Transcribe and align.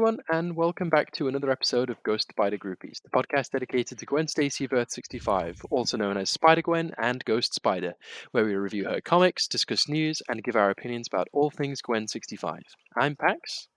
Everyone, 0.00 0.24
and 0.32 0.56
welcome 0.56 0.88
back 0.88 1.12
to 1.12 1.28
another 1.28 1.50
episode 1.50 1.90
of 1.90 2.02
Ghost 2.04 2.28
Spider 2.30 2.56
Groupies, 2.56 3.02
the 3.02 3.10
podcast 3.10 3.50
dedicated 3.50 3.98
to 3.98 4.06
Gwen 4.06 4.28
Stacy 4.28 4.64
of 4.64 4.72
Earth 4.72 4.90
65, 4.92 5.60
also 5.68 5.98
known 5.98 6.16
as 6.16 6.30
Spider 6.30 6.62
Gwen 6.62 6.92
and 6.96 7.22
Ghost 7.26 7.52
Spider, 7.52 7.92
where 8.30 8.46
we 8.46 8.54
review 8.54 8.84
her 8.86 9.02
comics, 9.02 9.46
discuss 9.46 9.90
news, 9.90 10.22
and 10.26 10.42
give 10.42 10.56
our 10.56 10.70
opinions 10.70 11.06
about 11.06 11.28
all 11.34 11.50
things 11.50 11.82
Gwen 11.82 12.08
65. 12.08 12.62
I'm 12.96 13.14
Pax. 13.14 13.68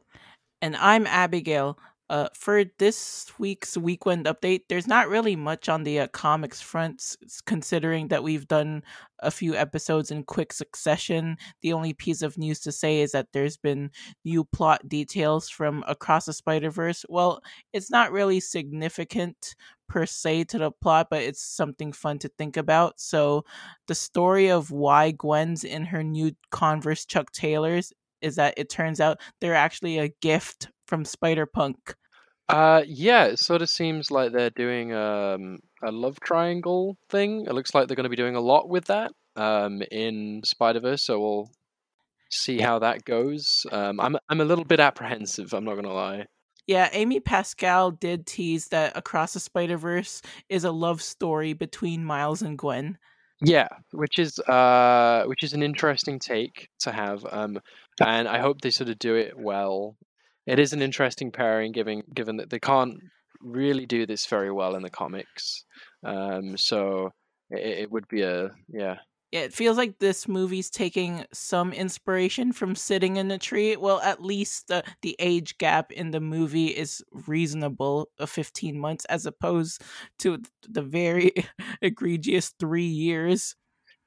And 0.61 0.77
I'm 0.77 1.05
Abigail. 1.07 1.77
Uh, 2.09 2.27
for 2.35 2.65
this 2.79 3.31
week's 3.39 3.77
Weekend 3.77 4.25
update, 4.25 4.63
there's 4.67 4.87
not 4.87 5.07
really 5.07 5.35
much 5.35 5.69
on 5.69 5.83
the 5.83 6.01
uh, 6.01 6.07
comics 6.07 6.61
front, 6.61 7.15
considering 7.45 8.09
that 8.09 8.23
we've 8.23 8.47
done 8.47 8.83
a 9.19 9.31
few 9.31 9.55
episodes 9.55 10.11
in 10.11 10.23
quick 10.23 10.51
succession. 10.51 11.37
The 11.61 11.71
only 11.71 11.93
piece 11.93 12.21
of 12.21 12.37
news 12.37 12.59
to 12.61 12.71
say 12.73 12.99
is 12.99 13.13
that 13.13 13.27
there's 13.31 13.55
been 13.55 13.89
new 14.25 14.43
plot 14.43 14.87
details 14.87 15.49
from 15.49 15.83
Across 15.87 16.25
the 16.25 16.33
Spider 16.33 16.69
Verse. 16.69 17.05
Well, 17.07 17.41
it's 17.71 17.89
not 17.89 18.11
really 18.11 18.41
significant 18.41 19.55
per 19.87 20.05
se 20.05 20.43
to 20.45 20.57
the 20.57 20.71
plot, 20.71 21.07
but 21.09 21.21
it's 21.21 21.41
something 21.41 21.93
fun 21.93 22.19
to 22.19 22.29
think 22.37 22.57
about. 22.57 22.99
So, 22.99 23.45
the 23.87 23.95
story 23.95 24.49
of 24.51 24.71
why 24.71 25.11
Gwen's 25.11 25.63
in 25.63 25.85
her 25.85 26.03
new 26.03 26.33
Converse 26.51 27.05
Chuck 27.05 27.31
Taylors 27.31 27.93
is 28.21 28.35
that 28.37 28.55
it 28.57 28.69
turns 28.69 28.99
out 28.99 29.19
they're 29.39 29.55
actually 29.55 29.99
a 29.99 30.13
gift 30.21 30.69
from 30.93 31.05
Spider 31.05 31.47
Punk. 31.47 31.95
Uh, 32.49 32.83
yeah, 32.85 33.23
it 33.23 33.39
sort 33.39 33.63
of 33.63 33.69
seems 33.69 34.11
like 34.11 34.31
they're 34.31 34.51
doing 34.51 34.93
um, 34.93 35.57
a 35.83 35.91
love 35.91 36.19
triangle 36.19 36.95
thing. 37.09 37.47
It 37.47 37.53
looks 37.53 37.73
like 37.73 37.87
they're 37.87 37.95
going 37.95 38.03
to 38.03 38.11
be 38.11 38.15
doing 38.15 38.35
a 38.35 38.39
lot 38.39 38.69
with 38.69 38.85
that 38.85 39.11
um, 39.35 39.81
in 39.89 40.41
Spider 40.45 40.81
Verse, 40.81 41.03
so 41.03 41.19
we'll 41.19 41.49
see 42.29 42.59
how 42.59 42.77
that 42.77 43.05
goes. 43.05 43.65
Um, 43.71 43.99
I'm 43.99 44.17
I'm 44.29 44.39
a 44.39 44.45
little 44.45 44.65
bit 44.65 44.79
apprehensive. 44.79 45.51
I'm 45.51 45.65
not 45.65 45.73
going 45.73 45.85
to 45.85 45.93
lie. 45.93 46.27
Yeah, 46.67 46.89
Amy 46.91 47.19
Pascal 47.19 47.89
did 47.89 48.27
tease 48.27 48.67
that 48.67 48.95
Across 48.95 49.33
the 49.33 49.39
Spider 49.39 49.77
Verse 49.77 50.21
is 50.47 50.63
a 50.63 50.71
love 50.71 51.01
story 51.01 51.53
between 51.53 52.05
Miles 52.05 52.43
and 52.43 52.55
Gwen. 52.55 52.99
Yeah, 53.41 53.69
which 53.93 54.19
is 54.19 54.37
uh, 54.37 55.23
which 55.25 55.41
is 55.41 55.53
an 55.53 55.63
interesting 55.63 56.19
take 56.19 56.69
to 56.81 56.91
have, 56.91 57.25
um, 57.31 57.57
and 57.99 58.27
I 58.27 58.37
hope 58.37 58.61
they 58.61 58.69
sort 58.69 58.91
of 58.91 58.99
do 58.99 59.15
it 59.15 59.33
well 59.35 59.97
it 60.45 60.59
is 60.59 60.73
an 60.73 60.81
interesting 60.81 61.31
pairing, 61.31 61.71
given 61.71 62.03
given 62.13 62.37
that 62.37 62.49
they 62.49 62.59
can't 62.59 62.99
really 63.41 63.85
do 63.85 64.05
this 64.05 64.25
very 64.25 64.51
well 64.51 64.75
in 64.75 64.83
the 64.83 64.89
comics. 64.89 65.65
Um, 66.05 66.57
so 66.57 67.11
it, 67.49 67.79
it 67.79 67.91
would 67.91 68.07
be 68.07 68.21
a 68.21 68.51
yeah. 68.67 68.97
Yeah, 69.31 69.39
it 69.41 69.53
feels 69.53 69.77
like 69.77 69.97
this 69.97 70.27
movie's 70.27 70.69
taking 70.69 71.25
some 71.33 71.73
inspiration 71.73 72.53
from 72.53 72.75
Sitting 72.75 73.17
in 73.17 73.31
a 73.31 73.39
Tree. 73.39 73.75
Well, 73.75 73.99
at 74.01 74.21
least 74.21 74.67
the 74.67 74.83
the 75.01 75.15
age 75.17 75.57
gap 75.57 75.91
in 75.91 76.11
the 76.11 76.19
movie 76.19 76.67
is 76.67 77.03
reasonable, 77.27 78.09
of 78.19 78.29
15 78.29 78.77
months, 78.77 79.05
as 79.05 79.25
opposed 79.25 79.81
to 80.19 80.39
the 80.69 80.83
very 80.83 81.31
egregious 81.81 82.53
three 82.59 82.85
years. 82.85 83.55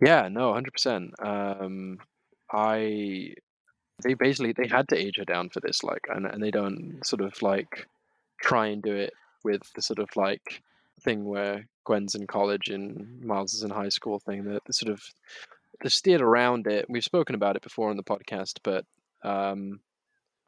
Yeah, 0.01 0.29
no, 0.29 0.53
hundred 0.53 0.73
percent. 0.73 1.11
Um, 1.19 1.99
I 2.53 3.35
they 4.03 4.15
basically 4.15 4.53
they 4.53 4.69
had 4.69 4.89
to 4.89 4.97
age 4.97 5.17
her 5.17 5.25
down 5.25 5.49
for 5.49 5.61
this, 5.61 5.83
like, 5.83 6.07
and 6.09 6.27
and 6.27 6.43
they 6.43 6.51
don't 6.51 7.01
sort 7.05 7.23
of 7.23 7.41
like 7.43 7.87
try 8.41 8.67
and 8.67 8.83
do 8.83 8.95
it 8.95 9.13
with 9.45 9.63
the 9.75 9.83
sort 9.83 9.99
of 9.99 10.09
like 10.17 10.63
thing 11.01 11.25
where 11.25 11.67
Gwen's 11.85 12.15
in 12.15 12.27
college 12.27 12.69
and 12.69 13.23
Miles 13.23 13.55
is 13.55 13.63
in 13.63 13.71
high 13.71 13.89
school 13.89 14.19
thing. 14.19 14.45
That 14.45 14.65
the 14.65 14.73
sort 14.73 14.93
of 14.93 15.03
they 15.83 15.89
steered 15.89 16.21
around 16.21 16.67
it. 16.67 16.87
We've 16.89 17.05
spoken 17.05 17.35
about 17.35 17.57
it 17.57 17.63
before 17.63 17.91
on 17.91 17.97
the 17.97 18.03
podcast, 18.03 18.59
but 18.63 18.85
um, 19.23 19.81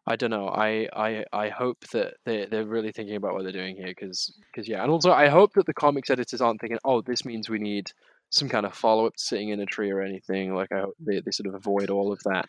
I 0.07 0.17
don't 0.17 0.31
know. 0.31 0.49
I, 0.49 0.89
I 0.95 1.25
I 1.33 1.49
hope 1.49 1.87
that 1.93 2.15
they 2.25 2.47
they're 2.47 2.65
really 2.65 2.93
thinking 2.93 3.17
about 3.17 3.35
what 3.35 3.43
they're 3.43 3.53
doing 3.53 3.77
here, 3.77 3.89
because 3.89 4.33
because 4.51 4.69
yeah, 4.69 4.83
and 4.83 4.91
also 4.91 5.13
I 5.13 5.29
hope 5.29 5.53
that 5.55 5.67
the 5.67 5.75
comics 5.75 6.11
editors 6.11 6.41
aren't 6.41 6.61
thinking, 6.61 6.79
oh, 6.85 7.03
this 7.03 7.25
means 7.25 7.49
we 7.49 7.59
need 7.59 7.93
some 8.31 8.49
kind 8.49 8.67
of 8.67 8.75
follow 8.75 9.07
up 9.07 9.15
sitting 9.17 9.51
in 9.51 9.61
a 9.61 9.67
tree 9.67 9.91
or 9.91 10.03
anything. 10.03 10.55
Like 10.55 10.73
I 10.73 10.81
hope 10.81 10.97
they, 10.99 11.21
they 11.21 11.31
sort 11.31 11.47
of 11.47 11.55
avoid 11.55 11.91
all 11.91 12.13
of 12.13 12.21
that. 12.25 12.49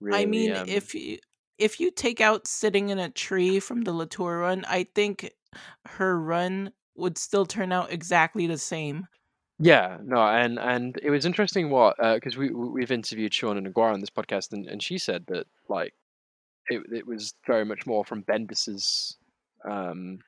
Really, 0.00 0.22
I 0.22 0.26
mean, 0.26 0.54
um, 0.54 0.68
if 0.68 0.94
you 0.94 1.18
if 1.58 1.80
you 1.80 1.90
take 1.90 2.20
out 2.20 2.46
sitting 2.46 2.88
in 2.88 2.98
a 2.98 3.08
tree 3.08 3.60
from 3.60 3.82
the 3.82 3.92
Latour 3.92 4.40
run, 4.40 4.64
I 4.68 4.84
think 4.94 5.32
her 5.86 6.18
run 6.18 6.72
would 6.96 7.18
still 7.18 7.46
turn 7.46 7.72
out 7.72 7.92
exactly 7.92 8.46
the 8.46 8.58
same. 8.58 9.06
Yeah, 9.58 9.98
no, 10.02 10.16
and 10.16 10.58
and 10.58 10.98
it 11.02 11.10
was 11.10 11.24
interesting 11.24 11.70
what 11.70 11.96
because 11.96 12.36
uh, 12.36 12.40
we 12.40 12.50
we've 12.50 12.90
interviewed 12.90 13.32
Seanan 13.32 13.66
McGuire 13.66 13.94
on 13.94 14.00
this 14.00 14.10
podcast, 14.10 14.52
and, 14.52 14.66
and 14.66 14.82
she 14.82 14.98
said 14.98 15.24
that 15.28 15.46
like 15.68 15.94
it 16.68 16.82
it 16.92 17.06
was 17.06 17.34
very 17.46 17.64
much 17.64 17.86
more 17.86 18.04
from 18.04 18.22
Bendis's 18.22 19.16
um 19.64 20.18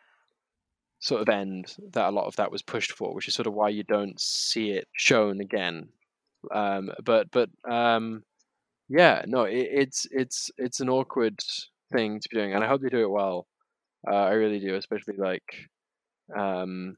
sort 1.00 1.22
of 1.22 1.28
end 1.28 1.76
that 1.92 2.08
a 2.08 2.10
lot 2.10 2.26
of 2.26 2.36
that 2.36 2.52
was 2.52 2.62
pushed 2.62 2.92
for, 2.92 3.14
which 3.14 3.28
is 3.28 3.34
sort 3.34 3.46
of 3.46 3.54
why 3.54 3.68
you 3.68 3.82
don't 3.82 4.20
see 4.20 4.70
it 4.70 4.88
shown 4.92 5.40
again. 5.40 5.88
Um, 6.50 6.90
but 7.04 7.30
but 7.30 7.50
um, 7.68 8.22
yeah, 8.88 9.22
no, 9.26 9.44
it, 9.44 9.68
it's 9.70 10.06
it's 10.10 10.50
it's 10.58 10.80
an 10.80 10.88
awkward 10.88 11.40
thing 11.92 12.20
to 12.20 12.28
be 12.30 12.36
doing, 12.36 12.54
and 12.54 12.62
I 12.64 12.68
hope 12.68 12.82
they 12.82 12.88
do 12.88 13.02
it 13.02 13.10
well. 13.10 13.46
Uh, 14.08 14.14
I 14.14 14.32
really 14.32 14.60
do, 14.60 14.74
especially 14.76 15.16
like, 15.16 15.68
um, 16.36 16.96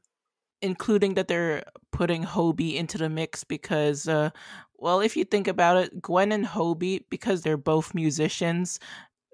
including 0.61 1.15
that 1.15 1.27
they're 1.27 1.63
putting 1.91 2.23
Hobie 2.23 2.75
into 2.75 2.97
the 2.97 3.09
mix 3.09 3.43
because, 3.43 4.07
uh, 4.07 4.29
well, 4.77 4.99
if 5.01 5.17
you 5.17 5.23
think 5.25 5.47
about 5.47 5.77
it, 5.77 6.01
Gwen 6.01 6.31
and 6.31 6.45
Hobie, 6.45 7.05
because 7.09 7.41
they're 7.41 7.57
both 7.57 7.95
musicians, 7.95 8.79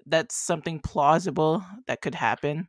that's 0.06 0.34
something 0.34 0.80
plausible 0.80 1.64
that 1.86 2.00
could 2.00 2.14
happen. 2.14 2.68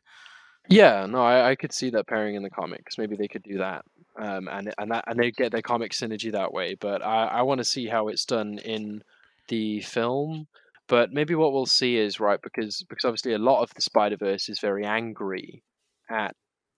Yeah, 0.70 1.06
no, 1.06 1.22
I, 1.22 1.52
I 1.52 1.56
could 1.56 1.72
see 1.72 1.90
that 1.92 2.08
pairing 2.08 2.36
in 2.36 2.44
the 2.44 2.50
comics. 2.50 2.98
Maybe 2.98 3.16
they 3.16 3.28
could 3.30 3.44
do 3.44 3.60
that, 3.60 3.86
um, 4.20 4.50
and 4.50 4.74
and 4.78 4.92
that 4.92 5.06
and 5.08 5.18
they 5.18 5.32
get 5.32 5.52
their 5.52 5.62
comic 5.62 5.94
synergy 5.94 6.32
that 6.34 6.52
way. 6.52 6.76
But 6.76 7.02
I, 7.02 7.28
I 7.28 7.42
want 7.44 7.60
to 7.60 7.64
see 7.66 7.88
how 7.88 8.10
it's 8.10 8.26
done 8.26 8.60
in 8.60 9.02
the 9.48 9.82
film. 9.82 10.48
But 10.88 11.12
maybe 11.12 11.36
what 11.36 11.52
we'll 11.52 11.66
see 11.66 11.98
is 11.98 12.20
right 12.20 12.40
because 12.42 12.84
because 12.88 13.06
obviously 13.06 13.34
a 13.34 13.38
lot 13.38 13.62
of 13.62 13.74
the 13.76 13.82
Spider 13.82 14.18
Verse 14.18 14.48
is 14.48 14.60
very 14.60 14.86
angry 14.86 15.64
at 16.10 16.34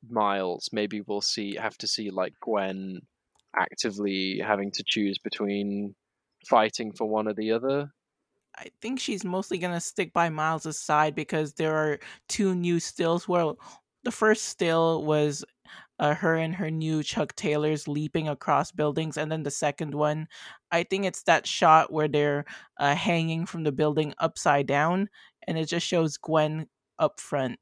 Miles. 0.08 0.70
Maybe 0.72 1.02
we'll 1.02 1.22
see 1.22 1.56
have 1.56 1.78
to 1.80 1.88
see 1.88 2.10
like 2.10 2.34
Gwen 2.42 3.02
actively 3.56 4.42
having 4.44 4.72
to 4.72 4.84
choose 4.86 5.20
between 5.20 5.96
fighting 6.50 6.92
for 6.94 7.08
one 7.08 7.28
or 7.28 7.34
the 7.34 7.52
other. 7.52 7.92
I 8.58 8.70
think 8.82 9.00
she's 9.00 9.24
mostly 9.24 9.60
gonna 9.60 9.80
stick 9.80 10.12
by 10.12 10.30
Miles' 10.30 10.80
side 10.80 11.14
because 11.14 11.54
there 11.54 11.76
are 11.76 12.00
two 12.28 12.56
new 12.56 12.80
stills. 12.80 13.28
Well, 13.28 13.60
the 14.04 14.12
first 14.12 14.46
still 14.46 15.04
was 15.04 15.46
uh, 16.00 16.16
her 16.16 16.36
and 16.36 16.56
her 16.56 16.72
new 16.72 17.04
Chuck 17.04 17.36
Taylors 17.36 17.88
leaping 17.88 18.28
across 18.28 18.72
buildings, 18.72 19.18
and 19.18 19.32
then 19.32 19.44
the 19.44 19.52
second 19.52 19.94
one, 19.94 20.28
I 20.72 20.84
think 20.84 21.06
it's 21.06 21.24
that 21.24 21.46
shot 21.46 21.92
where 21.92 22.08
they're 22.08 22.46
uh, 22.80 22.96
hanging 22.96 23.46
from 23.46 23.64
the 23.64 23.72
building 23.72 24.14
upside 24.20 24.68
down, 24.68 25.10
and 25.48 25.58
it 25.58 25.66
just 25.66 25.86
shows 25.86 26.18
Gwen 26.18 26.68
up 26.98 27.20
front. 27.20 27.60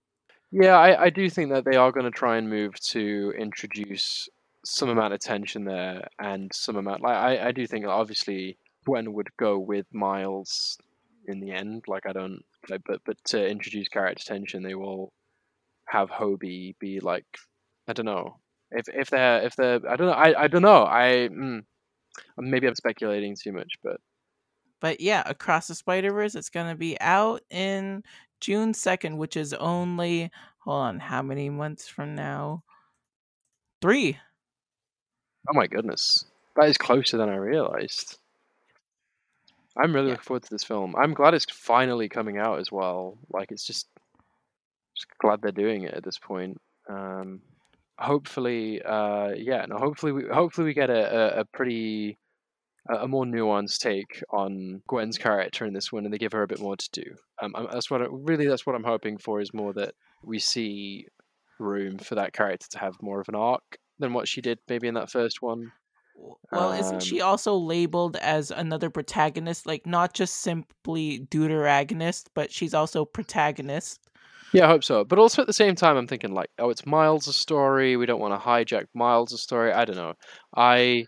Yeah, 0.51 0.77
I, 0.77 1.05
I 1.05 1.09
do 1.09 1.29
think 1.29 1.51
that 1.51 1.65
they 1.65 1.75
are 1.75 1.91
going 1.91 2.05
to 2.05 2.11
try 2.11 2.37
and 2.37 2.49
move 2.49 2.79
to 2.91 3.33
introduce 3.37 4.29
some 4.63 4.89
amount 4.89 5.13
of 5.13 5.19
tension 5.19 5.65
there 5.65 6.07
and 6.19 6.53
some 6.53 6.75
amount. 6.75 7.01
Like 7.01 7.15
I, 7.15 7.47
I 7.47 7.51
do 7.51 7.65
think 7.67 7.85
obviously 7.85 8.57
Gwen 8.85 9.13
would 9.13 9.29
go 9.37 9.59
with 9.59 9.85
Miles 9.93 10.77
in 11.27 11.39
the 11.39 11.51
end. 11.51 11.83
Like 11.87 12.05
I 12.05 12.13
don't, 12.13 12.43
like, 12.69 12.81
but 12.85 13.01
but 13.05 13.17
to 13.25 13.47
introduce 13.49 13.87
character 13.87 14.23
tension, 14.23 14.63
they 14.63 14.75
will 14.75 15.11
have 15.87 16.09
Hobie 16.09 16.75
be 16.79 16.99
like 16.99 17.25
I 17.87 17.93
don't 17.93 18.05
know 18.05 18.37
if 18.71 18.87
if 18.89 19.09
they're 19.09 19.43
if 19.43 19.55
they're 19.55 19.79
I 19.87 19.95
don't 19.95 20.07
know 20.07 20.13
I 20.13 20.43
I 20.43 20.47
don't 20.47 20.61
know 20.61 20.85
I 20.85 21.29
mm, 21.31 21.63
maybe 22.37 22.67
I'm 22.67 22.75
speculating 22.75 23.35
too 23.35 23.51
much, 23.51 23.73
but 23.83 23.99
but 24.79 25.01
yeah, 25.01 25.23
across 25.25 25.67
the 25.67 25.75
Spider 25.75 26.11
Verse, 26.11 26.35
it's 26.35 26.49
gonna 26.49 26.75
be 26.75 26.99
out 27.01 27.41
in 27.49 28.03
June 28.39 28.73
second, 28.73 29.17
which 29.17 29.37
is 29.37 29.53
only 29.53 30.31
hold 30.59 30.81
on, 30.81 30.99
how 30.99 31.21
many 31.21 31.49
months 31.49 31.87
from 31.87 32.15
now? 32.15 32.63
Three. 33.81 34.17
Oh 35.49 35.53
my 35.53 35.67
goodness, 35.67 36.25
that 36.55 36.67
is 36.67 36.77
closer 36.77 37.17
than 37.17 37.29
I 37.29 37.35
realized. 37.35 38.17
I'm 39.77 39.93
really 39.93 40.07
yeah. 40.07 40.13
looking 40.13 40.23
forward 40.23 40.43
to 40.43 40.49
this 40.49 40.63
film. 40.63 40.95
I'm 40.97 41.13
glad 41.13 41.33
it's 41.33 41.45
finally 41.51 42.09
coming 42.09 42.37
out 42.37 42.59
as 42.59 42.71
well. 42.71 43.17
Like 43.29 43.51
it's 43.51 43.65
just, 43.65 43.87
just 44.95 45.07
glad 45.21 45.39
they're 45.41 45.51
doing 45.51 45.83
it 45.83 45.93
at 45.93 46.03
this 46.03 46.17
point. 46.17 46.59
Um, 46.89 47.41
hopefully, 47.99 48.81
uh, 48.81 49.29
yeah, 49.35 49.65
no, 49.67 49.77
hopefully, 49.77 50.11
we, 50.11 50.23
hopefully 50.31 50.65
we 50.65 50.73
get 50.73 50.89
a, 50.89 51.37
a, 51.37 51.39
a 51.41 51.45
pretty 51.45 52.17
a 52.89 53.07
more 53.07 53.25
nuanced 53.25 53.79
take 53.79 54.23
on 54.29 54.81
Gwen's 54.87 55.17
character 55.17 55.65
in 55.65 55.73
this 55.73 55.91
one, 55.91 56.05
and 56.05 56.13
they 56.13 56.17
give 56.17 56.31
her 56.31 56.43
a 56.43 56.47
bit 56.47 56.61
more 56.61 56.77
to 56.77 56.89
do. 56.91 57.03
Um, 57.41 57.53
that's 57.71 57.91
what 57.91 58.01
I, 58.01 58.05
really 58.09 58.47
that's 58.47 58.65
what 58.65 58.75
I'm 58.75 58.83
hoping 58.83 59.17
for 59.17 59.41
is 59.41 59.53
more 59.53 59.73
that 59.73 59.93
we 60.23 60.39
see 60.39 61.07
room 61.59 61.97
for 61.97 62.15
that 62.15 62.33
character 62.33 62.67
to 62.71 62.79
have 62.79 62.95
more 63.01 63.19
of 63.19 63.29
an 63.29 63.35
arc 63.35 63.77
than 63.99 64.13
what 64.13 64.27
she 64.27 64.41
did 64.41 64.59
maybe 64.69 64.87
in 64.87 64.93
that 64.93 65.11
first 65.11 65.41
one. 65.41 65.71
Well, 66.51 66.71
um, 66.71 66.79
isn't 66.79 67.03
she 67.03 67.21
um 67.21 67.29
also 67.29 67.55
labeled 67.55 68.15
as 68.17 68.51
another 68.51 68.89
protagonist? 68.89 69.65
Like 69.65 69.85
not 69.85 70.13
just 70.13 70.37
simply 70.37 71.27
deuteragonist, 71.29 72.27
but 72.33 72.51
she's 72.51 72.73
also 72.73 73.05
protagonist. 73.05 74.06
Yeah, 74.53 74.65
I 74.65 74.69
hope 74.69 74.83
so. 74.83 75.03
But 75.03 75.19
also 75.19 75.41
at 75.41 75.47
the 75.47 75.53
same 75.53 75.75
time, 75.75 75.97
I'm 75.97 76.07
thinking 76.07 76.33
like, 76.33 76.49
oh, 76.57 76.69
it's 76.69 76.85
Miles' 76.85 77.35
story. 77.35 77.97
We 77.97 78.05
don't 78.05 78.19
want 78.19 78.33
to 78.33 78.45
hijack 78.45 78.85
Miles' 78.93 79.41
story. 79.41 79.71
I 79.73 79.85
don't 79.85 79.97
know. 79.97 80.13
I, 80.55 81.05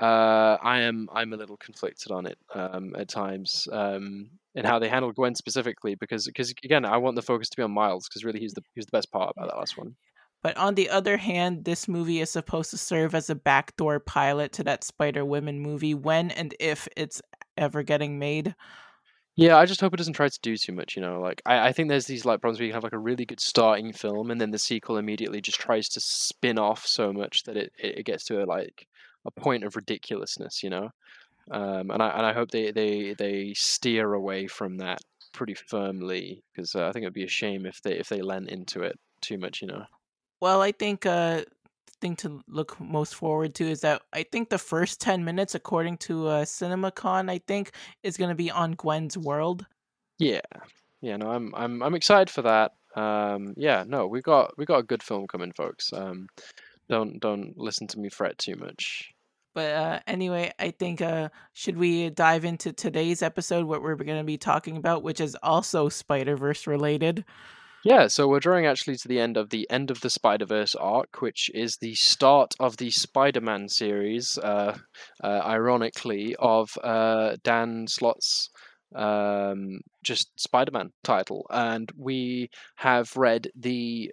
uh, 0.00 0.56
I 0.62 0.80
am, 0.80 1.08
I'm 1.12 1.32
a 1.32 1.36
little 1.36 1.58
conflicted 1.58 2.10
on 2.10 2.26
it 2.26 2.38
um, 2.54 2.94
at 2.96 3.08
times, 3.08 3.68
um, 3.70 4.30
and 4.54 4.66
how 4.66 4.78
they 4.78 4.88
handle 4.88 5.12
Gwen 5.12 5.34
specifically, 5.34 5.94
because, 5.94 6.24
because 6.26 6.52
again, 6.64 6.84
I 6.84 6.96
want 6.96 7.16
the 7.16 7.22
focus 7.22 7.50
to 7.50 7.56
be 7.56 7.62
on 7.62 7.70
Miles, 7.70 8.08
because 8.08 8.24
really 8.24 8.40
he's 8.40 8.54
the 8.54 8.62
he's 8.74 8.86
the 8.86 8.96
best 8.96 9.12
part 9.12 9.32
about 9.36 9.50
that 9.50 9.58
last 9.58 9.76
one. 9.76 9.94
But 10.42 10.56
on 10.56 10.74
the 10.74 10.88
other 10.88 11.18
hand, 11.18 11.66
this 11.66 11.86
movie 11.86 12.20
is 12.20 12.30
supposed 12.30 12.70
to 12.70 12.78
serve 12.78 13.14
as 13.14 13.28
a 13.28 13.34
backdoor 13.34 14.00
pilot 14.00 14.52
to 14.52 14.64
that 14.64 14.84
Spider 14.84 15.22
Women 15.22 15.60
movie 15.60 15.92
when 15.92 16.30
and 16.30 16.54
if 16.58 16.88
it's 16.96 17.20
ever 17.58 17.82
getting 17.82 18.18
made. 18.18 18.54
Yeah, 19.40 19.56
I 19.56 19.64
just 19.64 19.80
hope 19.80 19.94
it 19.94 19.96
doesn't 19.96 20.12
try 20.12 20.28
to 20.28 20.38
do 20.42 20.54
too 20.58 20.74
much, 20.74 20.96
you 20.96 21.00
know. 21.00 21.18
Like 21.18 21.40
I, 21.46 21.68
I 21.68 21.72
think 21.72 21.88
there's 21.88 22.04
these 22.04 22.26
like 22.26 22.42
problems 22.42 22.60
where 22.60 22.66
you 22.66 22.74
have 22.74 22.84
like 22.84 22.92
a 22.92 22.98
really 22.98 23.24
good 23.24 23.40
starting 23.40 23.90
film 23.90 24.30
and 24.30 24.38
then 24.38 24.50
the 24.50 24.58
sequel 24.58 24.98
immediately 24.98 25.40
just 25.40 25.58
tries 25.58 25.88
to 25.90 26.00
spin 26.00 26.58
off 26.58 26.86
so 26.86 27.10
much 27.10 27.44
that 27.44 27.56
it, 27.56 27.72
it, 27.78 28.04
gets 28.04 28.26
to 28.26 28.42
a 28.42 28.44
like 28.44 28.86
a 29.24 29.30
point 29.30 29.64
of 29.64 29.76
ridiculousness, 29.76 30.62
you 30.62 30.68
know. 30.68 30.90
Um, 31.50 31.90
and 31.90 32.02
I 32.02 32.08
and 32.10 32.26
I 32.26 32.34
hope 32.34 32.50
they, 32.50 32.70
they, 32.70 33.14
they 33.14 33.54
steer 33.56 34.12
away 34.12 34.46
from 34.46 34.76
that 34.76 34.98
pretty 35.32 35.54
firmly 35.54 36.42
because 36.52 36.74
uh, 36.74 36.86
I 36.86 36.92
think 36.92 37.04
it'd 37.04 37.14
be 37.14 37.24
a 37.24 37.28
shame 37.28 37.64
if 37.64 37.80
they 37.80 37.94
if 37.94 38.10
they 38.10 38.20
lent 38.20 38.50
into 38.50 38.82
it 38.82 38.98
too 39.22 39.38
much, 39.38 39.62
you 39.62 39.68
know. 39.68 39.84
Well, 40.42 40.60
I 40.60 40.72
think 40.72 41.06
uh 41.06 41.44
thing 42.00 42.16
to 42.16 42.40
look 42.48 42.80
most 42.80 43.14
forward 43.14 43.54
to 43.54 43.64
is 43.64 43.82
that 43.82 44.02
I 44.12 44.22
think 44.22 44.48
the 44.48 44.58
first 44.58 45.00
10 45.00 45.24
minutes 45.24 45.54
according 45.54 45.98
to 45.98 46.28
uh 46.28 46.44
CinemaCon 46.44 47.30
I 47.30 47.38
think 47.46 47.72
is 48.02 48.16
going 48.16 48.30
to 48.30 48.34
be 48.34 48.50
on 48.50 48.72
Gwen's 48.72 49.18
world. 49.18 49.66
Yeah. 50.18 50.40
Yeah, 51.02 51.16
no, 51.16 51.30
I'm 51.30 51.54
I'm 51.54 51.82
I'm 51.82 51.94
excited 51.94 52.30
for 52.30 52.42
that. 52.42 52.72
Um 52.96 53.54
yeah, 53.56 53.84
no, 53.86 54.06
we 54.06 54.22
got 54.22 54.56
we 54.56 54.64
got 54.64 54.78
a 54.78 54.84
good 54.84 55.02
film 55.02 55.26
coming 55.26 55.52
folks. 55.52 55.92
Um 55.92 56.26
don't 56.88 57.20
don't 57.20 57.56
listen 57.56 57.86
to 57.88 57.98
me 57.98 58.08
fret 58.08 58.38
too 58.38 58.56
much. 58.56 59.12
But 59.52 59.72
uh, 59.72 60.00
anyway, 60.06 60.52
I 60.60 60.70
think 60.70 61.02
uh, 61.02 61.28
should 61.54 61.76
we 61.76 62.10
dive 62.10 62.44
into 62.44 62.72
today's 62.72 63.20
episode, 63.20 63.66
what 63.66 63.82
we're 63.82 63.96
going 63.96 64.18
to 64.18 64.24
be 64.24 64.38
talking 64.38 64.76
about, 64.76 65.02
which 65.02 65.20
is 65.20 65.36
also 65.42 65.88
Spider 65.88 66.36
Verse 66.36 66.68
related. 66.68 67.24
Yeah, 67.84 68.08
so 68.08 68.28
we're 68.28 68.40
drawing 68.40 68.66
actually 68.66 68.96
to 68.96 69.08
the 69.08 69.20
end 69.20 69.36
of 69.36 69.48
the 69.50 69.68
end 69.70 69.90
of 69.90 70.00
the 70.00 70.10
Spider 70.10 70.44
Verse 70.44 70.74
arc, 70.74 71.22
which 71.22 71.50
is 71.54 71.76
the 71.78 71.94
start 71.94 72.54
of 72.60 72.76
the 72.76 72.90
Spider 72.90 73.40
Man 73.40 73.68
series. 73.68 74.36
Uh, 74.36 74.76
uh, 75.22 75.40
ironically, 75.44 76.36
of 76.38 76.76
uh, 76.84 77.36
Dan 77.42 77.86
Slott's 77.86 78.50
um, 78.94 79.80
just 80.02 80.30
Spider 80.38 80.72
Man 80.72 80.92
title, 81.04 81.46
and 81.50 81.90
we 81.96 82.50
have 82.76 83.16
read 83.16 83.50
the 83.56 84.12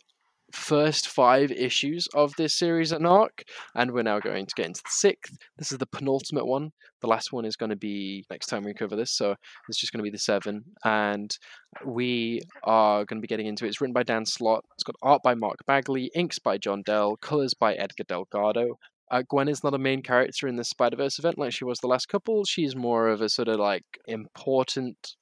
first 0.51 1.09
five 1.09 1.51
issues 1.51 2.07
of 2.13 2.33
this 2.37 2.53
series 2.53 2.93
at 2.93 3.01
NARC, 3.01 3.43
and 3.75 3.91
we're 3.91 4.03
now 4.03 4.19
going 4.19 4.45
to 4.45 4.55
get 4.55 4.65
into 4.65 4.81
the 4.83 4.89
sixth. 4.89 5.37
This 5.57 5.71
is 5.71 5.77
the 5.77 5.87
penultimate 5.87 6.45
one. 6.45 6.71
The 7.01 7.07
last 7.07 7.31
one 7.31 7.45
is 7.45 7.55
going 7.55 7.69
to 7.69 7.75
be 7.75 8.25
next 8.29 8.47
time 8.47 8.63
we 8.63 8.73
cover 8.73 8.95
this, 8.95 9.11
so 9.11 9.35
it's 9.67 9.79
just 9.79 9.93
going 9.93 9.99
to 9.99 10.03
be 10.03 10.09
the 10.09 10.17
seven. 10.17 10.63
And 10.83 11.35
we 11.85 12.41
are 12.63 13.05
going 13.05 13.17
to 13.17 13.21
be 13.21 13.27
getting 13.27 13.47
into 13.47 13.65
it. 13.65 13.69
It's 13.69 13.81
written 13.81 13.93
by 13.93 14.03
Dan 14.03 14.25
Slott. 14.25 14.63
It's 14.75 14.83
got 14.83 14.95
art 15.01 15.21
by 15.23 15.35
Mark 15.35 15.57
Bagley, 15.65 16.09
inks 16.15 16.39
by 16.39 16.57
John 16.57 16.81
Dell, 16.85 17.17
colors 17.17 17.53
by 17.53 17.73
Edgar 17.73 18.05
Delgado. 18.07 18.77
Uh, 19.09 19.23
Gwen 19.29 19.47
is 19.47 19.63
not 19.63 19.73
a 19.73 19.79
main 19.79 20.01
character 20.01 20.47
in 20.47 20.57
the 20.57 20.65
Spider 20.65 20.97
Verse 20.97 21.17
event 21.17 21.37
like 21.37 21.53
she 21.53 21.63
was 21.63 21.79
the 21.79 21.87
last 21.87 22.07
couple. 22.07 22.43
She's 22.43 22.75
more 22.75 23.07
of 23.07 23.21
a 23.21 23.29
sort 23.29 23.47
of 23.47 23.57
like 23.59 23.85
important 24.07 25.15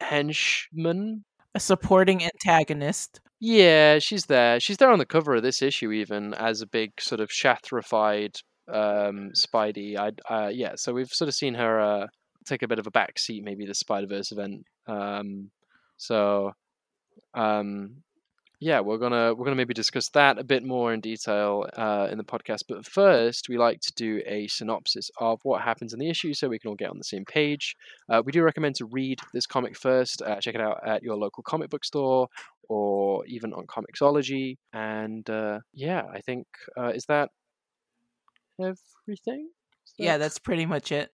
henchman 0.00 1.24
a 1.56 1.58
supporting 1.58 2.22
antagonist. 2.22 3.20
Yeah, 3.40 3.98
she's 3.98 4.24
there. 4.26 4.58
She's 4.60 4.78
there 4.78 4.90
on 4.90 4.98
the 4.98 5.06
cover 5.06 5.34
of 5.34 5.42
this 5.42 5.60
issue, 5.62 5.92
even 5.92 6.32
as 6.34 6.62
a 6.62 6.66
big 6.66 6.92
sort 7.00 7.20
of 7.20 7.28
Shathrified 7.28 8.40
um, 8.68 9.30
Spidey. 9.34 9.96
I 9.98 10.12
uh, 10.34 10.48
yeah, 10.48 10.72
so 10.76 10.94
we've 10.94 11.12
sort 11.12 11.28
of 11.28 11.34
seen 11.34 11.54
her 11.54 11.80
uh, 11.80 12.06
take 12.46 12.62
a 12.62 12.68
bit 12.68 12.78
of 12.78 12.86
a 12.86 12.90
back 12.90 13.18
seat, 13.18 13.44
maybe 13.44 13.66
the 13.66 13.74
Spider 13.74 14.06
Verse 14.06 14.32
event. 14.32 14.64
Um, 14.86 15.50
so 15.98 16.52
um, 17.34 18.02
yeah, 18.58 18.80
we're 18.80 18.98
gonna 18.98 19.34
we're 19.34 19.44
gonna 19.44 19.56
maybe 19.56 19.74
discuss 19.74 20.08
that 20.10 20.38
a 20.38 20.44
bit 20.44 20.64
more 20.64 20.92
in 20.92 21.00
detail 21.00 21.66
uh, 21.76 22.08
in 22.10 22.16
the 22.16 22.24
podcast. 22.24 22.62
But 22.68 22.86
first, 22.86 23.48
we 23.48 23.58
like 23.58 23.80
to 23.80 23.92
do 23.94 24.22
a 24.26 24.46
synopsis 24.46 25.10
of 25.18 25.40
what 25.42 25.62
happens 25.62 25.92
in 25.92 25.98
the 25.98 26.08
issue, 26.08 26.32
so 26.32 26.48
we 26.48 26.58
can 26.58 26.70
all 26.70 26.74
get 26.74 26.90
on 26.90 26.98
the 26.98 27.04
same 27.04 27.24
page. 27.26 27.76
Uh, 28.08 28.22
we 28.24 28.32
do 28.32 28.42
recommend 28.42 28.74
to 28.76 28.86
read 28.86 29.20
this 29.34 29.46
comic 29.46 29.76
first. 29.76 30.22
Uh, 30.22 30.40
check 30.40 30.54
it 30.54 30.60
out 30.60 30.80
at 30.86 31.02
your 31.02 31.16
local 31.16 31.42
comic 31.42 31.68
book 31.68 31.84
store 31.84 32.28
or 32.68 33.24
even 33.26 33.52
on 33.52 33.66
Comixology. 33.66 34.56
And 34.72 35.28
uh, 35.28 35.60
yeah, 35.72 36.02
I 36.12 36.20
think 36.20 36.46
uh, 36.78 36.88
is 36.88 37.04
that 37.06 37.28
everything. 38.58 38.78
Is 39.06 39.92
that... 39.98 40.02
Yeah, 40.04 40.18
that's 40.18 40.38
pretty 40.38 40.66
much 40.66 40.92
it. 40.92 41.10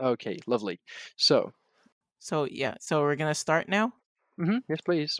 Okay, 0.00 0.38
lovely. 0.46 0.80
So, 1.16 1.52
so 2.18 2.46
yeah, 2.50 2.74
so 2.80 3.00
we're 3.02 3.16
gonna 3.16 3.34
start 3.34 3.68
now. 3.68 3.92
Mm-hmm. 4.40 4.58
Yes, 4.68 4.80
please. 4.82 5.18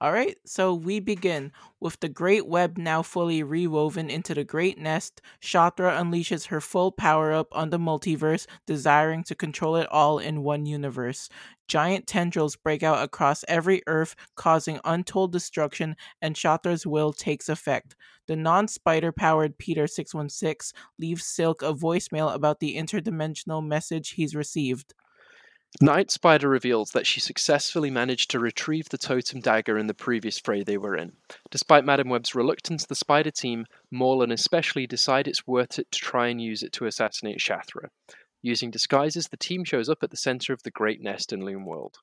All 0.00 0.12
right, 0.12 0.36
so 0.44 0.74
we 0.74 1.00
begin. 1.00 1.52
With 1.80 1.98
the 2.00 2.08
great 2.08 2.46
web 2.46 2.76
now 2.76 3.02
fully 3.02 3.42
rewoven 3.42 4.10
into 4.10 4.34
the 4.34 4.44
great 4.44 4.76
nest, 4.76 5.22
Shathra 5.40 5.98
unleashes 5.98 6.48
her 6.48 6.60
full 6.60 6.92
power 6.92 7.32
up 7.32 7.48
on 7.52 7.70
the 7.70 7.78
multiverse, 7.78 8.46
desiring 8.66 9.24
to 9.24 9.34
control 9.34 9.76
it 9.76 9.88
all 9.90 10.18
in 10.18 10.42
one 10.42 10.66
universe. 10.66 11.28
Giant 11.68 12.06
tendrils 12.06 12.56
break 12.56 12.82
out 12.82 13.02
across 13.02 13.44
every 13.48 13.82
Earth, 13.86 14.14
causing 14.34 14.80
untold 14.84 15.32
destruction, 15.32 15.96
and 16.20 16.36
Shathra's 16.36 16.86
will 16.86 17.12
takes 17.12 17.48
effect. 17.48 17.94
The 18.26 18.36
non 18.36 18.68
spider 18.68 19.12
powered 19.12 19.58
Peter 19.58 19.86
616 19.86 20.78
leaves 20.98 21.24
Silk 21.24 21.62
a 21.62 21.72
voicemail 21.72 22.34
about 22.34 22.60
the 22.60 22.76
interdimensional 22.76 23.64
message 23.64 24.10
he's 24.10 24.34
received. 24.34 24.92
Night 25.80 26.12
Spider 26.12 26.48
reveals 26.48 26.92
that 26.92 27.06
she 27.06 27.18
successfully 27.18 27.90
managed 27.90 28.30
to 28.30 28.38
retrieve 28.38 28.88
the 28.88 28.98
totem 28.98 29.40
dagger 29.40 29.76
in 29.76 29.88
the 29.88 29.94
previous 29.94 30.38
fray 30.38 30.62
they 30.62 30.78
were 30.78 30.96
in. 30.96 31.14
Despite 31.50 31.84
Madam 31.84 32.08
Web's 32.08 32.32
reluctance, 32.32 32.86
the 32.86 32.94
Spider 32.94 33.32
team, 33.32 33.66
Morlun 33.92 34.32
especially, 34.32 34.86
decide 34.86 35.26
it's 35.26 35.48
worth 35.48 35.80
it 35.80 35.90
to 35.90 35.98
try 35.98 36.28
and 36.28 36.40
use 36.40 36.62
it 36.62 36.72
to 36.74 36.86
assassinate 36.86 37.40
Shathra. 37.40 37.88
Using 38.40 38.70
disguises, 38.70 39.28
the 39.28 39.36
team 39.36 39.64
shows 39.64 39.88
up 39.88 40.04
at 40.04 40.10
the 40.10 40.16
center 40.16 40.52
of 40.52 40.62
the 40.62 40.70
Great 40.70 41.00
Nest 41.00 41.32
in 41.32 41.44
Loom 41.44 41.66
World. 41.66 41.98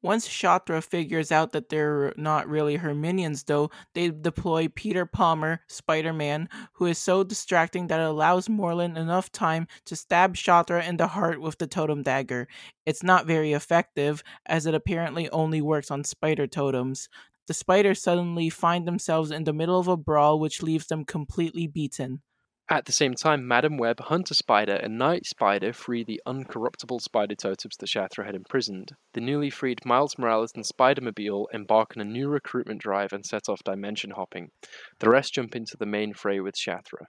Once 0.00 0.28
Shathra 0.28 0.80
figures 0.80 1.32
out 1.32 1.50
that 1.50 1.70
they're 1.70 2.14
not 2.16 2.48
really 2.48 2.76
her 2.76 2.94
minions, 2.94 3.42
though, 3.42 3.68
they 3.94 4.10
deploy 4.10 4.68
Peter 4.68 5.04
Palmer, 5.04 5.60
Spider 5.66 6.12
Man, 6.12 6.48
who 6.74 6.86
is 6.86 6.98
so 6.98 7.24
distracting 7.24 7.88
that 7.88 7.98
it 7.98 8.06
allows 8.06 8.46
Morlun 8.46 8.96
enough 8.96 9.32
time 9.32 9.66
to 9.86 9.96
stab 9.96 10.36
Shathra 10.36 10.86
in 10.86 10.98
the 10.98 11.08
heart 11.08 11.40
with 11.40 11.58
the 11.58 11.66
totem 11.66 12.04
dagger. 12.04 12.46
It's 12.86 13.02
not 13.02 13.26
very 13.26 13.52
effective, 13.52 14.22
as 14.46 14.66
it 14.66 14.74
apparently 14.74 15.28
only 15.30 15.60
works 15.60 15.90
on 15.90 16.04
spider 16.04 16.46
totems. 16.46 17.08
The 17.48 17.54
spiders 17.54 18.00
suddenly 18.00 18.50
find 18.50 18.86
themselves 18.86 19.32
in 19.32 19.44
the 19.44 19.52
middle 19.52 19.80
of 19.80 19.88
a 19.88 19.96
brawl, 19.96 20.38
which 20.38 20.62
leaves 20.62 20.86
them 20.86 21.04
completely 21.04 21.66
beaten. 21.66 22.22
At 22.70 22.84
the 22.84 22.92
same 22.92 23.14
time, 23.14 23.48
Madam 23.48 23.78
Web, 23.78 23.98
Hunter 23.98 24.34
Spider, 24.34 24.74
and 24.74 24.98
Night 24.98 25.24
Spider 25.24 25.72
free 25.72 26.04
the 26.04 26.20
uncorruptible 26.26 27.00
spider 27.00 27.34
totems 27.34 27.78
that 27.78 27.88
Shathra 27.88 28.26
had 28.26 28.34
imprisoned. 28.34 28.92
The 29.14 29.22
newly 29.22 29.48
freed 29.48 29.86
Miles 29.86 30.18
Morales 30.18 30.52
and 30.54 30.66
Spider-Mobile 30.66 31.48
embark 31.54 31.96
on 31.96 32.02
a 32.02 32.04
new 32.04 32.28
recruitment 32.28 32.82
drive 32.82 33.14
and 33.14 33.24
set 33.24 33.48
off 33.48 33.64
dimension 33.64 34.10
hopping. 34.10 34.50
The 34.98 35.08
rest 35.08 35.32
jump 35.32 35.56
into 35.56 35.78
the 35.78 35.86
main 35.86 36.12
fray 36.12 36.40
with 36.40 36.56
Shathra. 36.56 37.06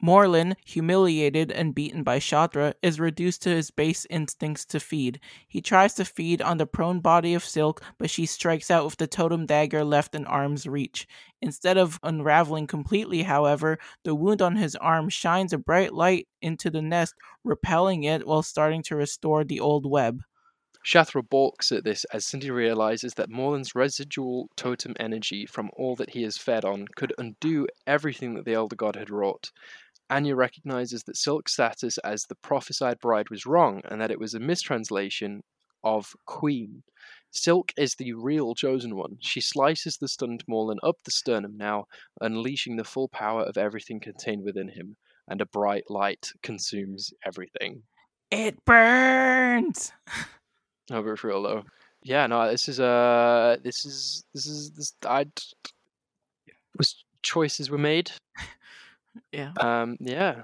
Morlun, 0.00 0.54
humiliated 0.64 1.50
and 1.50 1.74
beaten 1.74 2.04
by 2.04 2.20
Shathra, 2.20 2.74
is 2.82 3.00
reduced 3.00 3.42
to 3.42 3.50
his 3.50 3.72
base 3.72 4.06
instincts 4.08 4.64
to 4.66 4.78
feed. 4.78 5.18
He 5.48 5.60
tries 5.60 5.94
to 5.94 6.04
feed 6.04 6.40
on 6.40 6.58
the 6.58 6.66
prone 6.66 7.00
body 7.00 7.34
of 7.34 7.44
Silk, 7.44 7.82
but 7.98 8.08
she 8.08 8.24
strikes 8.24 8.70
out 8.70 8.84
with 8.84 8.96
the 8.96 9.08
totem 9.08 9.44
dagger 9.44 9.82
left 9.82 10.14
in 10.14 10.24
arm's 10.24 10.66
reach. 10.68 11.08
Instead 11.42 11.76
of 11.76 11.98
unraveling 12.04 12.68
completely, 12.68 13.24
however, 13.24 13.76
the 14.04 14.14
wound 14.14 14.40
on 14.40 14.54
his 14.54 14.76
arm 14.76 15.08
shines 15.08 15.52
a 15.52 15.58
bright 15.58 15.92
light 15.92 16.28
into 16.40 16.70
the 16.70 16.82
nest, 16.82 17.14
repelling 17.42 18.04
it 18.04 18.24
while 18.24 18.42
starting 18.42 18.84
to 18.84 18.94
restore 18.94 19.42
the 19.42 19.58
old 19.58 19.84
web. 19.84 20.20
Shathra 20.86 21.28
balks 21.28 21.70
at 21.72 21.84
this 21.84 22.04
as 22.14 22.24
Cindy 22.24 22.50
realizes 22.50 23.14
that 23.14 23.28
Morlun's 23.28 23.74
residual 23.74 24.48
totem 24.56 24.94
energy 24.98 25.44
from 25.44 25.70
all 25.76 25.96
that 25.96 26.10
he 26.10 26.22
has 26.22 26.38
fed 26.38 26.64
on 26.64 26.86
could 26.96 27.12
undo 27.18 27.66
everything 27.86 28.34
that 28.34 28.44
the 28.44 28.54
Elder 28.54 28.76
God 28.76 28.96
had 28.96 29.10
wrought. 29.10 29.50
Anya 30.10 30.34
recognizes 30.34 31.02
that 31.04 31.16
Silk's 31.16 31.52
status 31.52 31.98
as 31.98 32.24
the 32.24 32.34
prophesied 32.36 32.98
bride 33.00 33.30
was 33.30 33.46
wrong 33.46 33.82
and 33.84 34.00
that 34.00 34.10
it 34.10 34.18
was 34.18 34.34
a 34.34 34.40
mistranslation 34.40 35.42
of 35.84 36.14
Queen. 36.26 36.82
Silk 37.30 37.72
is 37.76 37.94
the 37.94 38.14
real 38.14 38.54
chosen 38.54 38.96
one. 38.96 39.18
She 39.20 39.40
slices 39.40 39.98
the 39.98 40.08
stunned 40.08 40.44
Morlun 40.46 40.78
up 40.82 40.96
the 41.04 41.10
sternum 41.10 41.56
now, 41.56 41.86
unleashing 42.20 42.76
the 42.76 42.84
full 42.84 43.08
power 43.08 43.42
of 43.42 43.58
everything 43.58 44.00
contained 44.00 44.44
within 44.44 44.68
him, 44.68 44.96
and 45.28 45.40
a 45.40 45.46
bright 45.46 45.84
light 45.90 46.32
consumes 46.42 47.12
everything. 47.24 47.82
It 48.30 48.64
burns! 48.64 49.92
Over 50.90 51.16
for 51.16 51.28
real 51.28 51.42
though. 51.42 51.64
yeah, 52.02 52.26
no, 52.26 52.50
this 52.50 52.68
is 52.68 52.80
uh 52.80 53.58
this 53.62 53.84
is 53.84 54.24
this 54.34 54.46
is 54.46 54.70
this 54.70 54.94
I 55.04 55.26
was 56.78 57.04
choices 57.22 57.68
were 57.68 57.78
made. 57.78 58.10
yeah. 59.32 59.52
Um, 59.58 59.96
yeah, 60.00 60.42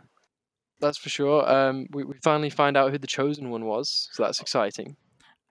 that's 0.81 0.99
for 0.99 1.09
sure. 1.09 1.49
Um, 1.49 1.87
we 1.93 2.05
we 2.05 2.15
finally 2.23 2.51
find 2.51 2.77
out 2.77 2.91
who 2.91 2.99
the 2.99 3.07
chosen 3.07 3.51
one 3.51 3.65
was, 3.65 4.09
so 4.13 4.23
that's 4.23 4.41
exciting. 4.41 4.97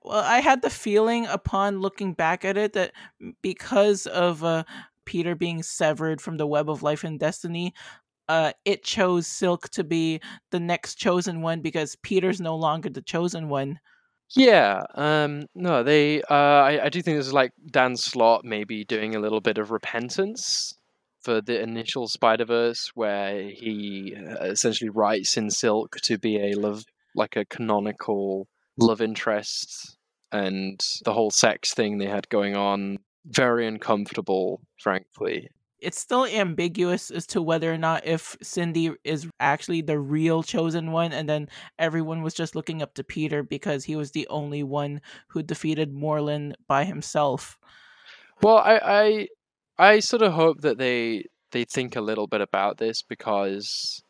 Well, 0.03 0.23
I 0.23 0.39
had 0.41 0.61
the 0.61 0.69
feeling 0.69 1.25
upon 1.27 1.79
looking 1.79 2.13
back 2.13 2.43
at 2.43 2.57
it 2.57 2.73
that 2.73 2.91
because 3.41 4.05
of 4.05 4.43
uh, 4.43 4.65
Peter 5.05 5.33
being 5.33 5.63
severed 5.63 6.19
from 6.19 6.37
the 6.37 6.47
web 6.47 6.69
of 6.69 6.83
life 6.83 7.05
and 7.05 7.17
destiny, 7.17 7.73
uh, 8.27 8.51
it 8.65 8.83
chose 8.83 9.27
Silk 9.27 9.69
to 9.69 9.83
be 9.83 10.19
the 10.51 10.59
next 10.59 10.95
chosen 10.95 11.41
one 11.41 11.61
because 11.61 11.95
Peter's 12.03 12.41
no 12.41 12.55
longer 12.55 12.89
the 12.89 13.01
chosen 13.01 13.47
one. 13.47 13.79
Yeah, 14.35 14.83
um, 14.95 15.45
no, 15.53 15.83
they. 15.83 16.21
Uh, 16.23 16.33
I, 16.33 16.85
I 16.85 16.89
do 16.89 17.01
think 17.01 17.17
this 17.17 17.27
is 17.27 17.33
like 17.33 17.51
Dan 17.71 17.95
Slott 17.95 18.43
maybe 18.43 18.83
doing 18.83 19.15
a 19.15 19.19
little 19.19 19.41
bit 19.41 19.57
of 19.57 19.71
repentance 19.71 20.75
for 21.23 21.41
the 21.41 21.61
initial 21.61 22.07
Spider 22.07 22.45
Verse, 22.45 22.91
where 22.95 23.49
he 23.49 24.15
uh, 24.15 24.45
essentially 24.45 24.89
writes 24.89 25.37
in 25.37 25.49
Silk 25.49 25.97
to 26.03 26.17
be 26.17 26.37
a 26.37 26.53
love, 26.53 26.83
like 27.15 27.35
a 27.35 27.45
canonical 27.45 28.47
love 28.77 29.01
interest, 29.01 29.97
and 30.31 30.79
the 31.05 31.13
whole 31.13 31.31
sex 31.31 31.73
thing 31.73 31.97
they 31.97 32.07
had 32.07 32.29
going 32.29 32.55
on 32.55 32.97
very 33.25 33.65
uncomfortable, 33.67 34.61
frankly 34.81 35.49
it's 35.83 35.99
still 35.99 36.25
ambiguous 36.25 37.11
as 37.11 37.27
to 37.27 37.41
whether 37.41 37.71
or 37.71 37.77
not 37.77 38.07
if 38.07 38.37
Cindy 38.41 38.91
is 39.03 39.27
actually 39.39 39.81
the 39.81 39.99
real 39.99 40.41
chosen 40.41 40.91
one 40.91 41.11
and 41.11 41.27
then 41.27 41.49
everyone 41.77 42.23
was 42.23 42.33
just 42.33 42.55
looking 42.55 42.81
up 42.81 42.93
to 42.95 43.03
Peter 43.03 43.43
because 43.43 43.83
he 43.83 43.95
was 43.95 44.11
the 44.11 44.25
only 44.29 44.63
one 44.63 45.01
who 45.27 45.43
defeated 45.43 45.93
Morlun 45.93 46.53
by 46.67 46.85
himself. 46.85 47.59
Well, 48.41 48.57
I 48.57 48.79
I, 48.83 49.27
I 49.77 49.99
sort 49.99 50.21
of 50.21 50.33
hope 50.33 50.61
that 50.61 50.77
they 50.77 51.25
they 51.51 51.65
think 51.65 51.95
a 51.95 52.01
little 52.01 52.27
bit 52.27 52.41
about 52.41 52.77
this 52.77 53.01
because 53.01 54.01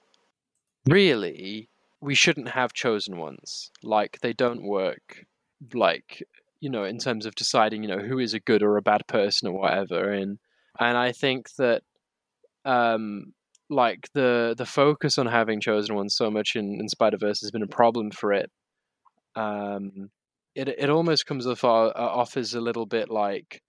really 0.88 1.70
we 2.02 2.16
shouldn't 2.16 2.50
have 2.50 2.74
chosen 2.74 3.18
ones. 3.18 3.72
Like 3.82 4.20
they 4.22 4.34
don't 4.34 4.64
work 4.64 5.26
like 5.74 6.24
you 6.60 6.70
know 6.70 6.84
in 6.84 6.98
terms 6.98 7.26
of 7.26 7.36
deciding 7.36 7.84
you 7.84 7.90
know 7.90 8.00
who 8.00 8.20
is 8.20 8.34
a 8.34 8.40
good 8.40 8.64
or 8.64 8.78
a 8.78 8.82
bad 8.82 9.08
person 9.08 9.48
or 9.48 9.54
whatever 9.54 10.12
and 10.12 10.40
and 10.80 10.98
I 10.98 11.12
think 11.12 11.54
that 11.58 11.84
um, 12.66 13.34
like 13.70 14.10
the 14.14 14.56
the 14.58 14.66
focus 14.66 15.18
on 15.18 15.28
having 15.28 15.62
chosen 15.62 15.96
one 15.96 16.10
so 16.10 16.30
much 16.32 16.56
in, 16.56 16.80
in 16.80 16.88
Spider 16.90 17.18
Verse 17.18 17.42
has 17.42 17.52
been 17.52 17.64
a 17.64 17.68
problem 17.68 18.12
for 18.12 18.34
it. 18.34 18.50
Um, 19.36 20.10
it 20.56 20.68
it 20.68 20.90
almost 20.90 21.26
comes 21.26 21.48
off 21.48 21.64
uh, 21.64 21.92
off 21.96 22.38
as 22.38 22.54
a 22.54 22.62
little 22.62 22.86
bit 22.86 23.10
like 23.10 23.62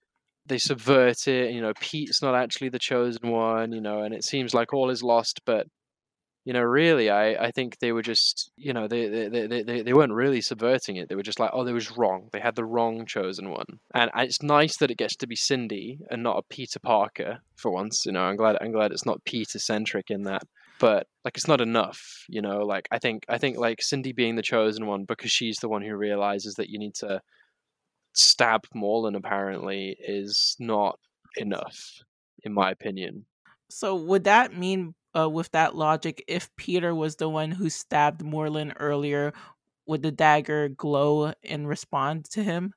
they 0.47 0.57
subvert 0.57 1.27
it. 1.27 1.53
You 1.53 1.61
know, 1.61 1.73
Pete's 1.79 2.21
not 2.21 2.35
actually 2.35 2.69
the 2.69 2.79
chosen 2.79 3.29
one. 3.29 3.71
You 3.71 3.81
know, 3.81 4.03
and 4.03 4.13
it 4.13 4.23
seems 4.23 4.53
like 4.53 4.73
all 4.73 4.89
is 4.89 5.03
lost. 5.03 5.41
But 5.45 5.67
you 6.45 6.53
know, 6.53 6.61
really, 6.61 7.09
I, 7.09 7.47
I 7.47 7.51
think 7.51 7.79
they 7.79 7.91
were 7.91 8.03
just, 8.03 8.51
you 8.55 8.71
know, 8.71 8.87
they, 8.87 9.07
they, 9.07 9.47
they, 9.47 9.63
they, 9.63 9.81
they 9.81 9.93
weren't 9.93 10.13
really 10.13 10.41
subverting 10.41 10.95
it. 10.95 11.09
They 11.09 11.15
were 11.15 11.23
just 11.23 11.39
like, 11.39 11.49
oh, 11.53 11.63
they 11.63 11.73
was 11.73 11.97
wrong. 11.97 12.29
They 12.31 12.39
had 12.39 12.55
the 12.55 12.63
wrong 12.63 13.07
chosen 13.07 13.49
one. 13.49 13.79
And 13.95 14.11
it's 14.15 14.43
nice 14.43 14.77
that 14.77 14.91
it 14.91 14.99
gets 14.99 15.15
to 15.17 15.27
be 15.27 15.35
Cindy 15.35 15.97
and 16.11 16.21
not 16.21 16.37
a 16.37 16.53
Peter 16.53 16.79
Parker 16.79 17.39
for 17.55 17.71
once. 17.71 18.05
You 18.05 18.11
know, 18.11 18.21
I'm 18.21 18.35
glad 18.35 18.57
I'm 18.61 18.71
glad 18.71 18.91
it's 18.91 19.07
not 19.07 19.25
Peter 19.25 19.57
centric 19.57 20.11
in 20.11 20.23
that. 20.23 20.43
But 20.79 21.07
like, 21.23 21.35
it's 21.35 21.47
not 21.47 21.61
enough. 21.61 22.25
You 22.29 22.43
know, 22.43 22.59
like 22.59 22.87
I 22.91 22.99
think 22.99 23.25
I 23.27 23.39
think 23.39 23.57
like 23.57 23.81
Cindy 23.81 24.13
being 24.13 24.35
the 24.35 24.43
chosen 24.43 24.85
one 24.85 25.05
because 25.05 25.31
she's 25.31 25.57
the 25.57 25.69
one 25.69 25.81
who 25.81 25.95
realizes 25.95 26.53
that 26.55 26.69
you 26.69 26.77
need 26.77 26.93
to 26.95 27.21
stab 28.15 28.63
Morlun 28.75 29.15
apparently 29.15 29.95
is 29.99 30.55
not 30.59 30.99
enough, 31.37 32.03
in 32.43 32.53
my 32.53 32.71
opinion. 32.71 33.25
So 33.69 33.95
would 33.95 34.23
that 34.23 34.57
mean 34.57 34.93
uh, 35.17 35.29
with 35.29 35.51
that 35.51 35.75
logic, 35.75 36.23
if 36.27 36.53
Peter 36.55 36.93
was 36.93 37.15
the 37.15 37.29
one 37.29 37.51
who 37.51 37.69
stabbed 37.69 38.21
Morlun 38.21 38.73
earlier, 38.79 39.33
would 39.87 40.01
the 40.01 40.11
dagger 40.11 40.69
glow 40.69 41.33
and 41.43 41.67
respond 41.67 42.25
to 42.31 42.43
him? 42.43 42.73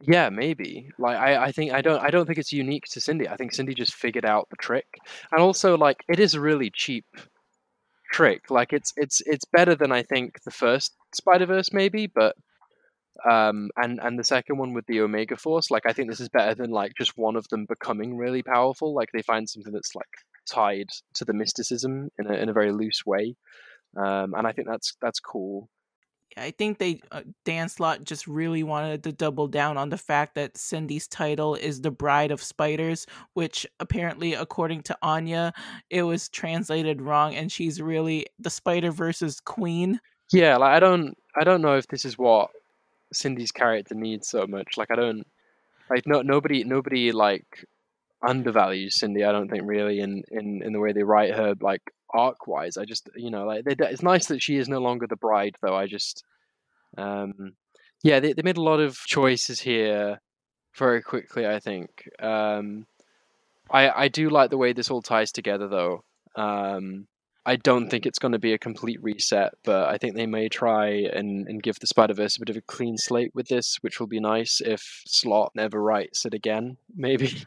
Yeah, 0.00 0.28
maybe. 0.28 0.88
Like 0.98 1.16
I, 1.16 1.44
I 1.44 1.52
think 1.52 1.72
I 1.72 1.80
don't 1.80 2.02
I 2.02 2.10
don't 2.10 2.26
think 2.26 2.38
it's 2.38 2.52
unique 2.52 2.84
to 2.90 3.00
Cindy. 3.00 3.28
I 3.28 3.36
think 3.36 3.52
Cindy 3.52 3.74
just 3.74 3.94
figured 3.94 4.24
out 4.24 4.48
the 4.50 4.56
trick. 4.56 4.86
And 5.32 5.40
also 5.40 5.76
like 5.76 6.04
it 6.08 6.20
is 6.20 6.34
a 6.34 6.40
really 6.40 6.70
cheap 6.70 7.06
trick. 8.12 8.50
Like 8.50 8.72
it's 8.72 8.92
it's 8.96 9.22
it's 9.26 9.44
better 9.44 9.74
than 9.74 9.92
I 9.92 10.02
think 10.02 10.42
the 10.44 10.50
first 10.50 10.94
Spider-Verse 11.14 11.72
maybe, 11.72 12.06
but 12.06 12.36
um 13.28 13.70
and 13.76 14.00
and 14.02 14.18
the 14.18 14.24
second 14.24 14.58
one 14.58 14.74
with 14.74 14.86
the 14.86 15.00
Omega 15.00 15.36
Force, 15.36 15.70
like 15.70 15.86
I 15.86 15.92
think 15.92 16.10
this 16.10 16.20
is 16.20 16.28
better 16.28 16.54
than 16.54 16.70
like 16.70 16.92
just 16.98 17.16
one 17.16 17.36
of 17.36 17.48
them 17.48 17.66
becoming 17.66 18.16
really 18.16 18.42
powerful. 18.42 18.94
Like 18.94 19.10
they 19.12 19.22
find 19.22 19.48
something 19.48 19.72
that's 19.72 19.94
like 19.94 20.06
tied 20.50 20.88
to 21.14 21.24
the 21.24 21.32
mysticism 21.32 22.10
in 22.18 22.26
a 22.26 22.34
in 22.34 22.48
a 22.48 22.52
very 22.52 22.72
loose 22.72 23.06
way, 23.06 23.36
um, 23.96 24.34
and 24.34 24.46
I 24.46 24.52
think 24.52 24.68
that's 24.68 24.96
that's 25.00 25.20
cool. 25.20 25.68
I 26.36 26.50
think 26.50 26.78
they 26.78 27.00
uh, 27.12 27.22
Dan 27.44 27.68
Slott 27.68 28.04
just 28.04 28.26
really 28.26 28.62
wanted 28.62 29.04
to 29.04 29.12
double 29.12 29.46
down 29.46 29.76
on 29.76 29.90
the 29.90 29.98
fact 29.98 30.34
that 30.34 30.56
Cindy's 30.56 31.06
title 31.06 31.54
is 31.54 31.80
the 31.80 31.90
Bride 31.90 32.30
of 32.30 32.42
Spiders, 32.42 33.06
which 33.34 33.66
apparently, 33.78 34.34
according 34.34 34.82
to 34.84 34.98
Anya, 35.02 35.52
it 35.90 36.02
was 36.02 36.28
translated 36.28 37.00
wrong, 37.00 37.34
and 37.34 37.52
she's 37.52 37.80
really 37.80 38.26
the 38.38 38.50
Spider 38.50 38.90
versus 38.90 39.40
queen. 39.40 40.00
Yeah, 40.32 40.56
like 40.56 40.72
I 40.72 40.80
don't, 40.80 41.16
I 41.36 41.44
don't 41.44 41.62
know 41.62 41.76
if 41.76 41.86
this 41.86 42.04
is 42.04 42.18
what 42.18 42.50
Cindy's 43.14 43.52
character 43.52 43.94
needs 43.94 44.28
so 44.28 44.46
much. 44.46 44.76
Like 44.76 44.90
I 44.90 44.96
don't, 44.96 45.26
like 45.90 46.06
no, 46.06 46.22
nobody, 46.22 46.64
nobody 46.64 47.12
like 47.12 47.66
undervalues 48.22 48.96
Cindy. 48.96 49.24
I 49.24 49.32
don't 49.32 49.50
think 49.50 49.62
really 49.66 50.00
in 50.00 50.22
in 50.30 50.62
in 50.62 50.72
the 50.72 50.80
way 50.80 50.92
they 50.92 51.02
write 51.02 51.34
her 51.34 51.54
like 51.60 51.82
arc 52.12 52.46
wise. 52.46 52.76
I 52.76 52.84
just 52.84 53.08
you 53.16 53.30
know 53.30 53.44
like 53.44 53.64
they, 53.64 53.76
it's 53.78 54.02
nice 54.02 54.26
that 54.26 54.42
she 54.42 54.56
is 54.56 54.68
no 54.68 54.78
longer 54.78 55.06
the 55.06 55.16
bride 55.16 55.56
though. 55.60 55.76
I 55.76 55.86
just 55.86 56.24
um 56.96 57.54
yeah 58.02 58.20
they 58.20 58.32
they 58.32 58.42
made 58.42 58.56
a 58.56 58.62
lot 58.62 58.80
of 58.80 58.96
choices 59.06 59.60
here 59.60 60.20
very 60.76 61.02
quickly. 61.02 61.46
I 61.46 61.60
think 61.60 62.08
um 62.20 62.86
I 63.70 63.90
I 63.90 64.08
do 64.08 64.30
like 64.30 64.50
the 64.50 64.58
way 64.58 64.72
this 64.72 64.90
all 64.90 65.02
ties 65.02 65.32
together 65.32 65.68
though. 65.68 66.04
Um 66.36 67.06
I 67.46 67.56
don't 67.56 67.90
think 67.90 68.06
it's 68.06 68.18
going 68.18 68.32
to 68.32 68.38
be 68.38 68.54
a 68.54 68.58
complete 68.58 69.02
reset, 69.02 69.52
but 69.64 69.88
I 69.88 69.98
think 69.98 70.14
they 70.14 70.26
may 70.26 70.48
try 70.48 70.88
and, 70.88 71.46
and 71.46 71.62
give 71.62 71.78
the 71.78 71.86
Spider 71.86 72.14
Verse 72.14 72.36
a 72.36 72.40
bit 72.40 72.48
of 72.48 72.56
a 72.56 72.62
clean 72.62 72.96
slate 72.96 73.32
with 73.34 73.48
this, 73.48 73.76
which 73.82 74.00
will 74.00 74.06
be 74.06 74.20
nice 74.20 74.62
if 74.64 75.02
Slott 75.06 75.52
never 75.54 75.82
writes 75.82 76.24
it 76.24 76.32
again, 76.32 76.78
maybe. 76.96 77.44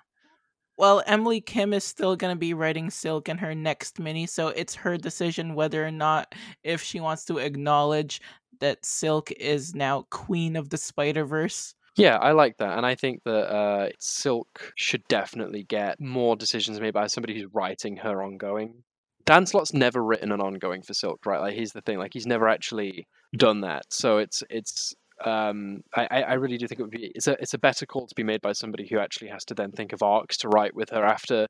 Well, 0.78 1.02
Emily 1.08 1.42
Kim 1.42 1.74
is 1.74 1.84
still 1.84 2.16
going 2.16 2.36
to 2.36 2.40
be 2.40 2.54
writing 2.54 2.92
Silk 2.92 3.28
in 3.28 3.40
her 3.40 3.56
next 3.56 4.00
mini, 4.00 4.28
so 4.28 4.50
it's 4.50 4.76
her 4.76 4.98
decision 4.98 5.56
whether 5.56 5.86
or 5.86 5.92
not 5.92 6.36
if 6.64 6.84
she 6.84 7.00
wants 7.00 7.26
to 7.26 7.40
acknowledge 7.40 8.22
that 8.60 8.86
Silk 8.86 9.32
is 9.32 9.74
now 9.74 10.06
queen 10.12 10.56
of 10.56 10.70
the 10.70 10.78
Spider 10.78 11.26
Verse. 11.26 11.74
Yeah, 11.96 12.18
I 12.18 12.34
like 12.34 12.58
that, 12.58 12.78
and 12.78 12.86
I 12.86 12.94
think 12.94 13.24
that 13.24 13.52
uh, 13.52 13.90
Silk 13.98 14.72
should 14.76 15.04
definitely 15.08 15.64
get 15.64 16.00
more 16.00 16.36
decisions 16.36 16.80
made 16.80 16.94
by 16.94 17.08
somebody 17.08 17.34
who's 17.34 17.52
writing 17.52 17.98
her 17.98 18.22
ongoing. 18.22 18.84
Dan 19.28 19.46
Slott's 19.46 19.74
never 19.74 20.02
written 20.02 20.32
an 20.32 20.40
ongoing 20.40 20.82
for 20.82 20.94
Silk, 20.94 21.26
right? 21.26 21.42
Like 21.42 21.54
he's 21.54 21.74
the 21.74 21.82
thing, 21.82 22.00
like 22.00 22.14
he's 22.14 22.26
never 22.26 22.48
actually 22.48 23.06
done 23.36 23.62
that. 23.62 23.84
So 23.90 24.18
it's 24.20 24.42
it's 24.50 24.96
um, 25.24 25.82
I, 25.94 26.24
I 26.24 26.34
really 26.36 26.58
do 26.58 26.66
think 26.66 26.80
it 26.80 26.84
would 26.84 26.92
be 26.92 27.12
it's 27.14 27.28
a 27.28 27.36
it's 27.42 27.54
a 27.54 27.60
better 27.60 27.86
call 27.86 28.08
to 28.08 28.16
be 28.16 28.24
made 28.24 28.42
by 28.42 28.54
somebody 28.54 28.88
who 28.88 29.00
actually 29.00 29.28
has 29.28 29.44
to 29.46 29.54
then 29.54 29.74
think 29.74 29.92
of 29.92 30.02
arcs 30.02 30.38
to 30.38 30.48
write 30.48 30.74
with 30.76 30.92
her 30.92 31.04
after 31.04 31.46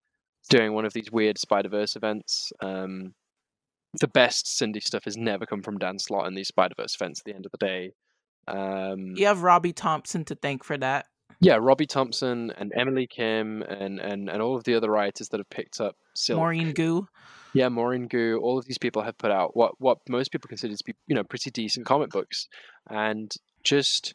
doing 0.49 0.73
one 0.73 0.85
of 0.85 0.93
these 0.93 1.11
weird 1.11 1.37
Spider 1.37 1.69
Verse 1.69 1.95
events. 1.95 2.51
Um, 2.61 3.13
the 3.99 4.07
best 4.07 4.57
Cindy 4.57 4.79
stuff 4.79 5.05
has 5.05 5.15
never 5.15 5.45
come 5.45 5.61
from 5.61 5.77
Dan 5.77 5.99
Slott 5.99 6.27
in 6.27 6.33
these 6.33 6.47
Spider 6.47 6.73
Verse 6.77 6.95
events. 6.95 7.21
At 7.21 7.25
the 7.25 7.35
end 7.35 7.45
of 7.45 7.51
the 7.51 7.63
day, 7.63 7.91
um, 8.47 9.13
you 9.15 9.27
have 9.27 9.43
Robbie 9.43 9.73
Thompson 9.73 10.25
to 10.25 10.35
thank 10.35 10.63
for 10.63 10.77
that. 10.79 11.05
Yeah, 11.41 11.59
Robbie 11.61 11.85
Thompson 11.85 12.51
and 12.57 12.73
Emily 12.75 13.05
Kim 13.05 13.61
and 13.61 13.99
and 13.99 14.29
and 14.29 14.41
all 14.41 14.55
of 14.55 14.63
the 14.63 14.73
other 14.73 14.89
writers 14.89 15.29
that 15.29 15.39
have 15.39 15.49
picked 15.51 15.79
up 15.79 15.95
Silk. 16.15 16.39
Maurene 16.39 16.73
Goo. 16.73 17.07
Yeah, 17.57 17.69
Maurene 17.69 18.07
Goo. 18.07 18.39
All 18.43 18.59
of 18.59 18.65
these 18.65 18.77
people 18.77 19.01
have 19.01 19.17
put 19.17 19.31
out 19.31 19.57
what 19.57 19.71
what 19.79 19.97
most 20.07 20.31
people 20.31 20.47
consider 20.47 20.75
to 20.75 20.83
be 20.85 20.93
you 21.07 21.15
know 21.15 21.23
pretty 21.23 21.49
decent 21.49 21.87
comic 21.87 22.11
books, 22.11 22.47
and 22.87 23.33
just 23.63 24.13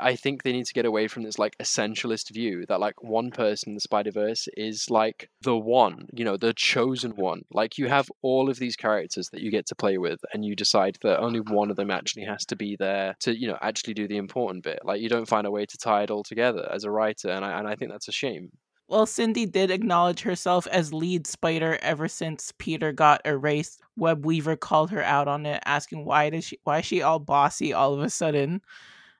I 0.00 0.16
think 0.16 0.42
they 0.42 0.50
need 0.50 0.66
to 0.66 0.74
get 0.74 0.84
away 0.84 1.06
from 1.06 1.22
this 1.22 1.38
like 1.38 1.56
essentialist 1.58 2.34
view 2.34 2.66
that 2.66 2.80
like 2.80 3.00
one 3.00 3.30
person 3.30 3.70
in 3.70 3.74
the 3.76 3.80
Spider 3.80 4.10
Verse 4.10 4.48
is 4.56 4.90
like 4.90 5.30
the 5.42 5.56
one, 5.56 6.08
you 6.12 6.24
know, 6.24 6.36
the 6.36 6.52
chosen 6.54 7.12
one. 7.12 7.42
Like 7.52 7.78
you 7.78 7.86
have 7.86 8.10
all 8.20 8.50
of 8.50 8.58
these 8.58 8.74
characters 8.74 9.28
that 9.30 9.42
you 9.42 9.52
get 9.52 9.66
to 9.66 9.76
play 9.76 9.96
with, 9.98 10.18
and 10.34 10.44
you 10.44 10.56
decide 10.56 10.98
that 11.02 11.20
only 11.20 11.38
one 11.38 11.70
of 11.70 11.76
them 11.76 11.92
actually 11.92 12.24
has 12.24 12.44
to 12.46 12.56
be 12.56 12.74
there 12.76 13.14
to, 13.20 13.38
you 13.38 13.46
know, 13.46 13.58
actually 13.62 13.94
do 13.94 14.08
the 14.08 14.16
important 14.16 14.64
bit. 14.64 14.80
Like 14.82 15.00
you 15.00 15.08
don't 15.08 15.28
find 15.28 15.46
a 15.46 15.52
way 15.52 15.66
to 15.66 15.78
tie 15.78 16.02
it 16.02 16.10
all 16.10 16.24
together 16.24 16.68
as 16.74 16.82
a 16.82 16.90
writer, 16.90 17.28
and 17.28 17.44
I 17.44 17.60
and 17.60 17.68
I 17.68 17.76
think 17.76 17.92
that's 17.92 18.08
a 18.08 18.12
shame. 18.12 18.50
Well, 18.88 19.06
Cindy 19.06 19.46
did 19.46 19.70
acknowledge 19.70 20.20
herself 20.20 20.66
as 20.66 20.92
lead 20.92 21.26
spider 21.26 21.78
ever 21.80 22.08
since 22.08 22.52
Peter 22.58 22.92
got 22.92 23.22
erased. 23.24 23.80
Web 23.96 24.26
Weaver 24.26 24.56
called 24.56 24.90
her 24.90 25.02
out 25.02 25.28
on 25.28 25.46
it, 25.46 25.62
asking 25.64 26.04
why 26.04 26.28
does 26.30 26.44
she 26.44 26.58
why 26.64 26.80
is 26.80 26.84
she 26.86 27.00
all 27.00 27.18
bossy 27.18 27.72
all 27.72 27.94
of 27.94 28.00
a 28.00 28.10
sudden. 28.10 28.60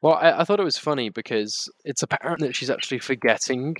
Well, 0.02 0.14
I, 0.14 0.40
I 0.40 0.44
thought 0.44 0.60
it 0.60 0.64
was 0.64 0.76
funny 0.78 1.08
because 1.08 1.70
it's 1.84 2.02
apparent 2.02 2.40
that 2.40 2.56
she's 2.56 2.70
actually 2.70 2.98
forgetting 2.98 3.76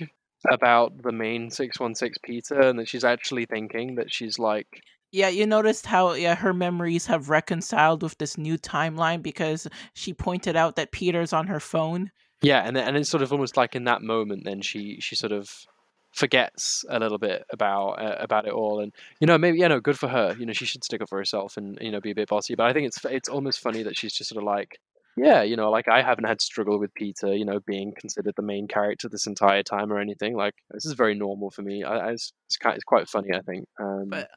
about 0.49 1.03
the 1.03 1.11
main 1.11 1.49
616 1.51 2.13
Peter 2.23 2.59
and 2.61 2.79
that 2.79 2.87
she's 2.87 3.03
actually 3.03 3.45
thinking 3.45 3.95
that 3.95 4.11
she's 4.11 4.39
like 4.39 4.81
Yeah, 5.11 5.29
you 5.29 5.45
noticed 5.45 5.85
how 5.85 6.13
yeah 6.13 6.35
her 6.35 6.53
memories 6.53 7.05
have 7.05 7.29
reconciled 7.29 8.01
with 8.03 8.17
this 8.17 8.37
new 8.37 8.57
timeline 8.57 9.21
because 9.21 9.67
she 9.93 10.13
pointed 10.13 10.55
out 10.55 10.75
that 10.75 10.91
Peter's 10.91 11.33
on 11.33 11.47
her 11.47 11.59
phone. 11.59 12.11
yeah 12.41 12.61
and 12.67 12.77
and 12.77 12.97
it's 12.97 13.09
sort 13.09 13.21
of 13.23 13.31
almost 13.31 13.55
like 13.57 13.75
in 13.75 13.83
that 13.85 14.01
moment 14.01 14.43
then 14.43 14.61
she 14.61 14.97
she 14.99 15.15
sort 15.15 15.31
of 15.31 15.65
forgets 16.13 16.85
a 16.89 16.99
little 16.99 17.17
bit 17.17 17.43
about 17.51 17.93
uh, 17.93 18.17
about 18.19 18.47
it 18.47 18.53
all. 18.53 18.79
And 18.79 18.93
you 19.19 19.27
know 19.27 19.37
maybe 19.37 19.59
you 19.59 19.67
know 19.67 19.79
good 19.79 19.99
for 19.99 20.07
her. 20.07 20.35
You 20.37 20.45
know 20.45 20.53
she 20.53 20.65
should 20.65 20.83
stick 20.83 21.01
up 21.01 21.09
for 21.09 21.17
herself 21.17 21.57
and 21.57 21.77
you 21.81 21.91
know 21.91 21.99
be 21.99 22.11
a 22.11 22.15
bit 22.15 22.29
bossy. 22.29 22.55
But 22.55 22.67
i 22.67 22.73
think 22.73 22.87
it's 22.87 23.03
it's 23.05 23.29
almost 23.29 23.59
funny 23.59 23.83
that 23.83 23.97
she's 23.97 24.13
just 24.13 24.29
sort 24.29 24.41
of 24.41 24.45
like 24.45 24.79
yeah 25.15 25.43
you 25.43 25.55
know 25.55 25.69
like 25.69 25.87
i 25.87 26.01
haven't 26.01 26.23
had 26.23 26.41
struggle 26.41 26.79
with 26.79 26.91
peter 26.95 27.35
you 27.35 27.45
know 27.45 27.59
being 27.67 27.93
considered 27.99 28.33
the 28.35 28.41
main 28.41 28.67
character 28.67 29.07
this 29.07 29.27
entire 29.27 29.63
time 29.63 29.91
or 29.91 29.99
anything. 29.99 30.35
Like 30.35 30.55
this 30.71 30.85
is 30.85 30.93
very 30.93 31.15
normal 31.15 31.51
for 31.51 31.61
me. 31.61 31.83
I, 31.83 31.97
I 31.97 32.11
it's, 32.11 32.33
it's, 32.47 32.57
kind, 32.57 32.75
it's 32.75 32.83
quite 32.83 33.09
funny 33.09 33.29
i 33.33 33.41
think. 33.41 33.65
Um 33.79 34.09
But 34.09 34.29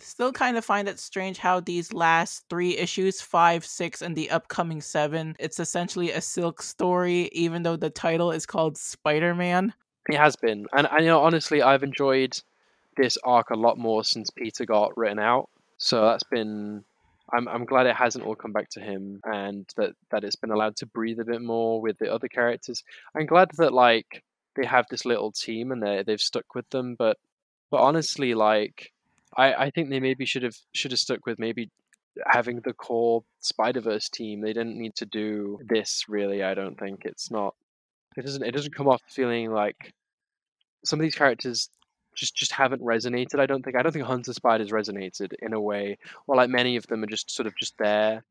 still 0.00 0.32
kind 0.32 0.56
of 0.56 0.64
find 0.64 0.88
it 0.88 0.98
strange 0.98 1.38
how 1.38 1.60
these 1.60 1.92
last 1.92 2.44
three 2.48 2.76
issues, 2.76 3.20
five, 3.20 3.66
six, 3.66 4.00
and 4.00 4.16
the 4.16 4.30
upcoming 4.30 4.80
seven, 4.80 5.36
it's 5.38 5.60
essentially 5.60 6.10
a 6.10 6.20
silk 6.22 6.62
story, 6.62 7.28
even 7.32 7.62
though 7.62 7.76
the 7.76 7.90
title 7.90 8.32
is 8.32 8.46
called 8.46 8.78
Spider 8.78 9.34
Man. 9.34 9.74
It 10.08 10.16
has 10.16 10.36
been, 10.36 10.66
and, 10.72 10.88
and 10.90 11.00
you 11.04 11.10
know, 11.10 11.20
honestly, 11.20 11.60
I've 11.60 11.82
enjoyed 11.82 12.40
this 12.96 13.18
arc 13.24 13.50
a 13.50 13.56
lot 13.56 13.78
more 13.78 14.04
since 14.04 14.30
Peter 14.30 14.64
got 14.64 14.96
written 14.96 15.18
out. 15.18 15.48
So 15.78 16.04
that's 16.04 16.24
been. 16.24 16.84
I'm 17.32 17.46
I'm 17.46 17.66
glad 17.66 17.86
it 17.86 17.94
hasn't 17.94 18.24
all 18.24 18.34
come 18.34 18.52
back 18.52 18.70
to 18.70 18.80
him, 18.80 19.20
and 19.24 19.66
that 19.76 19.92
that 20.10 20.24
it's 20.24 20.36
been 20.36 20.50
allowed 20.50 20.76
to 20.76 20.86
breathe 20.86 21.20
a 21.20 21.24
bit 21.24 21.42
more 21.42 21.80
with 21.80 21.98
the 21.98 22.12
other 22.12 22.28
characters. 22.28 22.82
I'm 23.14 23.26
glad 23.26 23.50
that 23.58 23.72
like 23.72 24.24
they 24.56 24.66
have 24.66 24.86
this 24.90 25.04
little 25.04 25.30
team 25.30 25.70
and 25.70 25.82
they 25.82 26.02
they've 26.06 26.20
stuck 26.20 26.54
with 26.54 26.68
them. 26.70 26.96
But 26.98 27.18
but 27.70 27.80
honestly, 27.80 28.34
like 28.34 28.92
I 29.36 29.54
I 29.54 29.70
think 29.70 29.90
they 29.90 30.00
maybe 30.00 30.24
should 30.24 30.42
have 30.42 30.56
should 30.72 30.90
have 30.90 31.00
stuck 31.00 31.26
with 31.26 31.38
maybe 31.38 31.70
having 32.26 32.60
the 32.60 32.72
core 32.72 33.24
Spider 33.40 33.80
Verse 33.80 34.08
team. 34.08 34.40
They 34.40 34.52
didn't 34.52 34.78
need 34.78 34.94
to 34.96 35.06
do 35.06 35.60
this 35.68 36.06
really. 36.08 36.42
I 36.42 36.54
don't 36.54 36.78
think 36.78 37.02
it's 37.04 37.30
not. 37.30 37.54
It 38.16 38.24
doesn't. 38.24 38.42
It 38.42 38.52
doesn't 38.52 38.74
come 38.74 38.88
off 38.88 39.02
feeling 39.06 39.52
like 39.52 39.92
some 40.84 40.98
of 40.98 41.02
these 41.02 41.14
characters 41.14 41.68
just 42.16 42.34
just 42.34 42.52
haven't 42.52 42.82
resonated. 42.82 43.40
I 43.40 43.46
don't 43.46 43.62
think. 43.62 43.76
I 43.76 43.82
don't 43.82 43.92
think 43.92 44.04
Hunter 44.04 44.32
Spiders 44.32 44.70
resonated 44.70 45.32
in 45.40 45.52
a 45.52 45.60
way, 45.60 45.98
or 46.26 46.36
like 46.36 46.50
many 46.50 46.76
of 46.76 46.86
them 46.86 47.02
are 47.02 47.06
just 47.06 47.30
sort 47.30 47.46
of 47.46 47.56
just 47.56 47.74
there. 47.78 48.24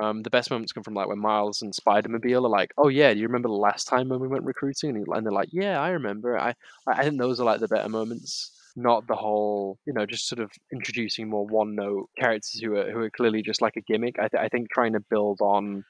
Um, 0.00 0.22
the 0.22 0.30
best 0.30 0.50
moments 0.50 0.72
come 0.72 0.82
from 0.82 0.94
like 0.94 1.08
when 1.08 1.18
Miles 1.18 1.60
and 1.60 1.74
Spider-Mobile 1.74 2.46
are 2.46 2.48
like, 2.48 2.72
"Oh 2.78 2.88
yeah, 2.88 3.12
do 3.12 3.20
you 3.20 3.26
remember 3.26 3.48
the 3.48 3.54
last 3.54 3.84
time 3.86 4.08
when 4.08 4.20
we 4.20 4.28
went 4.28 4.44
recruiting?" 4.44 4.96
And, 4.96 5.06
and 5.08 5.26
they're 5.26 5.32
like, 5.32 5.50
"Yeah, 5.52 5.80
I 5.80 5.90
remember." 5.90 6.38
I 6.38 6.54
I 6.86 7.02
think 7.04 7.18
those 7.18 7.40
are 7.40 7.44
like 7.44 7.60
the 7.60 7.68
better 7.68 7.88
moments, 7.88 8.52
not 8.76 9.06
the 9.06 9.16
whole, 9.16 9.78
you 9.86 9.92
know, 9.92 10.06
just 10.06 10.28
sort 10.28 10.40
of 10.40 10.50
introducing 10.72 11.28
more 11.28 11.46
one-note 11.46 12.08
characters 12.18 12.60
who 12.60 12.76
are 12.76 12.90
who 12.90 13.00
are 13.00 13.10
clearly 13.10 13.42
just 13.42 13.60
like 13.60 13.76
a 13.76 13.82
gimmick. 13.82 14.18
I 14.18 14.28
th- 14.28 14.42
I 14.42 14.48
think 14.48 14.70
trying 14.70 14.94
to 14.94 15.00
build 15.00 15.40
on 15.42 15.84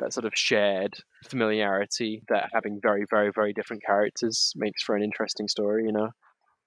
that 0.00 0.12
sort 0.12 0.24
of 0.24 0.32
shared 0.34 0.94
familiarity 1.28 2.22
that 2.28 2.50
having 2.52 2.80
very 2.80 3.04
very 3.08 3.30
very 3.34 3.52
different 3.52 3.82
characters 3.84 4.52
makes 4.56 4.82
for 4.82 4.96
an 4.96 5.02
interesting 5.02 5.48
story. 5.48 5.84
You 5.84 5.92
know. 5.92 6.10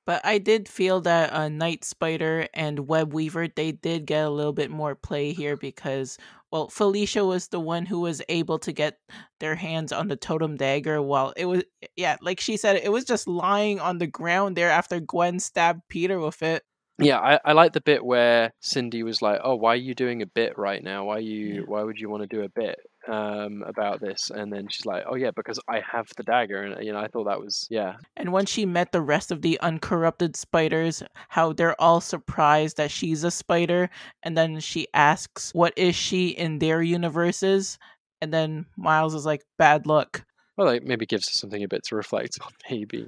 But 0.05 0.23
I 0.23 0.37
did 0.37 0.69
feel 0.69 1.01
that 1.01 1.33
uh, 1.33 1.49
Night 1.49 1.83
Spider 1.83 2.47
and 2.53 2.87
Web 2.87 3.11
Weaver 3.11 3.47
they 3.47 3.71
did 3.71 4.05
get 4.05 4.25
a 4.25 4.29
little 4.29 4.53
bit 4.53 4.69
more 4.69 4.93
play 4.93 5.33
here 5.33 5.57
because 5.57 6.17
well 6.51 6.69
Felicia 6.69 7.25
was 7.25 7.47
the 7.47 7.59
one 7.59 7.87
who 7.87 7.99
was 8.01 8.21
able 8.29 8.59
to 8.59 8.71
get 8.71 8.99
their 9.39 9.55
hands 9.55 9.91
on 9.91 10.07
the 10.07 10.15
totem 10.15 10.57
dagger 10.57 11.01
while 11.01 11.33
it 11.35 11.45
was 11.45 11.63
yeah 11.95 12.17
like 12.21 12.39
she 12.39 12.55
said 12.55 12.75
it 12.77 12.91
was 12.91 13.03
just 13.03 13.27
lying 13.27 13.79
on 13.79 13.97
the 13.97 14.07
ground 14.07 14.55
there 14.55 14.69
after 14.69 14.99
Gwen 14.99 15.39
stabbed 15.39 15.81
Peter 15.89 16.19
with 16.19 16.43
it. 16.43 16.63
Yeah, 16.97 17.19
I, 17.19 17.39
I 17.43 17.51
like 17.51 17.73
the 17.73 17.81
bit 17.81 18.05
where 18.05 18.53
Cindy 18.61 19.03
was 19.03 19.21
like, 19.21 19.41
"Oh, 19.43 19.55
why 19.55 19.73
are 19.73 19.75
you 19.75 19.93
doing 19.93 20.21
a 20.21 20.25
bit 20.25 20.57
right 20.57 20.81
now? 20.81 21.03
Why 21.03 21.17
you 21.17 21.65
why 21.67 21.83
would 21.83 21.99
you 21.99 22.09
want 22.09 22.23
to 22.23 22.27
do 22.27 22.43
a 22.43 22.49
bit 22.49 22.79
um 23.07 23.63
about 23.63 24.01
this?" 24.01 24.29
And 24.29 24.51
then 24.51 24.67
she's 24.69 24.85
like, 24.85 25.03
"Oh 25.07 25.15
yeah, 25.15 25.31
because 25.31 25.59
I 25.67 25.81
have 25.91 26.07
the 26.17 26.23
dagger." 26.23 26.61
And 26.61 26.85
you 26.85 26.93
know, 26.93 26.99
I 26.99 27.07
thought 27.07 27.25
that 27.25 27.39
was 27.39 27.67
yeah. 27.69 27.95
And 28.17 28.31
when 28.31 28.45
she 28.45 28.65
met 28.65 28.91
the 28.91 29.01
rest 29.01 29.31
of 29.31 29.41
the 29.41 29.59
uncorrupted 29.61 30.35
spiders, 30.35 31.03
how 31.29 31.53
they're 31.53 31.79
all 31.79 32.01
surprised 32.01 32.77
that 32.77 32.91
she's 32.91 33.23
a 33.23 33.31
spider, 33.31 33.89
and 34.23 34.37
then 34.37 34.59
she 34.59 34.87
asks, 34.93 35.53
"What 35.53 35.73
is 35.77 35.95
she 35.95 36.29
in 36.29 36.59
their 36.59 36.81
universes?" 36.81 37.77
And 38.21 38.33
then 38.33 38.65
Miles 38.77 39.13
is 39.13 39.25
like, 39.25 39.43
"Bad 39.57 39.85
luck." 39.87 40.25
Well, 40.57 40.69
it 40.69 40.83
maybe 40.83 41.05
gives 41.05 41.27
us 41.27 41.33
something 41.39 41.63
a 41.63 41.67
bit 41.67 41.83
to 41.85 41.95
reflect 41.95 42.39
on, 42.45 42.51
maybe. 42.69 43.07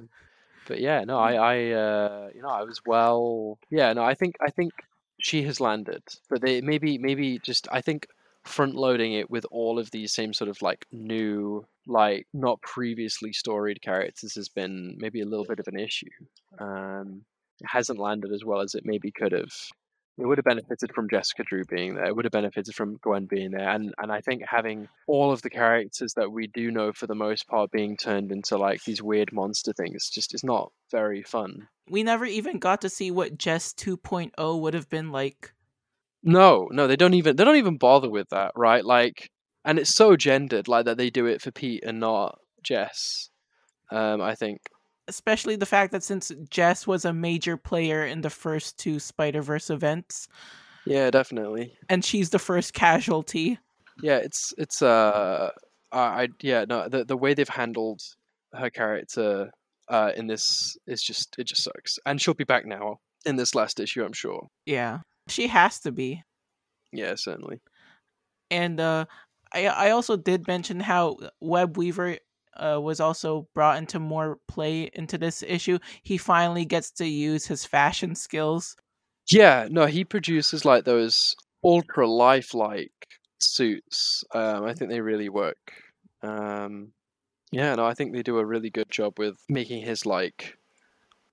But 0.66 0.80
yeah, 0.80 1.02
no, 1.04 1.18
I 1.18 1.32
I 1.34 1.56
uh 1.72 2.28
you 2.34 2.42
know, 2.42 2.50
I 2.50 2.62
was 2.62 2.80
well 2.86 3.58
yeah, 3.70 3.92
no, 3.94 4.04
I 4.04 4.14
think 4.14 4.36
I 4.46 4.50
think 4.50 4.72
she 5.18 5.42
has 5.44 5.60
landed. 5.60 6.02
But 6.28 6.42
they 6.42 6.60
maybe 6.60 6.98
maybe 6.98 7.38
just 7.38 7.66
I 7.72 7.80
think 7.80 8.06
front 8.48 8.74
loading 8.74 9.12
it 9.12 9.30
with 9.30 9.46
all 9.50 9.78
of 9.78 9.90
these 9.90 10.12
same 10.12 10.32
sort 10.32 10.50
of 10.50 10.60
like 10.62 10.86
new 10.92 11.64
like 11.86 12.26
not 12.34 12.60
previously 12.62 13.32
storied 13.32 13.80
characters 13.80 14.34
has 14.34 14.48
been 14.48 14.96
maybe 14.98 15.20
a 15.20 15.26
little 15.26 15.46
bit 15.46 15.60
of 15.60 15.68
an 15.68 15.78
issue. 15.78 16.06
Um 16.58 17.22
it 17.60 17.66
hasn't 17.70 17.98
landed 17.98 18.32
as 18.32 18.44
well 18.44 18.60
as 18.60 18.74
it 18.74 18.84
maybe 18.84 19.10
could 19.10 19.32
have. 19.32 19.52
It 20.18 20.26
would 20.26 20.38
have 20.38 20.44
benefited 20.44 20.92
from 20.92 21.08
Jessica 21.08 21.44
Drew 21.44 21.64
being 21.64 21.94
there. 21.94 22.06
It 22.06 22.16
would 22.16 22.24
have 22.24 22.32
benefited 22.32 22.74
from 22.74 22.98
Gwen 23.02 23.26
being 23.26 23.52
there, 23.52 23.68
and 23.68 23.94
and 23.98 24.10
I 24.10 24.20
think 24.20 24.42
having 24.48 24.88
all 25.06 25.30
of 25.30 25.42
the 25.42 25.50
characters 25.50 26.14
that 26.14 26.32
we 26.32 26.48
do 26.48 26.72
know 26.72 26.92
for 26.92 27.06
the 27.06 27.14
most 27.14 27.46
part 27.46 27.70
being 27.70 27.96
turned 27.96 28.32
into 28.32 28.56
like 28.58 28.82
these 28.82 29.00
weird 29.00 29.32
monster 29.32 29.72
things 29.72 30.10
just 30.10 30.34
is 30.34 30.42
not 30.42 30.72
very 30.90 31.22
fun. 31.22 31.68
We 31.88 32.02
never 32.02 32.24
even 32.24 32.58
got 32.58 32.80
to 32.80 32.88
see 32.88 33.10
what 33.12 33.38
Jess 33.38 33.72
2.0 33.72 34.60
would 34.60 34.74
have 34.74 34.90
been 34.90 35.12
like. 35.12 35.52
No, 36.22 36.68
no, 36.72 36.86
they 36.86 36.96
don't 36.96 37.14
even 37.14 37.36
they 37.36 37.44
don't 37.44 37.56
even 37.56 37.76
bother 37.78 38.10
with 38.10 38.28
that, 38.30 38.52
right? 38.56 38.84
Like, 38.84 39.30
and 39.64 39.78
it's 39.78 39.94
so 39.94 40.16
gendered, 40.16 40.68
like 40.68 40.84
that 40.86 40.96
they 40.98 41.10
do 41.10 41.26
it 41.26 41.40
for 41.40 41.50
Pete 41.50 41.84
and 41.84 42.00
not 42.00 42.38
Jess. 42.62 43.30
Um, 43.90 44.20
I 44.20 44.34
think. 44.34 44.58
Especially 45.06 45.56
the 45.56 45.64
fact 45.66 45.92
that 45.92 46.02
since 46.04 46.30
Jess 46.50 46.86
was 46.86 47.04
a 47.06 47.14
major 47.14 47.56
player 47.56 48.04
in 48.04 48.20
the 48.20 48.28
first 48.30 48.76
two 48.78 48.98
Spider 49.00 49.40
Verse 49.40 49.70
events, 49.70 50.28
Yeah, 50.84 51.10
definitely. 51.10 51.72
and 51.88 52.04
she's 52.04 52.28
the 52.30 52.38
first 52.38 52.74
casualty. 52.74 53.58
Yeah, 54.02 54.18
it's 54.18 54.52
it's 54.58 54.82
uh, 54.82 55.50
I, 55.92 55.98
I 55.98 56.28
yeah 56.42 56.64
no 56.68 56.88
the 56.88 57.04
the 57.04 57.16
way 57.16 57.32
they've 57.34 57.48
handled 57.48 58.00
her 58.54 58.70
character 58.70 59.50
uh 59.88 60.12
in 60.16 60.26
this 60.26 60.76
is 60.86 61.02
just 61.02 61.34
it 61.38 61.44
just 61.46 61.62
sucks, 61.64 61.98
and 62.04 62.20
she'll 62.20 62.34
be 62.34 62.44
back 62.44 62.66
now 62.66 62.98
in 63.24 63.36
this 63.36 63.54
last 63.54 63.80
issue, 63.80 64.04
I'm 64.04 64.12
sure. 64.12 64.48
Yeah, 64.66 64.98
she 65.28 65.48
has 65.48 65.80
to 65.80 65.92
be. 65.92 66.22
Yeah, 66.92 67.14
certainly. 67.16 67.60
And 68.50 68.80
uh, 68.80 69.04
I 69.52 69.66
I 69.66 69.90
also 69.90 70.16
did 70.16 70.46
mention 70.46 70.80
how 70.80 71.18
Web 71.40 71.76
Weaver 71.76 72.18
uh, 72.56 72.80
was 72.80 73.00
also 73.00 73.48
brought 73.54 73.78
into 73.78 73.98
more 73.98 74.38
play 74.48 74.90
into 74.92 75.18
this 75.18 75.42
issue. 75.42 75.78
He 76.02 76.18
finally 76.18 76.64
gets 76.64 76.90
to 76.92 77.06
use 77.06 77.46
his 77.46 77.64
fashion 77.64 78.14
skills. 78.14 78.76
Yeah, 79.30 79.68
no, 79.70 79.86
he 79.86 80.04
produces 80.04 80.64
like 80.64 80.84
those 80.84 81.36
ultra 81.62 82.08
lifelike 82.08 83.06
suits. 83.38 84.24
Um, 84.34 84.64
I 84.64 84.74
think 84.74 84.90
they 84.90 85.00
really 85.00 85.28
work. 85.28 85.72
Um, 86.22 86.92
yeah, 87.52 87.74
no, 87.74 87.86
I 87.86 87.94
think 87.94 88.12
they 88.12 88.22
do 88.22 88.38
a 88.38 88.44
really 88.44 88.70
good 88.70 88.90
job 88.90 89.18
with 89.18 89.36
making 89.48 89.82
his 89.84 90.04
like, 90.04 90.57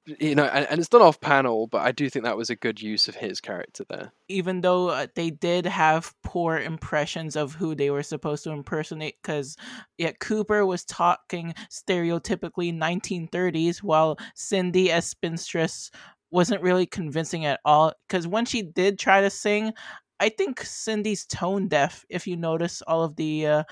you 0.06 0.36
know, 0.36 0.46
and, 0.46 0.68
and 0.70 0.80
it's 0.80 0.90
done 0.90 1.02
off 1.02 1.20
panel, 1.20 1.68
but 1.68 1.82
I 1.82 1.92
do 1.92 2.10
think 2.10 2.26
that 2.26 2.38
was 2.38 2.50
a 2.50 2.56
good 2.56 2.82
use 2.82 3.08
of 3.08 3.16
his 3.16 3.42
character 3.42 3.84
there. 3.90 4.12
even 4.28 4.62
though 4.62 4.90
uh, 4.90 5.08
they 5.16 5.30
did 5.30 5.66
have 5.66 6.14
poor 6.24 6.58
impressions 6.58 7.36
of 7.36 7.54
who 7.54 7.76
they 7.76 7.90
were 7.90 8.04
supposed 8.04 8.44
to 8.44 8.52
impersonate 8.52 9.16
because 9.22 9.56
yeah 9.98 10.12
cooper 10.20 10.66
was 10.66 10.84
talking 10.86 11.54
stereotypically 11.70 12.74
1930s 12.74 13.80
while 13.84 14.18
cindy 14.36 14.92
as 14.92 15.14
spinstress 15.14 15.92
wasn't 16.32 16.62
really 16.62 16.86
convincing 16.86 17.46
at 17.46 17.60
all 17.66 17.94
because 18.08 18.28
when 18.28 18.46
she 18.46 18.62
did 18.62 18.98
try 18.98 19.22
to 19.22 19.30
sing 19.30 19.72
i 20.20 20.30
think 20.30 20.62
cindy's 20.62 21.26
tone 21.26 21.68
deaf 21.68 22.04
if 22.10 22.26
you 22.28 22.36
notice 22.36 22.82
all 22.84 23.04
of 23.04 23.16
the 23.16 23.46
uh, 23.46 23.64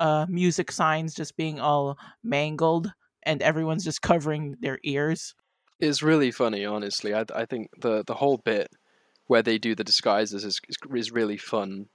uh, 0.00 0.26
music 0.28 0.72
signs 0.72 1.14
just 1.14 1.36
being 1.36 1.60
all 1.60 1.96
mangled 2.24 2.92
and 3.24 3.42
everyone's 3.42 3.84
just 3.84 4.02
covering 4.02 4.56
their 4.60 4.78
ears 4.82 5.34
It's 5.80 6.02
really 6.02 6.30
funny, 6.30 6.64
honestly. 6.64 7.14
I 7.14 7.24
I 7.34 7.44
think 7.46 7.70
the 7.80 8.04
the 8.06 8.14
whole 8.14 8.38
bit 8.38 8.68
where 9.26 9.42
they 9.42 9.58
do 9.58 9.74
the 9.74 9.84
disguises 9.84 10.44
is 10.44 10.60
is, 10.68 10.76
is 10.94 11.12
really 11.12 11.36
fun. 11.36 11.86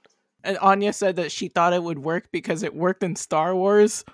and 0.44 0.58
anya 0.58 0.92
said 0.92 1.16
that 1.16 1.32
she 1.32 1.48
thought 1.48 1.72
it 1.72 1.82
would 1.82 1.98
work 1.98 2.28
because 2.32 2.62
it 2.62 2.74
worked 2.74 3.02
in 3.02 3.16
star 3.16 3.54
wars 3.54 4.04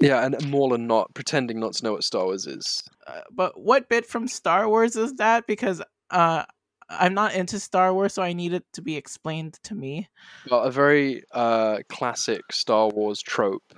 Yeah, 0.00 0.24
and 0.24 0.36
Morlun 0.36 0.86
not 0.86 1.12
pretending 1.14 1.58
not 1.58 1.72
to 1.74 1.84
know 1.84 1.92
what 1.92 2.04
Star 2.04 2.24
Wars 2.26 2.46
is. 2.46 2.88
Uh, 3.06 3.22
but 3.32 3.60
what 3.60 3.88
bit 3.88 4.06
from 4.06 4.28
Star 4.28 4.68
Wars 4.68 4.94
is 4.94 5.14
that? 5.14 5.46
Because 5.48 5.82
uh, 6.10 6.44
I'm 6.88 7.14
not 7.14 7.34
into 7.34 7.58
Star 7.58 7.92
Wars, 7.92 8.14
so 8.14 8.22
I 8.22 8.32
need 8.32 8.52
it 8.52 8.64
to 8.74 8.82
be 8.82 8.96
explained 8.96 9.58
to 9.64 9.74
me. 9.74 10.08
Well, 10.48 10.62
a 10.62 10.70
very 10.70 11.24
uh, 11.32 11.78
classic 11.88 12.42
Star 12.52 12.88
Wars 12.88 13.20
trope 13.20 13.74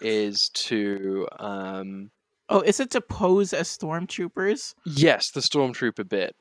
is 0.00 0.48
to 0.54 1.28
um, 1.38 2.10
Oh, 2.52 2.60
is 2.60 2.80
it 2.80 2.90
to 2.90 3.00
pose 3.00 3.52
as 3.52 3.68
stormtroopers? 3.68 4.74
yes, 4.84 5.30
the 5.30 5.40
stormtrooper 5.40 6.08
bit. 6.08 6.36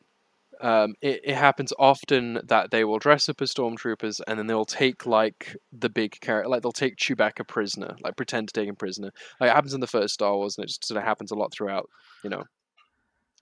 Um, 0.60 0.93
it, 1.02 1.21
it 1.24 1.36
happens 1.36 1.74
often 1.80 2.39
that 2.43 2.69
they 2.69 2.84
will 2.84 3.00
dress 3.00 3.28
up 3.30 3.41
as 3.41 3.52
stormtroopers 3.52 4.21
and 4.28 4.38
then 4.38 4.45
they'll 4.45 4.63
take 4.65 5.08
like 5.08 5.56
the 5.71 5.89
big 5.89 6.19
character, 6.19 6.50
like 6.50 6.62
they'll 6.62 6.71
take 6.71 6.97
Chewbacca 6.97 7.47
prisoner, 7.47 7.95
like 8.02 8.15
pretend 8.15 8.50
to 8.50 8.54
take 8.54 8.69
him 8.69 8.76
prisoner. 8.76 9.10
Like 9.39 9.50
it 9.50 9.56
happens 9.56 9.74
in 9.74 9.80
the 9.80 9.88
first 9.88 10.13
Star 10.13 10.36
Wars, 10.36 10.58
and 10.58 10.65
it 10.65 10.67
just 10.67 10.86
sort 10.86 11.00
of 11.00 11.04
happens 11.04 11.32
a 11.32 11.36
lot 11.36 11.52
throughout. 11.52 11.89
You 12.24 12.30
know, 12.30 12.43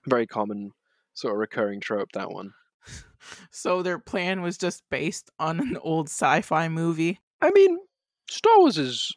very 0.06 0.26
common 0.26 0.70
sort 1.12 1.34
of 1.34 1.38
recurring 1.38 1.80
trope. 1.80 2.12
That 2.12 2.30
one. 2.30 2.52
So 3.50 3.82
their 3.82 3.98
plan 3.98 4.40
was 4.40 4.56
just 4.56 4.82
based 4.90 5.30
on 5.38 5.60
an 5.60 5.76
old 5.82 6.08
sci-fi 6.08 6.70
movie. 6.70 7.20
I 7.42 7.50
mean, 7.50 7.76
Star 8.30 8.58
Wars 8.58 8.78
is. 8.78 9.12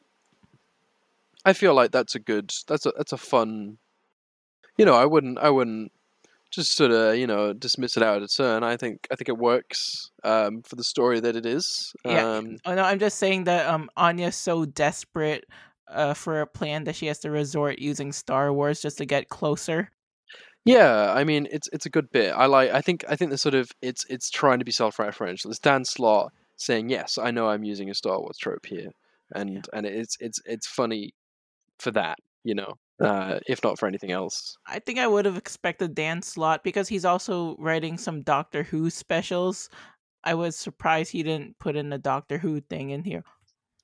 I 1.45 1.53
feel 1.53 1.73
like 1.73 1.91
that's 1.91 2.15
a 2.15 2.19
good. 2.19 2.53
That's 2.67 2.85
a 2.85 2.93
that's 2.97 3.13
a 3.13 3.17
fun. 3.17 3.77
You 4.77 4.85
know, 4.85 4.95
I 4.95 5.05
wouldn't. 5.05 5.37
I 5.39 5.49
wouldn't 5.49 5.91
just 6.51 6.73
sort 6.73 6.91
of 6.91 7.15
you 7.15 7.25
know 7.25 7.51
dismiss 7.51 7.97
it 7.97 8.03
out 8.03 8.21
of 8.21 8.31
turn. 8.33 8.63
I 8.63 8.77
think 8.77 9.07
I 9.11 9.15
think 9.15 9.27
it 9.29 9.37
works 9.37 10.11
um, 10.23 10.61
for 10.61 10.75
the 10.75 10.83
story 10.83 11.19
that 11.19 11.35
it 11.35 11.45
is. 11.45 11.93
Yeah. 12.05 12.35
Um, 12.37 12.57
Oh 12.65 12.75
no, 12.75 12.83
I'm 12.83 12.99
just 12.99 13.17
saying 13.17 13.45
that 13.45 13.67
um 13.67 13.89
Anya's 13.97 14.35
so 14.35 14.65
desperate 14.65 15.45
uh 15.89 16.13
for 16.13 16.41
a 16.41 16.47
plan 16.47 16.85
that 16.85 16.95
she 16.95 17.07
has 17.07 17.19
to 17.19 17.31
resort 17.31 17.79
using 17.79 18.11
Star 18.11 18.53
Wars 18.53 18.81
just 18.81 18.97
to 18.99 19.05
get 19.05 19.29
closer. 19.29 19.89
yeah, 20.65 21.11
I 21.13 21.23
mean 21.23 21.47
it's 21.51 21.67
it's 21.73 21.85
a 21.85 21.89
good 21.89 22.09
bit. 22.11 22.31
I 22.31 22.45
like. 22.45 22.71
I 22.71 22.81
think 22.81 23.03
I 23.09 23.15
think 23.15 23.31
the 23.31 23.37
sort 23.37 23.55
of 23.55 23.71
it's 23.81 24.05
it's 24.09 24.29
trying 24.29 24.59
to 24.59 24.65
be 24.65 24.71
self-referential. 24.71 25.47
It's 25.47 25.59
Dan 25.59 25.83
Slott 25.85 26.31
saying, 26.55 26.89
"Yes, 26.89 27.17
I 27.17 27.31
know 27.31 27.49
I'm 27.49 27.63
using 27.63 27.89
a 27.89 27.95
Star 27.95 28.19
Wars 28.19 28.37
trope 28.37 28.65
here," 28.65 28.91
and 29.33 29.67
and 29.73 29.85
it's 29.85 30.17
it's 30.19 30.39
it's 30.45 30.67
funny 30.67 31.13
for 31.79 31.91
that. 31.91 32.17
You 32.43 32.55
know, 32.55 32.73
uh, 33.01 33.39
if 33.47 33.63
not 33.63 33.79
for 33.79 33.87
anything 33.87 34.11
else. 34.11 34.57
I 34.67 34.79
think 34.79 34.99
I 34.99 35.07
would 35.07 35.25
have 35.25 35.37
expected 35.37 35.95
Dan 35.95 36.21
Slott 36.21 36.63
because 36.63 36.87
he's 36.87 37.05
also 37.05 37.55
writing 37.57 37.97
some 37.97 38.21
Doctor 38.21 38.63
Who 38.63 38.89
specials. 38.89 39.69
I 40.23 40.33
was 40.35 40.57
surprised 40.57 41.11
he 41.11 41.23
didn't 41.23 41.59
put 41.59 41.75
in 41.75 41.89
the 41.89 41.97
Doctor 41.97 42.37
Who 42.37 42.61
thing 42.61 42.91
in 42.91 43.03
here. 43.03 43.23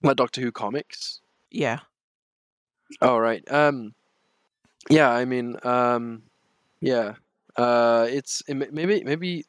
Like 0.03 0.17
Doctor 0.17 0.41
Who 0.41 0.51
comics. 0.51 1.21
Yeah. 1.51 1.79
Oh 3.01 3.17
right. 3.17 3.43
Um 3.51 3.93
yeah, 4.89 5.09
I 5.09 5.25
mean 5.25 5.57
um 5.63 6.23
yeah. 6.81 7.15
Uh 7.55 8.07
it's 8.09 8.41
it, 8.47 8.73
maybe 8.73 9.03
maybe 9.03 9.45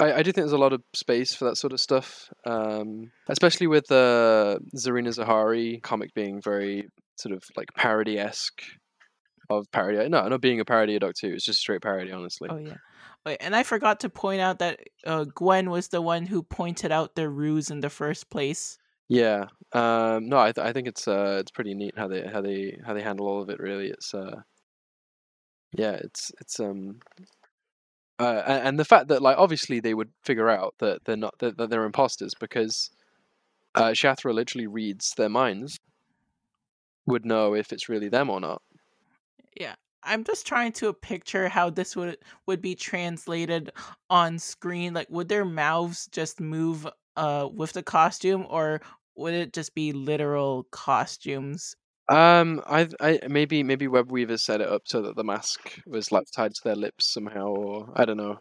I, 0.00 0.14
I 0.14 0.22
do 0.22 0.32
think 0.32 0.44
there's 0.44 0.52
a 0.52 0.58
lot 0.58 0.72
of 0.72 0.82
space 0.94 1.34
for 1.34 1.44
that 1.46 1.56
sort 1.56 1.72
of 1.72 1.80
stuff. 1.80 2.30
Um 2.46 3.12
especially 3.28 3.66
with 3.66 3.90
uh 3.90 4.58
Zarina 4.74 5.08
Zahari 5.08 5.82
comic 5.82 6.14
being 6.14 6.40
very 6.40 6.88
sort 7.16 7.34
of 7.34 7.42
like 7.56 7.68
parody 7.76 8.18
esque 8.18 8.62
of 9.50 9.70
parody. 9.72 10.08
No, 10.08 10.28
not 10.28 10.40
being 10.40 10.60
a 10.60 10.64
parody 10.64 10.96
of 10.96 11.00
Doctor 11.00 11.28
Who, 11.28 11.34
it's 11.34 11.44
just 11.44 11.60
straight 11.60 11.82
parody, 11.82 12.12
honestly. 12.12 12.48
Oh 12.50 12.56
yeah. 12.58 12.74
Wait, 13.24 13.38
and 13.40 13.56
I 13.56 13.62
forgot 13.64 14.00
to 14.00 14.08
point 14.08 14.40
out 14.40 14.60
that 14.60 14.80
uh, 15.04 15.24
Gwen 15.24 15.70
was 15.70 15.88
the 15.88 16.00
one 16.00 16.26
who 16.26 16.42
pointed 16.42 16.92
out 16.92 17.16
their 17.16 17.30
ruse 17.30 17.70
in 17.70 17.80
the 17.80 17.90
first 17.90 18.30
place. 18.30 18.78
Yeah. 19.08 19.46
Um 19.72 20.28
no, 20.28 20.38
I 20.38 20.52
th- 20.52 20.66
I 20.66 20.72
think 20.72 20.88
it's 20.88 21.06
uh 21.06 21.38
it's 21.40 21.50
pretty 21.50 21.74
neat 21.74 21.94
how 21.96 22.08
they 22.08 22.26
how 22.26 22.40
they 22.40 22.78
how 22.84 22.92
they 22.94 23.02
handle 23.02 23.28
all 23.28 23.42
of 23.42 23.50
it 23.50 23.60
really. 23.60 23.88
It's 23.88 24.12
uh 24.14 24.42
yeah, 25.72 25.92
it's 25.92 26.32
it's 26.40 26.58
um 26.58 26.98
uh, 28.18 28.42
a- 28.46 28.66
and 28.66 28.78
the 28.78 28.84
fact 28.84 29.08
that 29.08 29.22
like 29.22 29.36
obviously 29.38 29.80
they 29.80 29.94
would 29.94 30.10
figure 30.24 30.48
out 30.48 30.74
that 30.78 31.04
they're 31.04 31.16
not 31.16 31.38
that, 31.38 31.56
that 31.58 31.70
they're 31.70 31.84
imposters 31.84 32.32
because 32.38 32.90
uh, 33.74 33.90
Shathra 33.90 34.32
literally 34.32 34.66
reads 34.66 35.12
their 35.16 35.28
minds, 35.28 35.78
would 37.06 37.24
know 37.24 37.54
if 37.54 37.72
it's 37.72 37.88
really 37.88 38.08
them 38.08 38.30
or 38.30 38.40
not. 38.40 38.62
Yeah. 39.58 39.74
I'm 40.02 40.22
just 40.22 40.46
trying 40.46 40.72
to 40.74 40.92
picture 40.92 41.48
how 41.48 41.70
this 41.70 41.96
would 41.96 42.18
would 42.46 42.62
be 42.62 42.74
translated 42.76 43.72
on 44.08 44.38
screen. 44.38 44.94
Like 44.94 45.08
would 45.10 45.28
their 45.28 45.44
mouths 45.44 46.06
just 46.12 46.40
move 46.40 46.86
uh 47.16 47.48
with 47.52 47.72
the 47.72 47.82
costume 47.82 48.46
or 48.48 48.80
would 49.16 49.34
it 49.34 49.52
just 49.52 49.74
be 49.74 49.92
literal 49.92 50.64
costumes? 50.70 51.74
Um, 52.08 52.62
I 52.66 52.88
I 53.00 53.20
maybe 53.28 53.62
maybe 53.64 53.88
Web 53.88 54.12
Weaver 54.12 54.38
set 54.38 54.60
it 54.60 54.68
up 54.68 54.82
so 54.86 55.02
that 55.02 55.16
the 55.16 55.24
mask 55.24 55.80
was 55.86 56.12
like 56.12 56.26
tied 56.30 56.54
to 56.54 56.60
their 56.62 56.76
lips 56.76 57.12
somehow, 57.12 57.46
or 57.48 57.92
I 57.96 58.04
don't 58.04 58.16
know. 58.16 58.38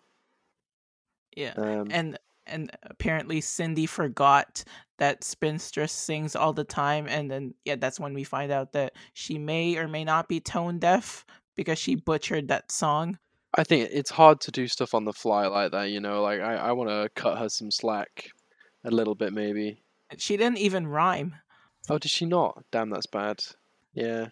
Yeah. 1.36 1.54
Um, 1.58 1.88
and 1.92 2.18
and 2.48 2.72
apparently 2.84 3.42
Cindy 3.42 3.86
forgot 3.86 4.64
that 4.98 5.22
Spinstress 5.22 5.90
sings 5.92 6.36
all 6.36 6.54
the 6.54 6.64
time 6.64 7.08
and 7.08 7.30
then 7.30 7.54
yeah 7.66 7.76
that's 7.76 8.00
when 8.00 8.14
we 8.14 8.24
find 8.24 8.52
out 8.52 8.74
that 8.74 8.94
she 9.14 9.38
may 9.38 9.76
or 9.78 9.88
may 9.88 10.04
not 10.04 10.28
be 10.28 10.40
tone 10.40 10.80
deaf 10.80 11.26
because 11.56 11.78
she 11.80 11.96
butchered 11.96 12.48
that 12.48 12.72
song 12.72 13.18
I 13.58 13.64
think 13.64 13.90
it's 13.92 14.12
hard 14.12 14.42
to 14.42 14.52
do 14.52 14.68
stuff 14.68 14.94
on 14.94 15.06
the 15.06 15.14
fly 15.14 15.48
like 15.48 15.72
that. 15.72 15.86
You 15.90 16.02
know, 16.02 16.22
like 16.22 16.42
I 16.42 16.56
I 16.56 16.72
want 16.74 16.90
to 16.90 17.10
cut 17.16 17.38
her 17.38 17.48
some 17.48 17.72
slack, 17.72 18.30
a 18.84 18.92
little 18.92 19.16
bit 19.16 19.32
maybe. 19.32 19.82
she 20.18 20.36
didn't 20.36 20.58
even 20.58 20.88
rhyme 20.88 21.36
Oh, 21.90 21.98
did 21.98 22.12
she 22.12 22.26
not? 22.26 22.64
Damn, 22.72 22.90
that's 22.90 23.06
bad. 23.06 23.44
Yeah. 23.94 24.28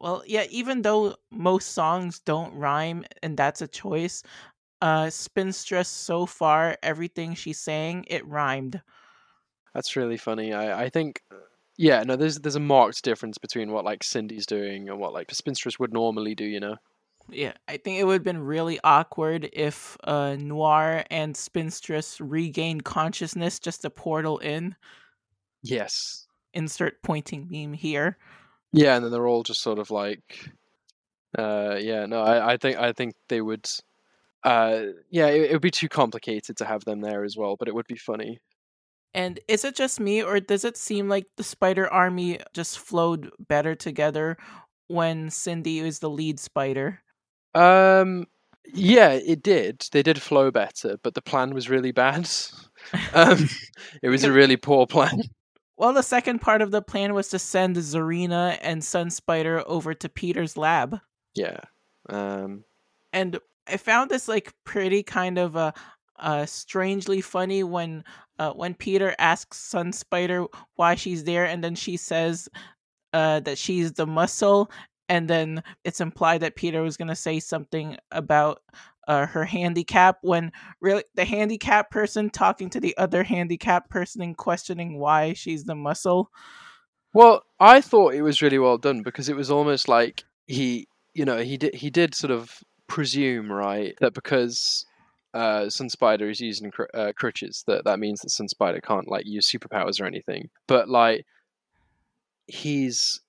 well 0.00 0.22
yeah 0.26 0.44
even 0.50 0.82
though 0.82 1.16
most 1.30 1.72
songs 1.72 2.18
don't 2.20 2.54
rhyme 2.54 3.04
and 3.22 3.36
that's 3.36 3.60
a 3.62 3.68
choice 3.68 4.22
uh 4.80 5.06
Spinstress 5.06 5.86
so 5.86 6.26
far 6.26 6.76
everything 6.82 7.34
she's 7.34 7.58
saying 7.58 8.04
it 8.08 8.26
rhymed 8.26 8.82
That's 9.74 9.94
really 9.94 10.16
funny. 10.16 10.54
I, 10.54 10.84
I 10.84 10.88
think, 10.88 11.20
yeah, 11.76 12.02
no, 12.02 12.16
there's 12.16 12.38
there's 12.38 12.56
a 12.56 12.60
marked 12.60 13.04
difference 13.04 13.36
between 13.36 13.72
what 13.72 13.84
like 13.84 14.02
Cindy's 14.02 14.46
doing 14.46 14.88
and 14.88 14.98
what 14.98 15.12
like 15.12 15.28
Spinstress 15.28 15.78
would 15.78 15.92
normally 15.92 16.34
do. 16.34 16.46
You 16.46 16.60
know. 16.60 16.76
Yeah, 17.28 17.52
I 17.68 17.76
think 17.76 17.98
it 17.98 18.04
would 18.04 18.14
have 18.14 18.22
been 18.22 18.40
really 18.40 18.78
awkward 18.84 19.50
if 19.52 19.96
uh, 20.04 20.36
Noir 20.36 21.04
and 21.10 21.34
Spinstress 21.34 22.16
regained 22.20 22.84
consciousness 22.84 23.58
just 23.58 23.84
a 23.84 23.90
portal 23.90 24.38
in. 24.38 24.76
Yes. 25.62 26.26
Insert 26.54 27.02
pointing 27.02 27.48
meme 27.50 27.74
here. 27.74 28.16
Yeah, 28.72 28.96
and 28.96 29.04
then 29.04 29.12
they're 29.12 29.26
all 29.26 29.42
just 29.42 29.60
sort 29.60 29.78
of 29.78 29.90
like, 29.90 30.48
uh, 31.36 31.76
yeah, 31.78 32.06
no, 32.06 32.22
I, 32.22 32.52
I 32.52 32.56
think 32.56 32.78
I 32.78 32.92
think 32.92 33.14
they 33.28 33.40
would, 33.40 33.68
uh, 34.46 34.92
yeah, 35.10 35.26
it, 35.26 35.50
it 35.50 35.52
would 35.52 35.60
be 35.60 35.72
too 35.72 35.88
complicated 35.88 36.56
to 36.56 36.64
have 36.64 36.84
them 36.84 37.00
there 37.00 37.24
as 37.24 37.36
well, 37.36 37.56
but 37.56 37.66
it 37.66 37.74
would 37.74 37.88
be 37.88 37.96
funny. 37.96 38.40
And 39.12 39.40
is 39.48 39.64
it 39.64 39.74
just 39.74 39.98
me, 39.98 40.22
or 40.22 40.38
does 40.38 40.64
it 40.64 40.76
seem 40.76 41.08
like 41.08 41.26
the 41.36 41.42
Spider 41.42 41.92
Army 41.92 42.38
just 42.54 42.78
flowed 42.78 43.30
better 43.40 43.74
together 43.74 44.36
when 44.86 45.30
Cindy 45.30 45.80
is 45.80 45.98
the 45.98 46.08
lead 46.08 46.38
spider? 46.38 47.00
Um, 47.56 48.26
yeah, 48.72 49.10
it 49.10 49.42
did. 49.42 49.84
They 49.90 50.04
did 50.04 50.22
flow 50.22 50.52
better, 50.52 50.96
but 51.02 51.14
the 51.14 51.22
plan 51.22 51.52
was 51.52 51.68
really 51.68 51.90
bad. 51.90 52.28
um, 53.14 53.48
it 54.02 54.10
was 54.10 54.22
a 54.22 54.32
really 54.32 54.56
poor 54.56 54.86
plan. 54.86 55.22
Well, 55.78 55.92
the 55.92 56.00
second 56.00 56.38
part 56.38 56.62
of 56.62 56.70
the 56.70 56.80
plan 56.80 57.12
was 57.12 57.28
to 57.28 57.38
send 57.38 57.76
Zarina 57.76 58.56
and 58.62 58.82
Sun 58.82 59.10
Spider 59.10 59.62
over 59.66 59.92
to 59.92 60.08
Peter's 60.08 60.56
lab. 60.56 61.00
Yeah. 61.34 61.60
Um, 62.08 62.64
and 63.12 63.38
I 63.68 63.76
found 63.76 64.10
this 64.10 64.28
like 64.28 64.54
pretty 64.64 65.02
kind 65.02 65.38
of 65.38 65.56
uh, 65.56 65.72
uh 66.18 66.46
strangely 66.46 67.20
funny 67.20 67.62
when 67.62 68.04
uh 68.38 68.52
when 68.52 68.74
Peter 68.74 69.14
asks 69.18 69.58
Sun 69.58 69.92
Spider 69.92 70.46
why 70.76 70.94
she's 70.94 71.24
there 71.24 71.44
and 71.44 71.62
then 71.62 71.74
she 71.74 71.96
says 71.96 72.48
uh 73.12 73.40
that 73.40 73.58
she's 73.58 73.92
the 73.92 74.06
muscle 74.06 74.70
and 75.08 75.28
then 75.28 75.62
it's 75.84 76.00
implied 76.00 76.40
that 76.40 76.56
Peter 76.56 76.82
was 76.82 76.96
to 76.96 77.14
say 77.14 77.38
something 77.40 77.96
about 78.10 78.62
uh, 79.06 79.26
her 79.26 79.44
handicap 79.44 80.18
when 80.22 80.50
really 80.80 81.04
the 81.14 81.24
handicap 81.24 81.90
person 81.90 82.28
talking 82.28 82.68
to 82.70 82.80
the 82.80 82.96
other 82.96 83.22
handicap 83.22 83.88
person 83.88 84.20
and 84.20 84.36
questioning 84.36 84.98
why 84.98 85.32
she's 85.32 85.64
the 85.64 85.74
muscle. 85.74 86.30
Well, 87.14 87.42
I 87.60 87.80
thought 87.80 88.14
it 88.14 88.22
was 88.22 88.42
really 88.42 88.58
well 88.58 88.78
done 88.78 89.02
because 89.02 89.28
it 89.28 89.36
was 89.36 89.50
almost 89.50 89.88
like 89.88 90.24
he, 90.46 90.88
you 91.14 91.24
know, 91.24 91.38
he 91.38 91.56
did 91.56 91.74
he 91.74 91.88
did 91.88 92.14
sort 92.14 92.32
of 92.32 92.62
presume 92.88 93.50
right 93.50 93.94
that 94.00 94.14
because 94.14 94.86
uh, 95.34 95.68
Sun 95.68 95.90
Spider 95.90 96.30
is 96.30 96.40
using 96.40 96.70
cr- 96.70 96.84
uh, 96.94 97.12
crutches 97.14 97.62
that 97.66 97.84
that 97.84 97.98
means 97.98 98.20
that 98.20 98.30
Sun 98.30 98.48
Spider 98.48 98.80
can't 98.80 99.08
like 99.08 99.26
use 99.26 99.50
superpowers 99.50 100.00
or 100.00 100.06
anything. 100.06 100.48
But 100.66 100.88
like 100.88 101.26
he's 102.46 103.20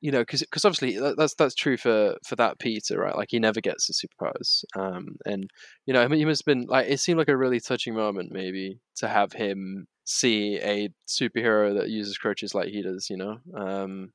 you 0.00 0.10
know 0.10 0.20
because 0.20 0.40
because 0.40 0.64
obviously 0.64 0.98
that, 0.98 1.16
that's 1.16 1.34
that's 1.34 1.54
true 1.54 1.76
for 1.76 2.16
for 2.26 2.36
that 2.36 2.58
Peter 2.58 2.98
right? 2.98 3.16
Like 3.16 3.28
he 3.30 3.38
never 3.38 3.60
gets 3.60 3.86
the 3.86 3.94
superpowers. 3.94 4.64
Um 4.76 5.16
and 5.26 5.48
you 5.86 5.94
know 5.94 6.02
I 6.02 6.08
mean 6.08 6.18
he 6.18 6.24
must 6.24 6.42
have 6.42 6.46
been 6.54 6.66
like 6.66 6.88
it 6.88 7.00
seemed 7.00 7.18
like 7.18 7.28
a 7.28 7.36
really 7.36 7.60
touching 7.60 7.94
moment 7.94 8.32
maybe 8.32 8.80
to 8.96 9.08
have 9.08 9.32
him 9.32 9.86
see 10.04 10.58
a 10.58 10.90
superhero 11.08 11.78
that 11.78 11.88
uses 11.88 12.18
crutches 12.18 12.54
like 12.54 12.68
he 12.68 12.82
does 12.82 13.08
you 13.10 13.16
know? 13.16 13.38
Um 13.54 14.12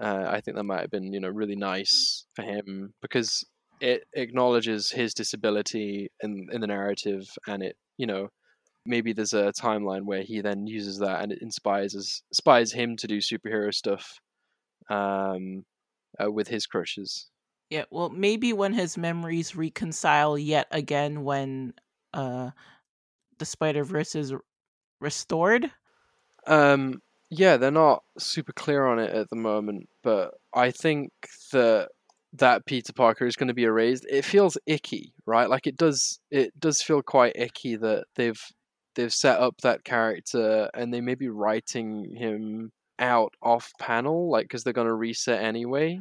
uh, 0.00 0.26
I 0.28 0.40
think 0.40 0.56
that 0.56 0.64
might 0.64 0.82
have 0.82 0.90
been 0.90 1.12
you 1.12 1.20
know 1.20 1.28
really 1.28 1.56
nice 1.56 2.26
for 2.34 2.42
him 2.42 2.94
because 3.02 3.44
it 3.80 4.04
acknowledges 4.14 4.90
his 4.90 5.14
disability 5.14 6.10
in 6.22 6.48
in 6.52 6.60
the 6.60 6.66
narrative 6.66 7.24
and 7.46 7.62
it 7.62 7.76
you 7.96 8.06
know 8.06 8.28
maybe 8.86 9.12
there's 9.12 9.34
a 9.34 9.52
timeline 9.52 10.04
where 10.06 10.22
he 10.22 10.40
then 10.40 10.66
uses 10.66 10.98
that 10.98 11.22
and 11.22 11.32
it 11.32 11.42
inspires 11.42 11.96
us, 11.96 12.22
inspires 12.30 12.72
him 12.72 12.96
to 12.96 13.06
do 13.06 13.18
superhero 13.18 13.72
stuff 13.74 14.20
um, 14.90 15.64
uh, 16.22 16.30
with 16.30 16.48
his 16.48 16.66
crushes. 16.66 17.30
Yeah, 17.70 17.84
well, 17.90 18.10
maybe 18.10 18.52
when 18.52 18.72
his 18.72 18.98
memories 18.98 19.54
reconcile 19.54 20.36
yet 20.36 20.66
again 20.70 21.22
when 21.24 21.74
uh 22.12 22.50
the 23.38 23.44
Spider 23.46 23.84
Verse 23.84 24.14
is 24.14 24.34
restored. 25.00 25.72
Um, 26.46 27.00
yeah, 27.30 27.56
they're 27.56 27.70
not 27.70 28.02
super 28.18 28.52
clear 28.52 28.86
on 28.86 28.98
it 28.98 29.10
at 29.14 29.30
the 29.30 29.36
moment, 29.36 29.88
but 30.02 30.34
I 30.54 30.70
think 30.70 31.12
that 31.52 31.90
that 32.34 32.64
Peter 32.66 32.92
Parker 32.92 33.26
is 33.26 33.36
going 33.36 33.48
to 33.48 33.54
be 33.54 33.64
erased. 33.64 34.06
It 34.08 34.24
feels 34.24 34.56
icky, 34.66 35.12
right? 35.26 35.48
Like 35.48 35.66
it 35.66 35.76
does. 35.76 36.20
It 36.30 36.58
does 36.58 36.82
feel 36.82 37.02
quite 37.02 37.36
icky 37.36 37.76
that 37.76 38.04
they've 38.16 38.40
they've 38.94 39.12
set 39.12 39.40
up 39.40 39.54
that 39.62 39.84
character 39.84 40.68
and 40.74 40.92
they 40.92 41.00
may 41.00 41.14
be 41.14 41.28
writing 41.28 42.14
him 42.16 42.70
out 42.98 43.34
off 43.42 43.72
panel, 43.80 44.30
like 44.30 44.44
because 44.44 44.62
they're 44.62 44.72
going 44.72 44.86
to 44.86 44.94
reset 44.94 45.42
anyway. 45.42 46.00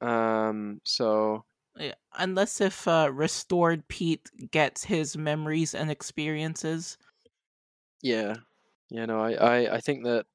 Um, 0.00 0.80
so 0.84 1.44
yeah, 1.76 1.94
unless 2.18 2.60
if 2.60 2.86
uh, 2.86 3.10
restored 3.12 3.86
Pete 3.88 4.28
gets 4.50 4.84
his 4.84 5.16
memories 5.16 5.74
and 5.74 5.90
experiences. 5.90 6.98
Yeah, 8.02 8.34
you 8.90 9.06
know, 9.06 9.20
I, 9.20 9.32
I, 9.32 9.74
I 9.76 9.80
think 9.80 10.04
that 10.04 10.26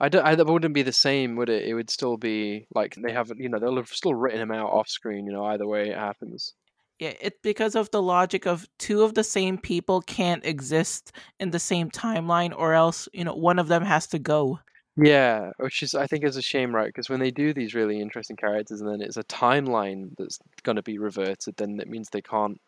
I 0.00 0.08
don't. 0.08 0.24
I, 0.24 0.34
that 0.34 0.46
wouldn't 0.46 0.74
be 0.74 0.82
the 0.82 0.92
same, 0.92 1.36
would 1.36 1.50
it? 1.50 1.66
It 1.66 1.74
would 1.74 1.90
still 1.90 2.16
be 2.16 2.66
like 2.74 2.96
they 2.96 3.12
haven't. 3.12 3.38
You 3.38 3.48
know, 3.48 3.58
they'll 3.58 3.76
have 3.76 3.88
still 3.88 4.14
written 4.14 4.40
him 4.40 4.50
out 4.50 4.70
off 4.70 4.88
screen. 4.88 5.26
You 5.26 5.32
know, 5.32 5.44
either 5.44 5.66
way 5.66 5.90
it 5.90 5.98
happens. 5.98 6.54
Yeah, 6.98 7.14
it's 7.20 7.38
because 7.42 7.74
of 7.74 7.90
the 7.90 8.02
logic 8.02 8.46
of 8.46 8.68
two 8.78 9.02
of 9.02 9.14
the 9.14 9.24
same 9.24 9.56
people 9.56 10.02
can't 10.02 10.44
exist 10.44 11.12
in 11.38 11.50
the 11.50 11.58
same 11.58 11.90
timeline, 11.90 12.54
or 12.56 12.74
else 12.74 13.08
you 13.12 13.24
know 13.24 13.34
one 13.34 13.58
of 13.58 13.68
them 13.68 13.84
has 13.84 14.06
to 14.08 14.18
go. 14.18 14.60
Yeah, 14.96 15.52
which 15.58 15.82
is 15.82 15.94
I 15.94 16.06
think 16.06 16.24
is 16.24 16.36
a 16.36 16.42
shame, 16.42 16.74
right? 16.74 16.88
Because 16.88 17.08
when 17.08 17.20
they 17.20 17.30
do 17.30 17.52
these 17.52 17.74
really 17.74 18.00
interesting 18.00 18.36
characters, 18.36 18.80
and 18.80 18.90
then 18.90 19.00
it's 19.00 19.16
a 19.16 19.24
timeline 19.24 20.10
that's 20.16 20.38
going 20.62 20.76
to 20.76 20.82
be 20.82 20.98
reverted, 20.98 21.56
then 21.56 21.78
it 21.80 21.88
means 21.88 22.08
they 22.08 22.22
can't 22.22 22.60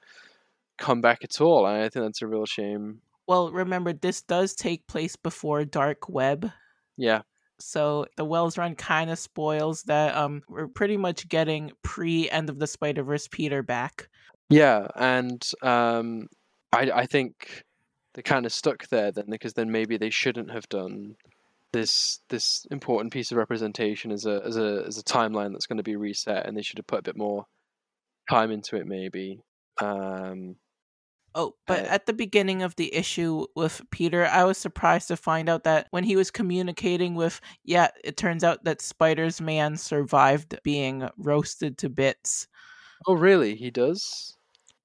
come 0.79 1.01
back 1.01 1.25
at 1.25 1.41
all. 1.41 1.67
And 1.67 1.83
I 1.83 1.89
think 1.89 2.05
that's 2.05 2.23
a 2.23 2.27
real 2.27 2.47
shame. 2.47 3.01
Well, 3.27 3.53
remember 3.53 3.93
this 3.93 4.23
does 4.23 4.55
take 4.55 4.87
place 4.87 5.17
before 5.17 5.65
Dark 5.65 6.09
Web, 6.09 6.51
yeah. 7.03 7.23
So 7.59 8.07
the 8.17 8.25
Wells 8.25 8.57
run 8.57 8.77
kind 8.77 9.11
of 9.11 9.19
spoils 9.19 9.83
that 9.85 10.17
um 10.17 10.43
we're 10.49 10.69
pretty 10.69 10.97
much 10.97 11.29
getting 11.29 11.73
pre 11.83 12.31
end 12.31 12.49
of 12.49 12.59
the 12.61 12.67
Spider 12.67 13.03
Verse 13.03 13.29
Peter 13.29 13.63
back. 13.63 14.09
Yeah, 14.49 14.87
and 14.95 15.43
um 15.63 16.29
I 16.73 16.91
I 16.95 17.07
think 17.07 17.65
they 18.15 18.23
kind 18.23 18.47
of 18.47 18.53
stuck 18.53 18.87
there 18.89 19.11
then 19.11 19.27
because 19.29 19.55
then 19.55 19.73
maybe 19.73 19.97
they 19.97 20.11
shouldn't 20.11 20.53
have 20.53 20.69
done 20.69 21.17
this 21.73 22.21
this 22.29 22.67
important 22.71 23.13
piece 23.13 23.33
of 23.33 23.39
representation 23.39 24.13
as 24.13 24.25
a 24.27 24.41
as 24.45 24.57
a 24.57 24.85
as 24.87 24.99
a 24.99 25.03
timeline 25.03 25.53
that's 25.53 25.67
going 25.67 25.79
to 25.79 25.83
be 25.83 25.97
reset 25.97 26.47
and 26.47 26.57
they 26.57 26.63
should 26.63 26.79
have 26.79 26.87
put 26.87 27.01
a 27.01 27.03
bit 27.11 27.17
more 27.17 27.47
time 28.31 28.53
into 28.53 28.77
it 28.77 28.87
maybe 28.87 29.41
um 29.81 30.55
Oh, 31.35 31.55
but 31.67 31.85
uh, 31.85 31.89
at 31.89 32.07
the 32.07 32.13
beginning 32.13 32.63
of 32.63 32.77
the 32.77 32.95
issue 32.95 33.47
with 33.57 33.81
Peter, 33.91 34.27
I 34.27 34.45
was 34.45 34.59
surprised 34.59 35.09
to 35.09 35.17
find 35.17 35.49
out 35.49 35.65
that 35.65 35.87
when 35.91 36.05
he 36.05 36.17
was 36.17 36.31
communicating 36.31 37.15
with, 37.15 37.41
yeah, 37.65 37.89
it 38.05 38.17
turns 38.17 38.45
out 38.45 38.65
that 38.65 38.83
Spider's 38.83 39.41
Man 39.41 39.77
survived 39.77 40.59
being 40.63 41.09
roasted 41.17 41.79
to 41.79 41.89
bits. 41.89 42.49
Oh, 43.07 43.15
really? 43.15 43.55
He 43.55 43.71
does? 43.71 44.37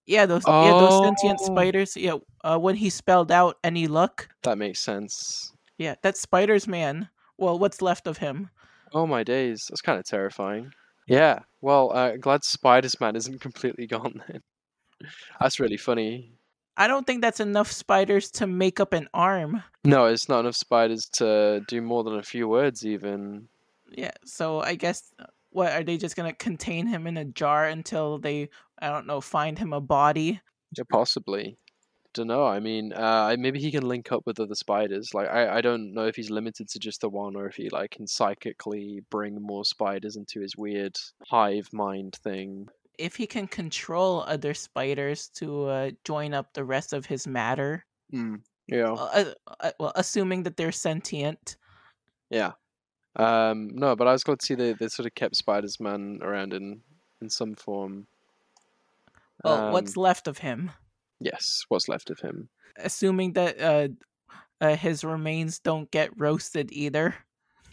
Yeah, 0.05 0.25
those 0.25 0.43
oh. 0.45 0.63
yeah 0.63 0.79
those 0.79 1.03
sentient 1.03 1.39
oh. 1.41 1.45
spiders. 1.45 1.97
Yeah, 1.97 2.17
uh, 2.43 2.57
when 2.57 2.75
he 2.75 2.89
spelled 2.89 3.31
out 3.31 3.57
any 3.63 3.87
luck. 3.87 4.29
That 4.43 4.57
makes 4.57 4.79
sense. 4.79 5.51
Yeah, 5.77 5.95
that's 6.01 6.21
Spider's 6.21 6.67
Man. 6.67 7.09
Well, 7.37 7.59
what's 7.59 7.81
left 7.81 8.07
of 8.07 8.17
him? 8.17 8.49
Oh 8.93 9.05
my 9.05 9.23
days, 9.23 9.65
that's 9.69 9.81
kind 9.81 9.99
of 9.99 10.05
terrifying. 10.05 10.71
Yeah, 11.07 11.39
well, 11.61 11.91
uh, 11.93 12.17
glad 12.17 12.43
Spider's 12.43 12.99
Man 12.99 13.15
isn't 13.15 13.41
completely 13.41 13.85
gone 13.85 14.23
then. 14.27 14.41
That's 15.39 15.59
really 15.59 15.77
funny. 15.77 16.36
I 16.77 16.87
don't 16.87 17.07
think 17.07 17.21
that's 17.21 17.39
enough 17.39 17.71
spiders 17.71 18.29
to 18.31 18.45
make 18.45 18.79
up 18.79 18.93
an 18.93 19.09
arm. 19.13 19.63
No, 19.83 20.05
it's 20.05 20.29
not 20.29 20.41
enough 20.41 20.55
spiders 20.55 21.05
to 21.13 21.61
do 21.67 21.81
more 21.81 22.03
than 22.03 22.19
a 22.19 22.23
few 22.23 22.47
words, 22.47 22.85
even. 22.85 23.47
Yeah, 23.91 24.11
so 24.25 24.61
I 24.61 24.75
guess 24.75 25.11
uh, 25.19 25.25
what 25.49 25.71
are 25.71 25.83
they 25.83 25.97
just 25.97 26.15
gonna 26.15 26.33
contain 26.33 26.85
him 26.85 27.07
in 27.07 27.17
a 27.17 27.25
jar 27.25 27.65
until 27.65 28.19
they, 28.19 28.49
I 28.79 28.89
don't 28.89 29.07
know, 29.07 29.21
find 29.21 29.57
him 29.57 29.73
a 29.73 29.81
body? 29.81 30.39
Yeah, 30.77 30.83
possibly. 30.91 31.57
Don't 32.13 32.27
know. 32.27 32.45
I 32.45 32.59
mean, 32.59 32.93
uh, 32.93 33.35
maybe 33.39 33.59
he 33.59 33.71
can 33.71 33.87
link 33.87 34.11
up 34.11 34.23
with 34.25 34.39
other 34.39 34.55
spiders. 34.55 35.13
Like, 35.13 35.29
I, 35.29 35.57
I 35.57 35.61
don't 35.61 35.93
know 35.93 36.05
if 36.05 36.15
he's 36.15 36.29
limited 36.29 36.69
to 36.69 36.79
just 36.79 37.01
the 37.01 37.09
one, 37.09 37.35
or 37.35 37.47
if 37.47 37.55
he 37.55 37.69
like 37.69 37.91
can 37.91 38.05
psychically 38.07 39.01
bring 39.09 39.41
more 39.41 39.65
spiders 39.65 40.15
into 40.15 40.41
his 40.41 40.55
weird 40.55 40.95
hive 41.27 41.69
mind 41.73 42.17
thing 42.23 42.67
if 42.97 43.15
he 43.15 43.27
can 43.27 43.47
control 43.47 44.23
other 44.27 44.53
spiders 44.53 45.29
to 45.35 45.65
uh, 45.65 45.91
join 46.03 46.33
up 46.33 46.53
the 46.53 46.63
rest 46.63 46.93
of 46.93 47.05
his 47.05 47.27
matter. 47.27 47.85
Mm, 48.13 48.41
yeah. 48.67 48.93
Uh, 48.93 49.33
uh, 49.59 49.71
well, 49.79 49.91
assuming 49.95 50.43
that 50.43 50.57
they're 50.57 50.71
sentient. 50.71 51.57
Yeah. 52.29 52.53
Um, 53.15 53.71
no, 53.73 53.95
but 53.95 54.07
I 54.07 54.11
was 54.11 54.23
glad 54.23 54.39
to 54.39 54.45
see 54.45 54.55
they, 54.55 54.73
they 54.73 54.87
sort 54.89 55.07
of 55.07 55.15
kept 55.15 55.35
Spider's 55.35 55.79
Man 55.79 56.19
around 56.21 56.53
in 56.53 56.81
in 57.21 57.29
some 57.29 57.55
form. 57.55 58.07
Well, 59.43 59.67
um, 59.67 59.73
what's 59.73 59.97
left 59.97 60.27
of 60.27 60.37
him? 60.37 60.71
Yes, 61.19 61.65
what's 61.69 61.89
left 61.89 62.09
of 62.09 62.19
him? 62.19 62.49
Assuming 62.77 63.33
that 63.33 63.59
uh, 63.59 63.87
uh, 64.61 64.75
his 64.75 65.03
remains 65.03 65.59
don't 65.59 65.89
get 65.89 66.11
roasted 66.19 66.71
either. 66.71 67.15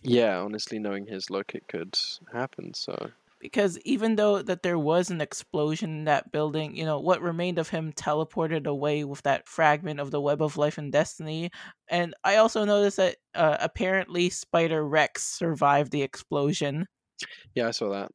Yeah, 0.03 0.39
honestly, 0.39 0.79
knowing 0.79 1.07
his 1.07 1.31
luck, 1.31 1.55
it 1.55 1.67
could 1.69 1.99
happen. 2.33 2.73
So 2.75 3.11
because 3.45 3.79
even 3.81 4.17
though 4.17 4.41
that 4.41 4.63
there 4.63 4.79
was 4.79 5.11
an 5.11 5.21
explosion 5.21 5.91
in 5.91 6.05
that 6.05 6.33
building, 6.33 6.75
you 6.75 6.87
know, 6.87 6.99
what 6.99 7.21
remained 7.21 7.59
of 7.59 7.69
him 7.69 7.93
teleported 7.93 8.67
away 8.67 9.05
with 9.05 9.21
that 9.25 9.47
fragment 9.47 10.01
of 10.01 10.11
the 10.11 10.21
web 10.21 10.41
of 10.41 10.57
life 10.57 10.79
and 10.79 10.91
destiny. 10.91 11.51
And 11.89 12.15
I 12.25 12.37
also 12.37 12.65
noticed 12.65 12.97
that 12.97 13.17
uh, 13.35 13.59
apparently 13.61 14.31
Spider 14.31 14.89
Rex 14.89 15.25
survived 15.25 15.93
the 15.93 16.01
explosion. 16.01 16.87
Yeah, 17.55 17.69
I 17.69 17.73
saw 17.73 17.91
that. 17.91 18.13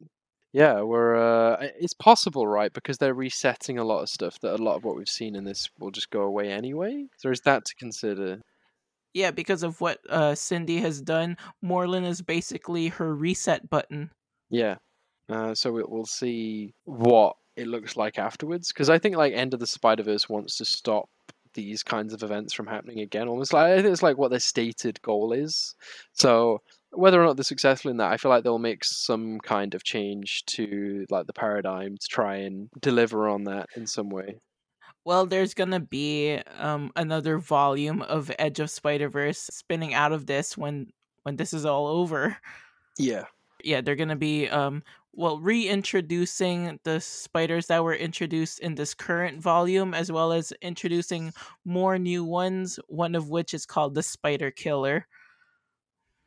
Yeah, 0.52 0.82
we're 0.82 1.16
uh, 1.16 1.58
it's 1.80 1.94
possible, 1.94 2.48
right? 2.48 2.74
Because 2.74 2.98
they're 2.98 3.14
resetting 3.14 3.78
a 3.78 3.84
lot 3.84 4.02
of 4.02 4.10
stuff 4.10 4.40
that 4.40 4.60
a 4.60 4.64
lot 4.64 4.78
of 4.78 4.84
what 4.84 4.96
we've 4.96 5.08
seen 5.08 5.36
in 5.36 5.44
this 5.44 5.70
will 5.78 5.92
just 5.92 6.10
go 6.10 6.24
away 6.24 6.52
anyway. 6.52 7.06
So 7.18 7.28
there's 7.28 7.42
that 7.42 7.66
to 7.66 7.76
consider. 7.76 8.42
Yeah, 9.14 9.30
because 9.30 9.62
of 9.62 9.80
what 9.80 10.00
uh, 10.10 10.34
Cindy 10.34 10.80
has 10.80 11.02
done, 11.04 11.38
Morlun 11.64 12.04
is 12.04 12.24
basically 12.24 12.88
her 12.88 13.14
reset 13.14 13.70
button. 13.70 14.10
Yeah, 14.50 14.78
uh, 15.30 15.54
so 15.56 15.78
it, 15.78 15.90
we'll 15.90 16.06
see 16.06 16.74
what 16.86 17.36
it 17.56 17.68
looks 17.68 17.96
like 17.96 18.18
afterwards. 18.18 18.70
Because 18.70 18.90
I 18.90 18.98
think 18.98 19.16
like 19.16 19.34
End 19.34 19.54
of 19.54 19.60
the 19.60 19.68
Spider 19.68 20.04
Verse 20.04 20.28
wants 20.28 20.58
to 20.58 20.66
stop 20.66 21.10
these 21.54 21.84
kinds 21.84 22.14
of 22.14 22.24
events 22.24 22.54
from 22.54 22.68
happening 22.68 23.00
again. 23.00 23.28
Almost 23.28 23.54
like 23.54 23.72
I 23.72 23.82
think 23.82 23.92
it's 23.92 24.04
like 24.04 24.18
what 24.18 24.32
their 24.32 24.40
stated 24.40 25.02
goal 25.02 25.34
is. 25.34 25.76
So 26.14 26.62
whether 26.92 27.22
or 27.22 27.26
not 27.26 27.38
they're 27.38 27.44
successful 27.44 27.92
in 27.92 27.98
that, 27.98 28.12
I 28.12 28.18
feel 28.18 28.30
like 28.30 28.44
they'll 28.44 28.60
make 28.60 28.84
some 28.84 29.40
kind 29.40 29.76
of 29.76 29.84
change 29.84 30.46
to 30.48 31.06
like 31.10 31.28
the 31.28 31.34
paradigm 31.34 31.98
to 31.98 32.08
try 32.08 32.38
and 32.38 32.70
deliver 32.80 33.28
on 33.28 33.44
that 33.46 33.68
in 33.76 33.88
some 33.88 34.10
way. 34.10 34.40
Well, 35.06 35.26
there's 35.26 35.54
gonna 35.54 35.80
be 35.80 36.40
um, 36.58 36.92
another 36.96 37.40
volume 37.40 38.02
of 38.02 38.32
Edge 38.38 38.60
of 38.60 38.70
Spider 38.70 39.10
Verse 39.10 39.40
spinning 39.52 39.94
out 39.94 40.12
of 40.12 40.26
this 40.26 40.58
when 40.58 40.92
when 41.24 41.36
this 41.36 41.54
is 41.54 41.66
all 41.66 41.88
over. 41.88 42.38
Yeah, 42.98 43.26
yeah, 43.64 43.82
they're 43.82 43.96
gonna 43.96 44.16
be 44.16 44.50
um 44.50 44.84
well 45.20 45.38
reintroducing 45.38 46.80
the 46.86 47.02
spiders 47.02 47.68
that 47.68 47.84
were 47.84 47.94
introduced 47.94 48.62
in 48.62 48.76
this 48.76 48.94
current 48.94 49.42
volume 49.42 49.94
as 49.94 50.10
well 50.10 50.32
as 50.32 50.54
introducing 50.62 51.34
more 51.66 52.00
new 52.00 52.24
ones 52.24 52.80
one 52.88 53.14
of 53.16 53.30
which 53.30 53.54
is 53.54 53.66
called 53.66 53.94
the 53.94 54.02
spider 54.02 54.50
killer. 54.50 55.06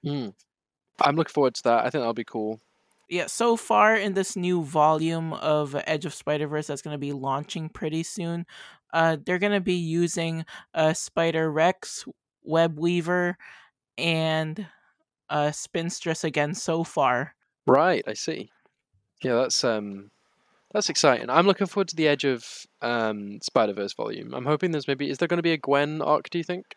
Mm. 0.04 0.34
i'm 1.00 1.16
looking 1.16 1.32
forward 1.32 1.54
to 1.54 1.62
that. 1.62 1.78
I 1.78 1.82
think 1.84 2.02
that'll 2.02 2.12
be 2.12 2.22
cool. 2.22 2.60
Yeah 3.08 3.28
so 3.28 3.56
far 3.56 3.96
in 3.96 4.12
this 4.12 4.36
new 4.36 4.62
volume 4.62 5.32
of 5.32 5.74
edge 5.86 6.04
of 6.04 6.12
spider-verse 6.12 6.66
that's 6.66 6.82
going 6.82 6.94
to 6.94 6.98
be 6.98 7.12
launching 7.12 7.70
pretty 7.70 8.02
soon 8.02 8.44
uh, 8.92 9.16
they're 9.24 9.38
going 9.38 9.52
to 9.52 9.60
be 9.60 9.72
using 9.72 10.44
uh, 10.74 10.92
spider 10.92 11.50
rex 11.50 12.04
web 12.42 12.78
weaver 12.78 13.38
and 13.96 14.66
uh, 15.30 15.48
spinstress 15.48 16.24
again 16.24 16.52
so 16.52 16.84
far. 16.84 17.34
Right 17.66 18.04
i 18.06 18.12
see 18.12 18.50
yeah, 19.22 19.34
that's 19.34 19.64
um, 19.64 20.10
that's 20.72 20.88
exciting. 20.88 21.30
I'm 21.30 21.46
looking 21.46 21.66
forward 21.66 21.88
to 21.88 21.96
the 21.96 22.08
Edge 22.08 22.24
of 22.24 22.66
um, 22.80 23.40
Spider 23.42 23.72
Verse 23.74 23.92
volume. 23.92 24.34
I'm 24.34 24.46
hoping 24.46 24.70
there's 24.70 24.88
maybe 24.88 25.10
is 25.10 25.18
there 25.18 25.28
going 25.28 25.38
to 25.38 25.42
be 25.42 25.52
a 25.52 25.58
Gwen 25.58 26.00
arc? 26.00 26.30
Do 26.30 26.38
you 26.38 26.44
think? 26.44 26.74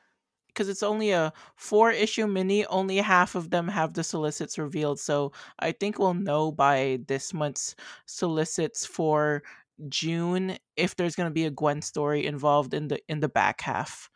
Because 0.47 0.69
it's 0.69 0.83
only 0.83 1.11
a 1.11 1.33
four 1.55 1.91
issue 1.91 2.27
mini, 2.27 2.65
only 2.67 2.97
half 2.97 3.35
of 3.35 3.49
them 3.49 3.67
have 3.67 3.93
the 3.93 4.03
solicits 4.03 4.57
revealed. 4.57 4.99
So 4.99 5.33
I 5.59 5.73
think 5.73 5.99
we'll 5.99 6.13
know 6.13 6.51
by 6.51 6.99
this 7.07 7.33
month's 7.33 7.75
solicits 8.05 8.85
for 8.85 9.43
June 9.89 10.57
if 10.77 10.95
there's 10.95 11.15
going 11.15 11.29
to 11.29 11.33
be 11.33 11.45
a 11.45 11.51
Gwen 11.51 11.81
story 11.81 12.25
involved 12.25 12.73
in 12.73 12.87
the 12.87 12.99
in 13.09 13.19
the 13.19 13.29
back 13.29 13.61
half. 13.61 14.09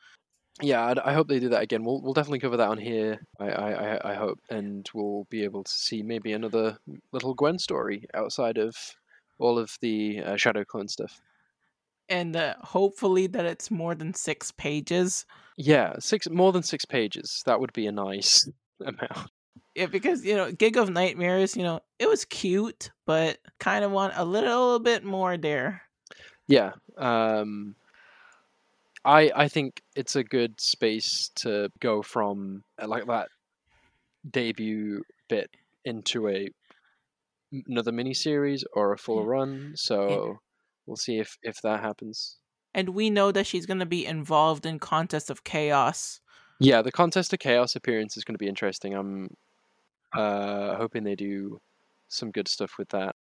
Yeah, 0.61 0.85
I, 0.85 1.11
I, 1.11 1.13
hope 1.13 1.27
they 1.27 1.39
do 1.39 1.49
that 1.49 1.61
again. 1.61 1.83
We'll 1.83 2.01
we'll 2.01 2.13
definitely 2.13 2.39
cover 2.39 2.57
that 2.57 2.69
on 2.69 2.77
here. 2.77 3.19
I, 3.39 3.49
I 3.49 4.11
I 4.11 4.13
hope, 4.15 4.39
and 4.49 4.89
we'll 4.93 5.25
be 5.29 5.43
able 5.43 5.63
to 5.63 5.71
see 5.71 6.03
maybe 6.03 6.33
another 6.33 6.77
little 7.11 7.33
Gwen 7.33 7.59
story 7.59 8.05
outside 8.13 8.57
of 8.57 8.75
all 9.39 9.57
of 9.57 9.77
the 9.81 10.19
uh, 10.19 10.35
Shadow 10.35 10.63
Clone 10.63 10.87
stuff. 10.87 11.21
And 12.09 12.35
uh, 12.35 12.55
hopefully 12.61 13.27
that 13.27 13.45
it's 13.45 13.69
more 13.69 13.95
than 13.95 14.13
six 14.13 14.51
pages. 14.51 15.25
Yeah, 15.57 15.93
six 15.99 16.29
more 16.29 16.51
than 16.51 16.63
six 16.63 16.85
pages. 16.85 17.43
That 17.45 17.59
would 17.59 17.73
be 17.73 17.87
a 17.87 17.91
nice 17.91 18.49
amount. 18.81 19.29
Yeah, 19.75 19.85
because 19.85 20.25
you 20.25 20.35
know, 20.35 20.51
Gig 20.51 20.77
of 20.77 20.89
Nightmares, 20.89 21.55
you 21.55 21.63
know, 21.63 21.79
it 21.99 22.09
was 22.09 22.25
cute, 22.25 22.91
but 23.05 23.37
kind 23.59 23.85
of 23.85 23.91
want 23.91 24.13
a 24.15 24.25
little 24.25 24.79
bit 24.79 25.03
more 25.03 25.37
there. 25.37 25.83
Yeah. 26.47 26.71
Um 26.97 27.75
I 29.05 29.31
I 29.35 29.47
think 29.47 29.81
it's 29.95 30.15
a 30.15 30.23
good 30.23 30.59
space 30.59 31.29
to 31.35 31.69
go 31.79 32.01
from 32.01 32.63
uh, 32.81 32.87
like 32.87 33.05
that 33.07 33.29
debut 34.29 35.03
bit 35.29 35.49
into 35.85 36.27
a 36.27 36.49
another 37.67 37.91
mini 37.91 38.13
series 38.13 38.63
or 38.73 38.93
a 38.93 38.97
full 38.97 39.21
yeah. 39.21 39.29
run. 39.29 39.73
So 39.75 40.09
yeah. 40.09 40.33
we'll 40.85 40.97
see 40.97 41.17
if 41.19 41.37
if 41.41 41.61
that 41.61 41.81
happens. 41.81 42.37
And 42.73 42.89
we 42.89 43.09
know 43.09 43.31
that 43.31 43.47
she's 43.47 43.65
going 43.65 43.79
to 43.79 43.85
be 43.85 44.05
involved 44.05 44.65
in 44.65 44.77
Contest 44.77 45.31
of 45.31 45.43
Chaos. 45.43 46.21
Yeah, 46.59 46.81
the 46.83 46.91
Contest 46.91 47.33
of 47.33 47.39
Chaos 47.39 47.75
appearance 47.75 48.15
is 48.15 48.23
going 48.23 48.35
to 48.35 48.39
be 48.39 48.47
interesting. 48.47 48.93
I'm 48.93 49.35
uh 50.13 50.75
hoping 50.75 51.03
they 51.03 51.15
do 51.15 51.61
some 52.09 52.31
good 52.31 52.47
stuff 52.47 52.73
with 52.77 52.89
that. 52.89 53.15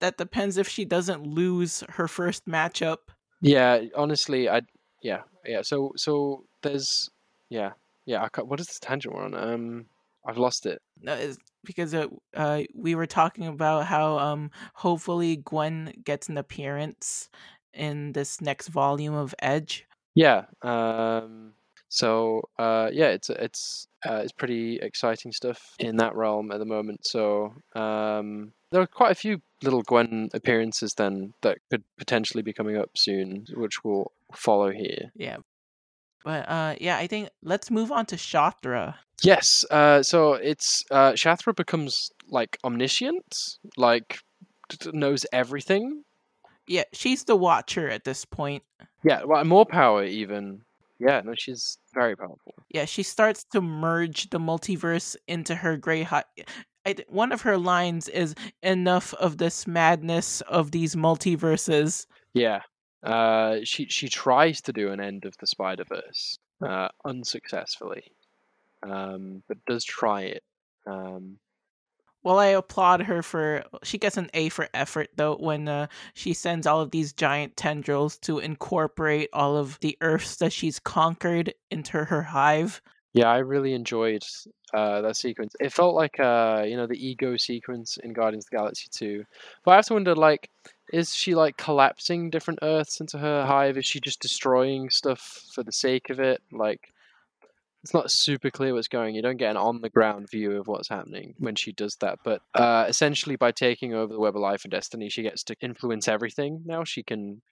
That 0.00 0.18
depends 0.18 0.58
if 0.58 0.68
she 0.68 0.84
doesn't 0.84 1.26
lose 1.26 1.84
her 1.90 2.08
first 2.08 2.46
matchup. 2.46 2.98
Yeah, 3.40 3.82
honestly, 3.94 4.48
I 4.48 4.62
yeah, 5.06 5.22
yeah. 5.44 5.62
So 5.62 5.92
so 5.96 6.44
there's 6.62 7.10
yeah 7.48 7.72
yeah. 8.06 8.26
I 8.26 8.40
what 8.42 8.58
is 8.60 8.66
this 8.66 8.80
tangent 8.80 9.14
we're 9.14 9.24
on? 9.24 9.34
Um, 9.34 9.86
I've 10.26 10.38
lost 10.38 10.66
it. 10.66 10.82
No, 11.00 11.14
it's 11.14 11.38
because 11.64 11.94
uh, 11.94 12.06
uh, 12.34 12.62
we 12.74 12.96
were 12.96 13.06
talking 13.06 13.46
about 13.46 13.86
how 13.86 14.18
um 14.18 14.50
hopefully 14.74 15.36
Gwen 15.36 15.92
gets 16.04 16.28
an 16.28 16.36
appearance 16.36 17.28
in 17.72 18.12
this 18.12 18.40
next 18.40 18.68
volume 18.68 19.14
of 19.14 19.34
Edge. 19.38 19.86
Yeah. 20.14 20.46
Um. 20.62 21.52
So 21.88 22.42
uh, 22.58 22.90
yeah, 22.92 23.10
it's 23.10 23.30
it's 23.30 23.86
uh, 24.04 24.20
it's 24.24 24.32
pretty 24.32 24.80
exciting 24.82 25.30
stuff 25.30 25.76
in 25.78 25.98
that 25.98 26.16
realm 26.16 26.50
at 26.50 26.58
the 26.58 26.64
moment. 26.64 27.06
So 27.06 27.54
um, 27.76 28.52
there 28.72 28.82
are 28.82 28.88
quite 28.88 29.12
a 29.12 29.20
few 29.24 29.40
little 29.62 29.82
Gwen 29.82 30.30
appearances 30.34 30.94
then 30.94 31.32
that 31.42 31.58
could 31.70 31.84
potentially 31.96 32.42
be 32.42 32.52
coming 32.52 32.76
up 32.76 32.90
soon, 32.96 33.46
which 33.54 33.84
we'll 33.84 34.10
follow 34.34 34.70
here. 34.70 35.10
Yeah. 35.14 35.38
But 36.24 36.48
uh, 36.48 36.74
yeah, 36.80 36.96
I 36.96 37.06
think 37.06 37.30
let's 37.42 37.70
move 37.70 37.92
on 37.92 38.06
to 38.06 38.16
Shathra. 38.16 38.94
Yes. 39.22 39.64
Uh, 39.70 40.02
so 40.02 40.34
it's 40.34 40.84
uh, 40.90 41.12
Shathra 41.12 41.54
becomes 41.54 42.10
like 42.28 42.58
omniscient, 42.64 43.58
like 43.76 44.18
knows 44.92 45.24
everything. 45.32 46.02
Yeah, 46.66 46.82
she's 46.92 47.24
the 47.24 47.36
Watcher 47.36 47.88
at 47.88 48.04
this 48.04 48.24
point. 48.24 48.64
Yeah, 49.04 49.22
well, 49.24 49.44
more 49.44 49.64
power 49.64 50.04
even. 50.04 50.62
Yeah, 50.98 51.20
no, 51.24 51.34
she's 51.36 51.78
very 51.94 52.16
powerful. 52.16 52.54
Yeah, 52.70 52.86
she 52.86 53.02
starts 53.02 53.44
to 53.52 53.60
merge 53.60 54.30
the 54.30 54.40
multiverse 54.40 55.14
into 55.28 55.54
her 55.54 55.76
great 55.76 56.04
hive. 56.04 56.24
I, 56.84 56.96
one 57.08 57.32
of 57.32 57.42
her 57.42 57.58
lines 57.58 58.08
is 58.08 58.34
enough 58.62 59.12
of 59.14 59.38
this 59.38 59.66
madness 59.66 60.40
of 60.42 60.70
these 60.70 60.96
multiverses. 60.96 62.06
Yeah. 62.32 62.60
Uh, 63.02 63.58
she 63.64 63.86
she 63.86 64.08
tries 64.08 64.60
to 64.62 64.72
do 64.72 64.90
an 64.90 65.00
end 65.00 65.24
of 65.24 65.36
the 65.38 65.46
Spider 65.46 65.84
Verse 65.84 66.38
uh, 66.62 66.88
unsuccessfully, 67.04 68.04
um, 68.82 69.42
but 69.48 69.58
does 69.66 69.84
try 69.84 70.22
it. 70.22 70.42
Um, 70.86 71.38
well, 72.22 72.40
I 72.40 72.46
applaud 72.46 73.02
her 73.02 73.22
for 73.22 73.62
she 73.84 73.98
gets 73.98 74.16
an 74.16 74.30
A 74.34 74.48
for 74.48 74.68
effort 74.74 75.10
though 75.14 75.36
when 75.36 75.68
uh, 75.68 75.86
she 76.14 76.32
sends 76.32 76.66
all 76.66 76.80
of 76.80 76.90
these 76.90 77.12
giant 77.12 77.56
tendrils 77.56 78.18
to 78.18 78.40
incorporate 78.40 79.28
all 79.32 79.56
of 79.56 79.78
the 79.80 79.96
Earths 80.00 80.36
that 80.36 80.52
she's 80.52 80.80
conquered 80.80 81.54
into 81.70 82.04
her 82.04 82.22
hive. 82.22 82.82
Yeah, 83.12 83.30
I 83.30 83.38
really 83.38 83.72
enjoyed 83.72 84.24
uh, 84.74 85.00
that 85.00 85.16
sequence. 85.16 85.54
It 85.60 85.72
felt 85.72 85.94
like 85.94 86.20
uh, 86.20 86.64
you 86.66 86.76
know 86.76 86.86
the 86.86 86.98
ego 86.98 87.36
sequence 87.36 87.96
in 88.02 88.12
Guardians 88.12 88.44
of 88.44 88.50
the 88.50 88.56
Galaxy 88.56 88.88
2. 88.90 89.24
But 89.64 89.70
I 89.70 89.76
have 89.76 89.86
to 89.86 89.94
wonder, 89.94 90.14
like, 90.14 90.50
is 90.92 91.14
she 91.14 91.34
like 91.34 91.56
collapsing 91.56 92.30
different 92.30 92.60
Earths 92.62 93.00
into 93.00 93.18
her 93.18 93.44
hive? 93.44 93.76
Is 93.76 93.86
she 93.86 94.00
just 94.00 94.20
destroying 94.20 94.90
stuff 94.90 95.44
for 95.52 95.62
the 95.62 95.72
sake 95.72 96.10
of 96.10 96.20
it? 96.20 96.42
Like, 96.52 96.92
it's 97.82 97.94
not 97.94 98.10
super 98.10 98.50
clear 98.50 98.74
what's 98.74 98.88
going. 98.88 99.14
You 99.14 99.22
don't 99.22 99.36
get 99.36 99.50
an 99.50 99.56
on 99.56 99.80
the 99.80 99.90
ground 99.90 100.30
view 100.30 100.52
of 100.52 100.66
what's 100.66 100.88
happening 100.88 101.34
when 101.38 101.54
she 101.54 101.72
does 101.72 101.96
that. 102.00 102.18
But 102.24 102.42
uh, 102.54 102.86
essentially, 102.88 103.36
by 103.36 103.52
taking 103.52 103.94
over 103.94 104.12
the 104.12 104.20
web 104.20 104.36
of 104.36 104.42
life 104.42 104.64
and 104.64 104.70
destiny, 104.70 105.08
she 105.08 105.22
gets 105.22 105.44
to 105.44 105.56
influence 105.60 106.08
everything. 106.08 106.62
Now 106.64 106.84
she 106.84 107.02
can. 107.02 107.42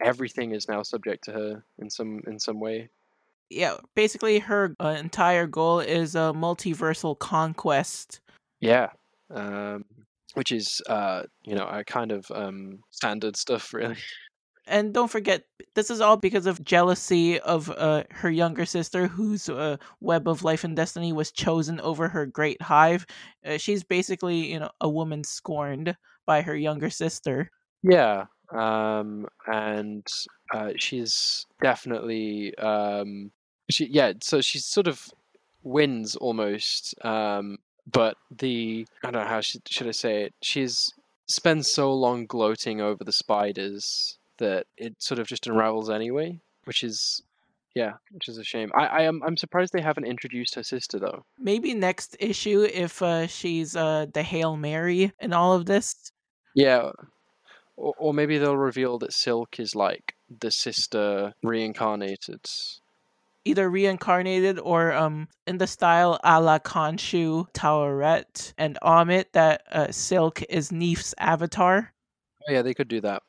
Everything 0.00 0.52
is 0.52 0.68
now 0.68 0.82
subject 0.82 1.24
to 1.24 1.32
her 1.32 1.64
in 1.78 1.90
some 1.90 2.22
in 2.26 2.38
some 2.38 2.60
way 2.60 2.88
yeah, 3.52 3.76
basically 3.94 4.38
her 4.40 4.74
uh, 4.80 4.96
entire 4.98 5.46
goal 5.46 5.80
is 5.80 6.14
a 6.14 6.32
multiversal 6.34 7.18
conquest. 7.18 8.20
Yeah, 8.60 8.90
um, 9.30 9.84
which 10.34 10.52
is 10.52 10.80
uh, 10.88 11.24
you 11.44 11.54
know 11.54 11.66
a 11.66 11.84
kind 11.84 12.12
of 12.12 12.30
um, 12.30 12.80
standard 12.90 13.36
stuff, 13.36 13.72
really. 13.72 13.96
And 14.64 14.94
don't 14.94 15.10
forget, 15.10 15.42
this 15.74 15.90
is 15.90 16.00
all 16.00 16.16
because 16.16 16.46
of 16.46 16.64
jealousy 16.64 17.40
of 17.40 17.68
uh, 17.68 18.04
her 18.10 18.30
younger 18.30 18.64
sister, 18.64 19.08
whose 19.08 19.48
uh, 19.48 19.76
web 20.00 20.28
of 20.28 20.44
life 20.44 20.62
and 20.62 20.76
destiny 20.76 21.12
was 21.12 21.32
chosen 21.32 21.80
over 21.80 22.06
her 22.06 22.26
great 22.26 22.62
hive. 22.62 23.04
Uh, 23.44 23.58
she's 23.58 23.82
basically, 23.82 24.52
you 24.52 24.60
know, 24.60 24.70
a 24.80 24.88
woman 24.88 25.24
scorned 25.24 25.96
by 26.26 26.42
her 26.42 26.54
younger 26.56 26.90
sister. 26.90 27.50
Yeah, 27.82 28.26
um, 28.52 29.26
and 29.48 30.06
uh, 30.54 30.74
she's 30.78 31.44
definitely 31.60 32.56
um, 32.56 33.32
she 33.70 33.86
yeah 33.86 34.12
so 34.22 34.40
she 34.40 34.58
sort 34.58 34.86
of 34.86 35.08
wins 35.62 36.16
almost 36.16 36.94
um 37.04 37.58
but 37.90 38.16
the 38.30 38.86
i 39.04 39.10
don't 39.10 39.22
know 39.22 39.28
how 39.28 39.40
should, 39.40 39.62
should 39.68 39.86
i 39.86 39.92
say 39.92 40.24
it 40.24 40.34
she's 40.42 40.92
spends 41.26 41.70
so 41.70 41.92
long 41.92 42.26
gloating 42.26 42.80
over 42.80 43.04
the 43.04 43.12
spiders 43.12 44.18
that 44.38 44.66
it 44.76 44.94
sort 44.98 45.18
of 45.18 45.26
just 45.26 45.46
unravels 45.46 45.90
anyway 45.90 46.38
which 46.64 46.84
is 46.84 47.22
yeah 47.74 47.92
which 48.10 48.28
is 48.28 48.38
a 48.38 48.44
shame. 48.44 48.70
I 48.74 48.86
i 48.86 49.02
am 49.02 49.22
i'm 49.24 49.36
surprised 49.36 49.72
they 49.72 49.80
haven't 49.80 50.04
introduced 50.04 50.54
her 50.56 50.62
sister 50.62 50.98
though. 50.98 51.24
Maybe 51.38 51.74
next 51.74 52.16
issue 52.20 52.62
if 52.62 53.00
uh 53.02 53.26
she's 53.26 53.74
uh 53.74 54.06
the 54.12 54.22
hail 54.22 54.56
mary 54.56 55.12
in 55.20 55.32
all 55.32 55.54
of 55.54 55.66
this. 55.66 56.12
Yeah 56.54 56.90
or, 57.76 57.94
or 57.98 58.14
maybe 58.14 58.38
they'll 58.38 58.56
reveal 58.56 58.98
that 58.98 59.12
silk 59.12 59.58
is 59.58 59.74
like 59.74 60.14
the 60.40 60.50
sister 60.50 61.34
reincarnated 61.42 62.46
either 63.44 63.68
reincarnated 63.68 64.58
or 64.58 64.92
um 64.92 65.28
in 65.46 65.58
the 65.58 65.66
style 65.66 66.18
a 66.24 66.40
la 66.40 66.58
Khonshu, 66.58 67.50
Taweret, 67.52 68.52
and 68.58 68.78
Ammit 68.82 69.26
that 69.32 69.62
uh, 69.72 69.90
Silk 69.90 70.42
is 70.48 70.70
Neith's 70.70 71.14
avatar. 71.18 71.92
Oh, 72.48 72.52
yeah, 72.52 72.62
they 72.62 72.74
could 72.74 72.88
do 72.88 73.00
that. 73.00 73.22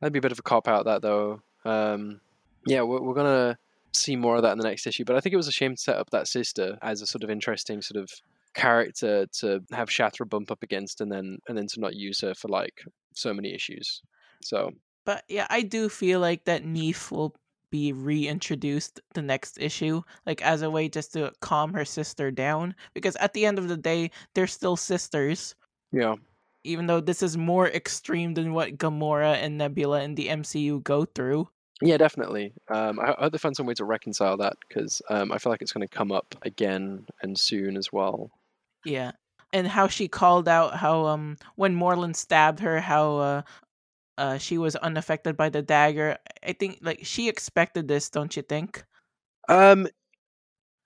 That'd 0.00 0.12
be 0.12 0.18
a 0.18 0.22
bit 0.22 0.32
of 0.32 0.38
a 0.38 0.42
cop 0.42 0.68
out, 0.68 0.84
that 0.84 1.02
though. 1.02 1.42
Um, 1.64 2.20
yeah, 2.66 2.82
we're, 2.82 3.00
we're 3.00 3.14
gonna 3.14 3.58
see 3.92 4.16
more 4.16 4.36
of 4.36 4.42
that 4.42 4.52
in 4.52 4.58
the 4.58 4.68
next 4.68 4.86
issue. 4.86 5.04
But 5.04 5.16
I 5.16 5.20
think 5.20 5.32
it 5.32 5.38
was 5.38 5.48
a 5.48 5.52
shame 5.52 5.74
to 5.74 5.80
set 5.80 5.96
up 5.96 6.10
that 6.10 6.28
sister 6.28 6.78
as 6.82 7.02
a 7.02 7.06
sort 7.06 7.24
of 7.24 7.30
interesting 7.30 7.82
sort 7.82 8.02
of 8.02 8.10
character 8.54 9.26
to 9.26 9.62
have 9.72 9.88
Shathra 9.88 10.28
bump 10.28 10.50
up 10.50 10.62
against, 10.62 11.00
and 11.00 11.10
then 11.10 11.38
and 11.48 11.56
then 11.56 11.66
to 11.68 11.80
not 11.80 11.94
use 11.94 12.20
her 12.20 12.34
for 12.34 12.48
like 12.48 12.84
so 13.14 13.32
many 13.34 13.54
issues. 13.54 14.02
So. 14.42 14.72
But 15.04 15.24
yeah, 15.26 15.46
I 15.48 15.62
do 15.62 15.88
feel 15.88 16.20
like 16.20 16.44
that 16.44 16.66
Neith 16.66 17.10
will 17.10 17.34
be 17.70 17.92
reintroduced 17.92 19.00
the 19.14 19.22
next 19.22 19.58
issue, 19.58 20.02
like 20.26 20.42
as 20.42 20.62
a 20.62 20.70
way 20.70 20.88
just 20.88 21.12
to 21.14 21.32
calm 21.40 21.72
her 21.74 21.84
sister 21.84 22.30
down. 22.30 22.74
Because 22.94 23.16
at 23.16 23.34
the 23.34 23.46
end 23.46 23.58
of 23.58 23.68
the 23.68 23.76
day, 23.76 24.10
they're 24.34 24.46
still 24.46 24.76
sisters. 24.76 25.54
Yeah. 25.92 26.16
Even 26.64 26.86
though 26.86 27.00
this 27.00 27.22
is 27.22 27.36
more 27.36 27.68
extreme 27.68 28.34
than 28.34 28.52
what 28.52 28.78
Gamora 28.78 29.34
and 29.34 29.58
Nebula 29.58 30.02
in 30.02 30.14
the 30.14 30.28
MCU 30.28 30.82
go 30.82 31.04
through. 31.04 31.48
Yeah, 31.80 31.96
definitely. 31.96 32.52
Um, 32.68 32.98
I, 32.98 33.12
I 33.12 33.22
hope 33.22 33.32
they 33.32 33.38
find 33.38 33.54
some 33.54 33.66
way 33.66 33.74
to 33.74 33.84
reconcile 33.84 34.36
that 34.38 34.54
because 34.66 35.00
um, 35.10 35.30
I 35.30 35.38
feel 35.38 35.52
like 35.52 35.62
it's 35.62 35.72
going 35.72 35.86
to 35.86 35.96
come 35.96 36.10
up 36.10 36.34
again 36.42 37.06
and 37.22 37.38
soon 37.38 37.76
as 37.76 37.92
well. 37.92 38.30
Yeah, 38.84 39.12
and 39.52 39.66
how 39.66 39.88
she 39.88 40.08
called 40.08 40.48
out 40.48 40.76
how 40.76 41.06
um 41.06 41.36
when 41.56 41.76
Morlun 41.76 42.14
stabbed 42.14 42.60
her, 42.60 42.80
how 42.80 43.16
uh, 43.18 43.42
uh, 44.18 44.36
she 44.36 44.58
was 44.58 44.76
unaffected 44.76 45.36
by 45.36 45.48
the 45.48 45.62
dagger. 45.62 46.18
I 46.46 46.52
think 46.52 46.80
like 46.82 47.00
she 47.04 47.28
expected 47.28 47.88
this, 47.88 48.10
don't 48.10 48.36
you 48.36 48.42
think? 48.42 48.84
Um, 49.48 49.88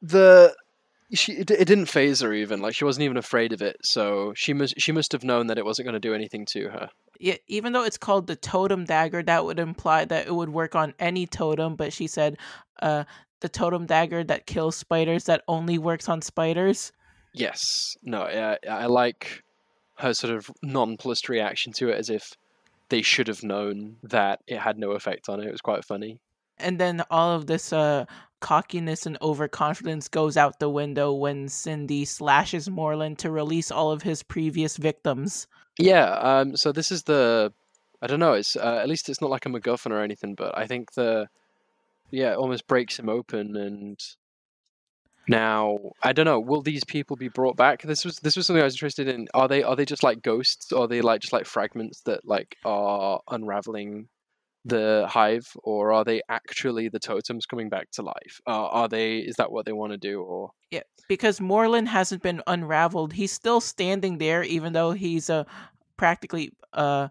the 0.00 0.54
she 1.12 1.32
it, 1.32 1.50
it 1.50 1.66
didn't 1.66 1.86
phase 1.86 2.20
her 2.20 2.32
even. 2.32 2.60
Like 2.60 2.74
she 2.74 2.84
wasn't 2.84 3.04
even 3.04 3.16
afraid 3.16 3.52
of 3.52 3.62
it. 3.62 3.76
So 3.82 4.32
she 4.36 4.52
must 4.52 4.78
she 4.78 4.92
must 4.92 5.12
have 5.12 5.24
known 5.24 5.46
that 5.48 5.58
it 5.58 5.64
wasn't 5.64 5.86
going 5.86 5.94
to 5.94 6.00
do 6.00 6.14
anything 6.14 6.46
to 6.52 6.68
her. 6.68 6.88
Yeah, 7.18 7.36
even 7.46 7.72
though 7.72 7.84
it's 7.84 7.98
called 7.98 8.26
the 8.26 8.36
totem 8.36 8.84
dagger, 8.84 9.22
that 9.22 9.44
would 9.44 9.58
imply 9.58 10.04
that 10.04 10.26
it 10.26 10.34
would 10.34 10.50
work 10.50 10.74
on 10.74 10.94
any 10.98 11.26
totem. 11.26 11.76
But 11.76 11.92
she 11.92 12.06
said, 12.06 12.36
uh, 12.80 13.04
the 13.40 13.48
totem 13.48 13.86
dagger 13.86 14.24
that 14.24 14.46
kills 14.46 14.76
spiders 14.76 15.24
that 15.24 15.42
only 15.48 15.78
works 15.78 16.08
on 16.08 16.20
spiders. 16.20 16.92
Yes. 17.32 17.96
No. 18.02 18.22
I, 18.22 18.58
I 18.68 18.86
like 18.86 19.42
her 19.98 20.12
sort 20.14 20.34
of 20.34 20.50
nonplussed 20.62 21.28
reaction 21.28 21.72
to 21.74 21.90
it, 21.90 21.98
as 21.98 22.10
if 22.10 22.32
they 22.92 23.00
should 23.00 23.26
have 23.26 23.42
known 23.42 23.96
that 24.02 24.40
it 24.46 24.58
had 24.58 24.78
no 24.78 24.90
effect 24.90 25.30
on 25.30 25.40
it. 25.40 25.46
It 25.46 25.50
was 25.50 25.62
quite 25.62 25.82
funny. 25.82 26.20
And 26.58 26.78
then 26.78 27.02
all 27.10 27.34
of 27.34 27.46
this 27.46 27.72
uh, 27.72 28.04
cockiness 28.40 29.06
and 29.06 29.16
overconfidence 29.22 30.08
goes 30.08 30.36
out 30.36 30.60
the 30.60 30.68
window 30.68 31.10
when 31.10 31.48
Cindy 31.48 32.04
slashes 32.04 32.68
Morlun 32.68 33.16
to 33.16 33.30
release 33.30 33.70
all 33.70 33.90
of 33.92 34.02
his 34.02 34.22
previous 34.22 34.76
victims. 34.76 35.46
Yeah. 35.78 36.10
Um. 36.20 36.54
So 36.54 36.70
this 36.70 36.92
is 36.92 37.04
the. 37.04 37.50
I 38.02 38.06
don't 38.08 38.20
know. 38.20 38.34
It's 38.34 38.56
uh, 38.56 38.80
at 38.82 38.90
least 38.90 39.08
it's 39.08 39.22
not 39.22 39.30
like 39.30 39.46
a 39.46 39.48
MacGuffin 39.48 39.90
or 39.90 40.02
anything, 40.02 40.34
but 40.34 40.56
I 40.56 40.66
think 40.66 40.92
the. 40.92 41.28
Yeah, 42.10 42.32
it 42.32 42.36
almost 42.36 42.66
breaks 42.66 42.98
him 42.98 43.08
open, 43.08 43.56
and 43.56 43.98
now 45.28 45.78
I 46.02 46.12
don't 46.12 46.26
know. 46.26 46.40
Will 46.40 46.62
these 46.62 46.84
people 46.84 47.16
be 47.16 47.28
brought 47.28 47.56
back? 47.56 47.82
This 47.82 48.04
was 48.04 48.18
this 48.18 48.36
was 48.36 48.46
something 48.46 48.60
I 48.60 48.64
was 48.64 48.74
interested 48.74 49.08
in. 49.08 49.28
Are 49.34 49.48
they 49.48 49.62
are 49.62 49.76
they 49.76 49.84
just 49.84 50.02
like 50.02 50.22
ghosts? 50.22 50.72
Or 50.72 50.84
are 50.84 50.88
they 50.88 51.00
like 51.00 51.20
just 51.20 51.32
like 51.32 51.46
fragments 51.46 52.00
that 52.02 52.26
like 52.26 52.56
are 52.64 53.20
unraveling 53.30 54.08
the 54.64 55.06
hive, 55.08 55.56
or 55.64 55.92
are 55.92 56.04
they 56.04 56.22
actually 56.28 56.88
the 56.88 56.98
totems 56.98 57.46
coming 57.46 57.68
back 57.68 57.90
to 57.92 58.02
life? 58.02 58.40
Uh, 58.46 58.66
are 58.66 58.88
they? 58.88 59.18
Is 59.18 59.36
that 59.36 59.50
what 59.50 59.66
they 59.66 59.72
want 59.72 59.92
to 59.92 59.98
do? 59.98 60.22
Or 60.22 60.50
Yeah, 60.70 60.82
because 61.08 61.40
Morlun 61.40 61.86
hasn't 61.86 62.22
been 62.22 62.42
unraveled. 62.46 63.12
He's 63.12 63.32
still 63.32 63.60
standing 63.60 64.18
there, 64.18 64.42
even 64.42 64.72
though 64.72 64.92
he's 64.92 65.30
uh, 65.30 65.44
practically 65.96 66.52
uh, 66.72 67.08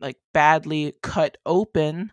like 0.00 0.18
badly 0.32 0.94
cut 1.02 1.38
open. 1.46 2.12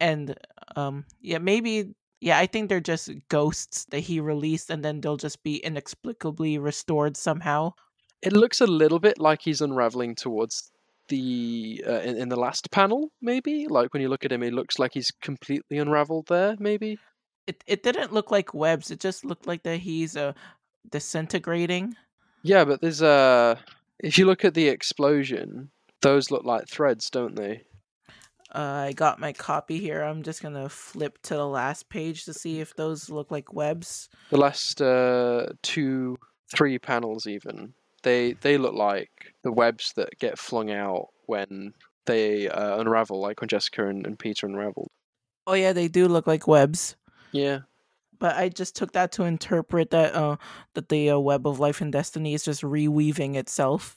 And 0.00 0.36
um, 0.74 1.04
yeah, 1.20 1.38
maybe 1.38 1.94
yeah, 2.22 2.38
I 2.38 2.46
think 2.46 2.68
they're 2.68 2.80
just 2.80 3.10
ghosts 3.28 3.84
that 3.86 3.98
he 4.00 4.20
released, 4.20 4.70
and 4.70 4.84
then 4.84 5.00
they'll 5.00 5.16
just 5.16 5.42
be 5.42 5.56
inexplicably 5.56 6.56
restored 6.56 7.16
somehow. 7.16 7.72
it 8.22 8.32
looks 8.32 8.60
a 8.60 8.66
little 8.66 9.00
bit 9.00 9.18
like 9.18 9.42
he's 9.42 9.60
unraveling 9.60 10.14
towards 10.14 10.70
the 11.08 11.84
uh, 11.86 12.00
in, 12.00 12.16
in 12.16 12.28
the 12.28 12.36
last 12.38 12.70
panel. 12.70 13.10
Maybe 13.20 13.66
like 13.66 13.92
when 13.92 14.02
you 14.02 14.08
look 14.08 14.24
at 14.24 14.32
him, 14.32 14.42
it 14.44 14.52
looks 14.52 14.78
like 14.78 14.92
he's 14.94 15.10
completely 15.20 15.78
unraveled 15.78 16.28
there. 16.28 16.56
Maybe. 16.60 16.98
It 17.48 17.64
it 17.66 17.82
didn't 17.82 18.12
look 18.12 18.30
like 18.30 18.54
webs. 18.54 18.92
It 18.92 19.00
just 19.00 19.24
looked 19.24 19.48
like 19.48 19.64
that 19.64 19.80
he's 19.80 20.16
uh, 20.16 20.32
disintegrating. 20.90 21.96
Yeah, 22.44 22.64
but 22.64 22.80
there's 22.80 23.02
a. 23.02 23.58
If 23.98 24.16
you 24.16 24.26
look 24.26 24.44
at 24.44 24.54
the 24.54 24.68
explosion, 24.68 25.70
those 26.02 26.30
look 26.30 26.44
like 26.44 26.68
threads, 26.68 27.10
don't 27.10 27.34
they? 27.34 27.64
Uh, 28.54 28.88
I 28.88 28.92
got 28.92 29.18
my 29.18 29.32
copy 29.32 29.78
here. 29.78 30.02
I'm 30.02 30.22
just 30.22 30.42
gonna 30.42 30.68
flip 30.68 31.18
to 31.22 31.34
the 31.34 31.46
last 31.46 31.88
page 31.88 32.24
to 32.26 32.34
see 32.34 32.60
if 32.60 32.76
those 32.76 33.08
look 33.08 33.30
like 33.30 33.52
webs. 33.54 34.08
The 34.30 34.36
last 34.36 34.82
uh, 34.82 35.46
two, 35.62 36.18
three 36.54 36.78
panels, 36.78 37.26
even 37.26 37.72
they 38.02 38.34
they 38.34 38.58
look 38.58 38.74
like 38.74 39.10
the 39.42 39.52
webs 39.52 39.92
that 39.96 40.18
get 40.18 40.38
flung 40.38 40.70
out 40.70 41.08
when 41.26 41.72
they 42.04 42.48
uh, 42.48 42.78
unravel, 42.80 43.20
like 43.20 43.40
when 43.40 43.48
Jessica 43.48 43.86
and, 43.86 44.06
and 44.06 44.18
Peter 44.18 44.46
unraveled. 44.46 44.88
Oh 45.46 45.54
yeah, 45.54 45.72
they 45.72 45.88
do 45.88 46.06
look 46.06 46.26
like 46.26 46.46
webs. 46.46 46.96
Yeah, 47.32 47.60
But 48.18 48.36
I 48.36 48.50
just 48.50 48.76
took 48.76 48.92
that 48.92 49.12
to 49.12 49.24
interpret 49.24 49.90
that 49.90 50.14
uh 50.14 50.36
that 50.74 50.90
the 50.90 51.10
uh, 51.10 51.18
web 51.18 51.46
of 51.46 51.58
life 51.58 51.80
and 51.80 51.90
destiny 51.90 52.34
is 52.34 52.44
just 52.44 52.62
reweaving 52.62 53.34
itself. 53.36 53.96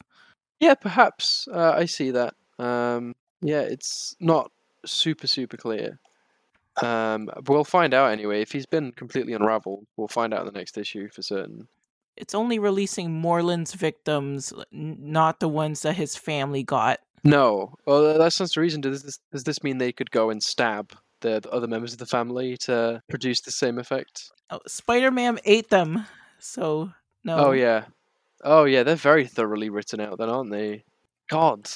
yeah, 0.62 0.76
perhaps 0.76 1.48
uh, 1.52 1.74
I 1.76 1.86
see 1.86 2.12
that. 2.12 2.36
Um, 2.58 3.16
yeah, 3.46 3.62
it's 3.62 4.16
not 4.20 4.52
super 4.86 5.28
super 5.28 5.58
clear. 5.58 6.00
Um, 6.82 7.30
we'll 7.48 7.64
find 7.64 7.94
out 7.94 8.12
anyway. 8.12 8.42
If 8.42 8.52
he's 8.52 8.66
been 8.66 8.92
completely 8.92 9.34
unraveled, 9.34 9.86
we'll 9.96 10.08
find 10.08 10.34
out 10.34 10.42
in 10.42 10.48
the 10.48 10.60
next 10.60 10.78
issue 10.78 11.10
for 11.10 11.22
certain. 11.22 11.68
It's 12.18 12.36
only 12.36 12.60
releasing 12.60 13.12
Morlun's 13.12 13.74
victims, 13.74 14.54
not 14.72 15.40
the 15.40 15.50
ones 15.50 15.82
that 15.82 15.96
his 15.96 16.16
family 16.16 16.64
got. 16.64 17.00
No, 17.24 17.74
well, 17.86 18.18
that's 18.18 18.40
not 18.40 18.50
the 18.54 18.62
reason. 18.62 18.82
Does 18.82 19.04
this 19.04 19.20
does 19.32 19.44
this 19.44 19.64
mean 19.64 19.78
they 19.78 19.92
could 19.92 20.12
go 20.12 20.30
and 20.30 20.42
stab 20.42 20.94
the, 21.22 21.40
the 21.40 21.50
other 21.50 21.68
members 21.68 21.92
of 21.92 22.00
the 22.00 22.06
family 22.06 22.58
to 22.58 23.02
produce 23.10 23.42
the 23.42 23.52
same 23.52 23.80
effect? 23.80 24.32
Oh, 24.50 24.60
Spider-Man 24.68 25.40
ate 25.44 25.70
them, 25.70 26.06
so 26.40 26.92
no. 27.24 27.38
Oh 27.38 27.52
yeah, 27.52 27.86
oh 28.44 28.66
yeah, 28.66 28.84
they're 28.84 28.96
very 28.96 29.26
thoroughly 29.26 29.70
written 29.70 30.00
out, 30.00 30.18
then, 30.20 30.30
aren't 30.30 30.52
they? 30.52 30.84
God, 31.30 31.68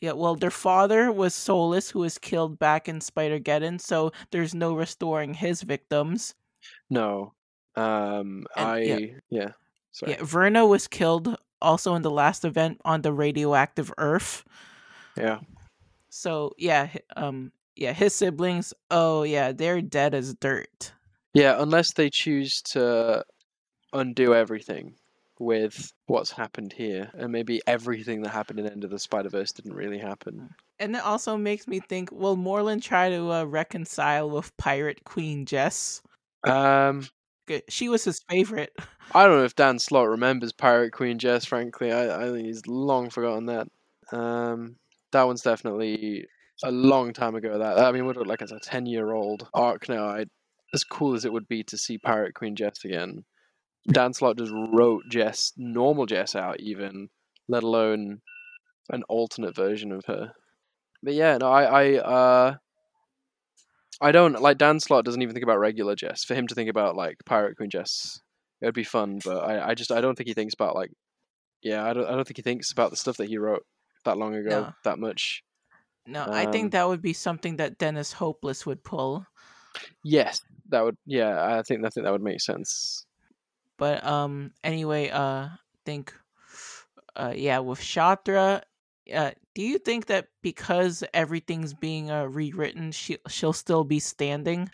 Yeah, 0.00 0.12
well, 0.12 0.34
their 0.36 0.50
father 0.50 1.10
was 1.12 1.34
Solus, 1.34 1.90
who 1.90 2.00
was 2.00 2.18
killed 2.18 2.58
back 2.58 2.88
in 2.88 3.00
Spider-Geddon, 3.00 3.80
so 3.80 4.12
there's 4.30 4.54
no 4.54 4.74
restoring 4.74 5.34
his 5.34 5.62
victims. 5.62 6.34
no. 6.90 7.34
Um, 7.76 8.46
And- 8.56 8.66
I 8.68 8.78
yeah. 8.80 9.06
yeah. 9.30 9.48
Sorry. 9.92 10.12
Yeah, 10.12 10.24
Verna 10.24 10.66
was 10.66 10.88
killed 10.88 11.36
also 11.62 11.94
in 11.94 12.02
the 12.02 12.10
last 12.10 12.44
event 12.44 12.80
on 12.84 13.02
the 13.02 13.12
radioactive 13.12 13.92
Earth. 13.98 14.44
yeah. 15.16 15.40
So 16.10 16.54
yeah, 16.58 16.88
um, 17.16 17.52
yeah, 17.76 17.92
his 17.92 18.14
siblings. 18.14 18.72
Oh 18.90 19.22
yeah, 19.22 19.52
they're 19.52 19.80
dead 19.82 20.14
as 20.14 20.34
dirt. 20.34 20.92
Yeah, 21.34 21.56
unless 21.62 21.92
they 21.92 22.10
choose 22.10 22.62
to 22.74 23.24
undo 23.92 24.34
everything 24.34 24.94
with 25.40 25.92
what's 26.06 26.30
happened 26.30 26.72
here, 26.72 27.10
and 27.14 27.32
maybe 27.32 27.60
everything 27.66 28.22
that 28.22 28.30
happened 28.30 28.60
in 28.60 28.66
End 28.68 28.84
of 28.84 28.90
the 28.90 28.98
Spider 28.98 29.28
Verse 29.28 29.52
didn't 29.52 29.74
really 29.74 29.98
happen. 29.98 30.50
And 30.78 30.96
it 30.96 31.04
also 31.04 31.36
makes 31.36 31.66
me 31.66 31.80
think: 31.80 32.10
Will 32.12 32.36
Morlun 32.36 32.82
try 32.82 33.10
to 33.10 33.32
uh, 33.32 33.44
reconcile 33.44 34.30
with 34.30 34.56
Pirate 34.56 35.04
Queen 35.04 35.46
Jess? 35.46 36.02
Um, 36.44 37.06
She 37.68 37.88
was 37.88 38.04
his 38.04 38.20
favorite. 38.28 38.72
I 39.14 39.26
don't 39.26 39.38
know 39.38 39.44
if 39.44 39.56
Dan 39.56 39.78
Slott 39.78 40.08
remembers 40.08 40.52
Pirate 40.52 40.92
Queen 40.92 41.18
Jess. 41.18 41.44
Frankly, 41.44 41.92
I, 41.92 42.24
I 42.24 42.30
think 42.30 42.46
he's 42.46 42.66
long 42.66 43.10
forgotten 43.10 43.46
that. 43.46 43.68
Um, 44.12 44.76
that 45.12 45.26
one's 45.26 45.42
definitely 45.42 46.26
a 46.64 46.70
long 46.70 47.12
time 47.12 47.34
ago. 47.34 47.58
That 47.58 47.78
I 47.78 47.92
mean, 47.92 48.06
would 48.06 48.16
look 48.16 48.26
like 48.26 48.42
it's 48.42 48.52
a 48.52 48.60
ten-year-old 48.60 49.48
arc 49.54 49.88
now. 49.88 50.06
I, 50.06 50.26
as 50.74 50.84
cool 50.84 51.14
as 51.14 51.24
it 51.24 51.32
would 51.32 51.48
be 51.48 51.62
to 51.64 51.78
see 51.78 51.98
Pirate 51.98 52.34
Queen 52.34 52.54
Jess 52.54 52.84
again, 52.84 53.24
Dan 53.88 54.12
Slott 54.12 54.38
just 54.38 54.52
wrote 54.54 55.04
Jess, 55.10 55.52
normal 55.56 56.06
Jess 56.06 56.34
out, 56.36 56.60
even, 56.60 57.08
let 57.48 57.62
alone 57.62 58.20
an 58.90 59.02
alternate 59.08 59.54
version 59.56 59.92
of 59.92 60.04
her. 60.06 60.32
But 61.02 61.14
yeah, 61.14 61.38
no, 61.38 61.46
I, 61.50 61.62
I, 61.64 61.94
uh, 61.98 62.56
I 64.00 64.12
don't 64.12 64.40
like 64.40 64.58
Dan 64.58 64.80
Slott. 64.80 65.04
Doesn't 65.04 65.22
even 65.22 65.34
think 65.34 65.44
about 65.44 65.58
regular 65.58 65.94
Jess. 65.96 66.24
For 66.24 66.34
him 66.34 66.46
to 66.46 66.54
think 66.54 66.70
about 66.70 66.96
like 66.96 67.16
Pirate 67.24 67.56
Queen 67.56 67.70
Jess 67.70 68.20
it 68.60 68.66
would 68.66 68.74
be 68.74 68.84
fun, 68.84 69.20
but 69.24 69.38
I, 69.38 69.68
I 69.68 69.74
just 69.74 69.92
I 69.92 70.00
don't 70.00 70.16
think 70.16 70.28
he 70.28 70.34
thinks 70.34 70.54
about 70.54 70.74
like 70.74 70.90
yeah, 71.62 71.84
I 71.84 71.92
don't 71.92 72.06
I 72.06 72.10
don't 72.10 72.26
think 72.26 72.36
he 72.38 72.42
thinks 72.42 72.72
about 72.72 72.90
the 72.90 72.96
stuff 72.96 73.16
that 73.18 73.28
he 73.28 73.38
wrote 73.38 73.64
that 74.04 74.18
long 74.18 74.34
ago 74.34 74.48
No. 74.50 74.72
that 74.84 74.98
much. 74.98 75.42
No, 76.06 76.24
I 76.24 76.46
Um, 76.46 76.52
think 76.52 76.72
that 76.72 76.88
would 76.88 77.02
be 77.02 77.12
something 77.12 77.56
that 77.56 77.78
Dennis 77.78 78.12
Hopeless 78.12 78.64
would 78.66 78.82
pull. 78.82 79.26
Yes, 80.02 80.40
that 80.70 80.84
would 80.84 80.96
yeah, 81.06 81.56
I 81.56 81.62
think 81.62 81.84
I 81.84 81.88
think 81.90 82.04
that 82.04 82.12
would 82.12 82.22
make 82.22 82.40
sense. 82.40 83.06
But 83.78 84.04
um, 84.04 84.52
anyway, 84.62 85.08
uh, 85.08 85.48
think, 85.86 86.12
uh, 87.16 87.32
yeah, 87.34 87.60
with 87.60 87.80
Shathra, 87.80 88.62
uh, 89.14 89.30
do 89.54 89.62
you 89.62 89.78
think 89.78 90.06
that 90.06 90.28
because 90.42 91.02
everything's 91.14 91.72
being 91.72 92.10
uh, 92.10 92.24
rewritten, 92.24 92.92
she 92.92 93.16
she'll 93.28 93.54
still 93.54 93.84
be 93.84 94.00
standing? 94.00 94.68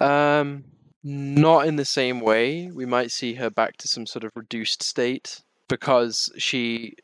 Um 0.00 0.64
not 1.04 1.66
in 1.66 1.76
the 1.76 1.84
same 1.84 2.20
way. 2.20 2.70
We 2.70 2.86
might 2.86 3.10
see 3.10 3.34
her 3.34 3.50
back 3.50 3.76
to 3.78 3.88
some 3.88 4.06
sort 4.06 4.24
of 4.24 4.30
reduced 4.36 4.82
state 4.82 5.42
because 5.68 6.30
she 6.38 6.94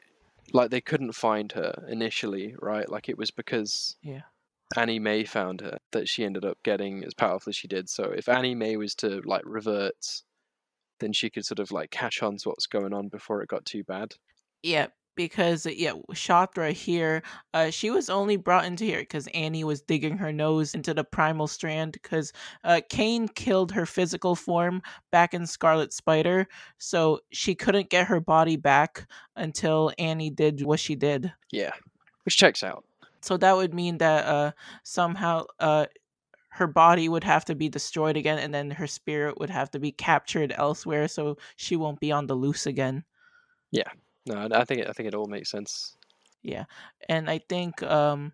like 0.53 0.71
they 0.71 0.81
couldn't 0.81 1.13
find 1.13 1.53
her 1.53 1.85
initially, 1.89 2.55
right? 2.61 2.89
Like 2.89 3.09
it 3.09 3.19
was 3.19 3.31
because 3.31 3.97
Yeah. 4.03 4.23
Annie 4.77 4.99
May 4.99 5.25
found 5.25 5.63
her 5.63 5.79
that 5.93 6.09
she 6.09 6.25
ended 6.25 6.45
up 6.45 6.59
getting 6.63 7.05
as 7.05 7.15
powerful 7.15 7.51
as 7.51 7.57
she 7.57 7.69
did. 7.69 7.89
So 7.89 8.05
if 8.05 8.29
Annie 8.29 8.55
May 8.55 8.77
was 8.77 8.95
to 8.97 9.21
like 9.25 9.43
revert, 9.45 10.23
then 11.01 11.13
she 11.13 11.31
could 11.31 11.45
sort 11.45 11.59
of 11.59 11.71
like 11.73 11.91
catch 11.91 12.23
on 12.23 12.37
to 12.39 12.49
what's 12.49 12.67
going 12.67 12.93
on 12.93 13.09
before 13.09 13.43
it 13.43 13.49
got 13.49 13.65
too 13.65 13.85
bad. 13.85 14.15
Yeah, 14.63 14.89
because 15.19 15.67
uh, 15.67 15.71
yeah, 15.71 15.93
Shathra 16.13 16.73
here, 16.73 17.23
uh, 17.53 17.71
she 17.71 17.91
was 17.91 18.09
only 18.09 18.37
brought 18.37 18.65
into 18.65 18.85
here 18.85 19.01
because 19.01 19.27
Annie 19.35 19.65
was 19.65 19.83
digging 19.83 20.17
her 20.17 20.33
nose 20.33 20.75
into 20.75 20.95
the 20.95 21.03
primal 21.03 21.49
strand 21.49 21.93
because 21.93 22.33
uh, 22.63 22.81
Kaine 22.89 23.27
killed 23.27 23.73
her 23.73 23.85
physical 23.85 24.37
form 24.37 24.81
back 25.11 25.35
in 25.35 25.45
Scarlet 25.45 25.93
Spider, 25.93 26.47
so 26.79 27.19
she 27.33 27.57
couldn't 27.57 27.91
get 27.91 28.07
her 28.07 28.21
body 28.21 28.57
back 28.57 29.09
until 29.35 29.93
Annie 29.99 30.31
did 30.31 30.65
what 30.65 30.79
she 30.79 30.95
did. 30.95 31.33
Yeah, 31.51 31.73
which 32.25 32.37
checks 32.37 32.63
out. 32.63 32.85
So 33.21 33.37
that 33.39 33.57
would 33.57 33.75
mean 33.75 33.99
that 33.99 34.25
uh, 34.25 34.53
somehow 34.85 35.47
uh, 35.59 35.87
her 36.59 36.67
body 36.67 37.09
would 37.09 37.23
have 37.23 37.45
to 37.45 37.55
be 37.55 37.69
destroyed 37.69 38.17
again, 38.17 38.39
and 38.39 38.53
then 38.53 38.69
her 38.73 38.89
spirit 38.89 39.39
would 39.39 39.49
have 39.49 39.71
to 39.71 39.79
be 39.79 39.93
captured 39.93 40.53
elsewhere, 40.57 41.07
so 41.07 41.39
she 41.55 41.77
won't 41.77 42.01
be 42.01 42.11
on 42.11 42.27
the 42.27 42.35
loose 42.35 42.67
again. 42.67 43.05
Yeah, 43.71 43.89
no, 44.27 44.49
I 44.53 44.65
think 44.65 44.81
it, 44.81 44.89
I 44.89 44.93
think 44.93 45.07
it 45.07 45.15
all 45.15 45.29
makes 45.29 45.51
sense. 45.51 45.97
Yeah, 46.43 46.65
and 47.09 47.31
I 47.31 47.39
think 47.49 47.81
um, 47.85 48.33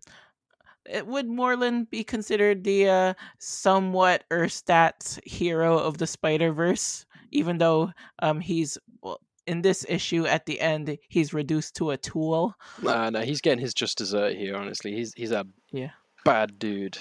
it, 0.87 1.07
would 1.07 1.29
Morlun 1.29 1.89
be 1.91 2.03
considered 2.03 2.65
the 2.65 2.89
uh, 2.89 3.15
somewhat 3.39 4.25
Erstat 4.31 5.23
hero 5.27 5.77
of 5.77 5.99
the 5.99 6.07
Spider 6.07 6.51
Verse, 6.51 7.05
even 7.31 7.59
though 7.59 7.93
um, 8.21 8.41
he's 8.41 8.79
well, 9.03 9.21
in 9.47 9.61
this 9.61 9.85
issue 9.87 10.25
at 10.25 10.47
the 10.47 10.59
end 10.63 10.97
he's 11.11 11.35
reduced 11.35 11.77
to 11.77 11.91
a 11.91 11.99
tool. 11.99 12.55
Uh, 12.87 13.11
no, 13.11 13.21
he's 13.21 13.43
getting 13.43 13.61
his 13.61 13.75
just 13.75 13.99
dessert 13.99 14.35
here. 14.35 14.57
Honestly, 14.57 14.95
he's 14.95 15.13
he's 15.13 15.33
a 15.33 15.45
yeah 15.73 15.91
bad 16.25 16.59
dude. 16.59 16.97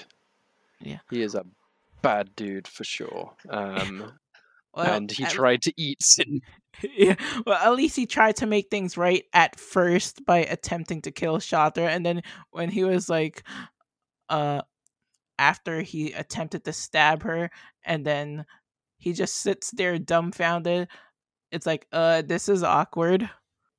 Yeah, 0.83 0.99
he 1.09 1.21
is 1.21 1.35
a 1.35 1.45
bad 2.01 2.35
dude 2.35 2.67
for 2.67 2.83
sure. 2.83 3.33
Um, 3.49 4.11
well, 4.73 4.93
and 4.93 5.11
he 5.11 5.25
tried 5.25 5.63
to 5.63 5.73
eat 5.77 6.01
Sin. 6.03 6.41
Yeah, 6.97 7.15
well, 7.45 7.59
at 7.63 7.75
least 7.75 7.95
he 7.95 8.07
tried 8.07 8.35
to 8.37 8.47
make 8.47 8.71
things 8.71 8.97
right 8.97 9.23
at 9.31 9.59
first 9.59 10.25
by 10.25 10.39
attempting 10.39 11.03
to 11.03 11.11
kill 11.11 11.37
Shathra, 11.37 11.87
and 11.87 12.03
then 12.03 12.23
when 12.49 12.69
he 12.69 12.83
was 12.83 13.07
like, 13.09 13.43
uh, 14.29 14.63
after 15.37 15.81
he 15.81 16.13
attempted 16.13 16.65
to 16.65 16.73
stab 16.73 17.21
her, 17.23 17.51
and 17.85 18.03
then 18.03 18.45
he 18.97 19.13
just 19.13 19.35
sits 19.35 19.69
there 19.69 19.99
dumbfounded. 19.99 20.87
It's 21.51 21.67
like, 21.67 21.85
uh, 21.91 22.23
this 22.23 22.49
is 22.49 22.63
awkward. 22.63 23.29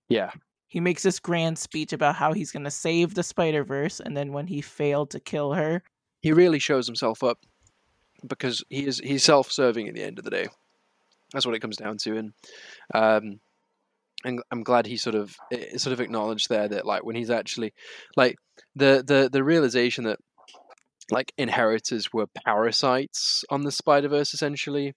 Yeah. 0.09 0.30
He 0.68 0.78
makes 0.78 1.02
this 1.02 1.18
grand 1.18 1.59
speech 1.59 1.92
about 1.92 2.14
how 2.14 2.32
he's 2.32 2.52
gonna 2.52 2.70
save 2.70 3.14
the 3.14 3.24
Spider 3.24 3.64
Verse, 3.64 3.98
and 3.98 4.16
then 4.16 4.32
when 4.32 4.46
he 4.46 4.61
failed 4.61 5.11
to 5.11 5.20
kill 5.20 5.52
her, 5.55 5.82
he 6.25 6.33
really 6.33 6.59
shows 6.59 6.87
himself 6.87 7.22
up 7.22 7.39
because 8.27 8.64
he 8.70 8.87
is 8.87 8.99
he's 8.99 9.22
self-serving 9.22 9.87
at 9.87 9.95
the 9.95 10.03
end 10.03 10.18
of 10.18 10.25
the 10.25 10.31
day. 10.31 10.47
That's 11.35 11.45
what 11.45 11.55
it 11.55 11.61
comes 11.61 11.77
down 11.77 11.99
to, 11.99 12.16
and 12.16 12.33
um, 12.95 13.41
and 14.25 14.41
I'm 14.51 14.62
glad 14.62 14.87
he 14.87 14.97
sort 14.97 15.16
of 15.16 15.37
eh, 15.53 15.77
sort 15.77 15.93
of 15.93 16.01
acknowledged 16.01 16.49
there 16.49 16.66
that 16.66 16.87
like 16.87 17.05
when 17.05 17.14
he's 17.14 17.29
actually 17.29 17.75
like 18.16 18.37
the 18.75 19.05
the 19.07 19.29
the 19.31 19.45
realization 19.45 20.05
that 20.05 20.18
like 21.11 21.31
inheritors 21.37 22.11
were 22.11 22.27
parasites 22.47 23.45
on 23.51 23.64
the 23.64 23.70
Spider 23.70 24.09
Verse 24.09 24.33
essentially, 24.33 24.95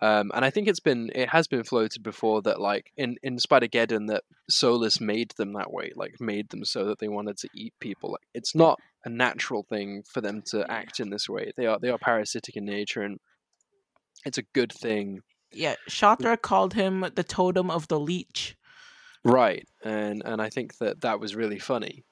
um, 0.00 0.30
and 0.34 0.46
I 0.46 0.48
think 0.48 0.66
it's 0.66 0.80
been 0.80 1.10
it 1.14 1.28
has 1.28 1.46
been 1.46 1.62
floated 1.62 2.02
before 2.02 2.40
that 2.40 2.58
like 2.58 2.90
in 2.96 3.16
in 3.22 3.38
Spider 3.38 3.68
Geddon 3.68 4.08
that 4.08 4.24
Solus 4.48 4.98
made 4.98 5.32
them 5.36 5.52
that 5.52 5.70
way, 5.70 5.92
like 5.94 6.14
made 6.20 6.48
them 6.48 6.64
so 6.64 6.86
that 6.86 7.00
they 7.00 7.08
wanted 7.08 7.36
to 7.36 7.50
eat 7.54 7.74
people. 7.80 8.12
Like 8.12 8.28
it's 8.32 8.54
not 8.54 8.80
a 9.04 9.08
natural 9.08 9.62
thing 9.62 10.02
for 10.02 10.20
them 10.20 10.42
to 10.50 10.70
act 10.70 11.00
in 11.00 11.10
this 11.10 11.28
way. 11.28 11.52
They 11.56 11.66
are 11.66 11.78
they 11.78 11.90
are 11.90 11.98
parasitic 11.98 12.56
in 12.56 12.64
nature, 12.64 13.02
and 13.02 13.18
it's 14.24 14.38
a 14.38 14.42
good 14.54 14.72
thing. 14.72 15.20
Yeah, 15.52 15.74
Shathra 15.88 16.40
called 16.40 16.74
him 16.74 17.04
the 17.14 17.24
totem 17.24 17.70
of 17.70 17.88
the 17.88 17.98
leech. 17.98 18.56
Right, 19.24 19.66
and 19.84 20.22
and 20.24 20.40
I 20.40 20.48
think 20.48 20.78
that 20.78 21.00
that 21.02 21.20
was 21.20 21.34
really 21.34 21.58
funny 21.58 22.04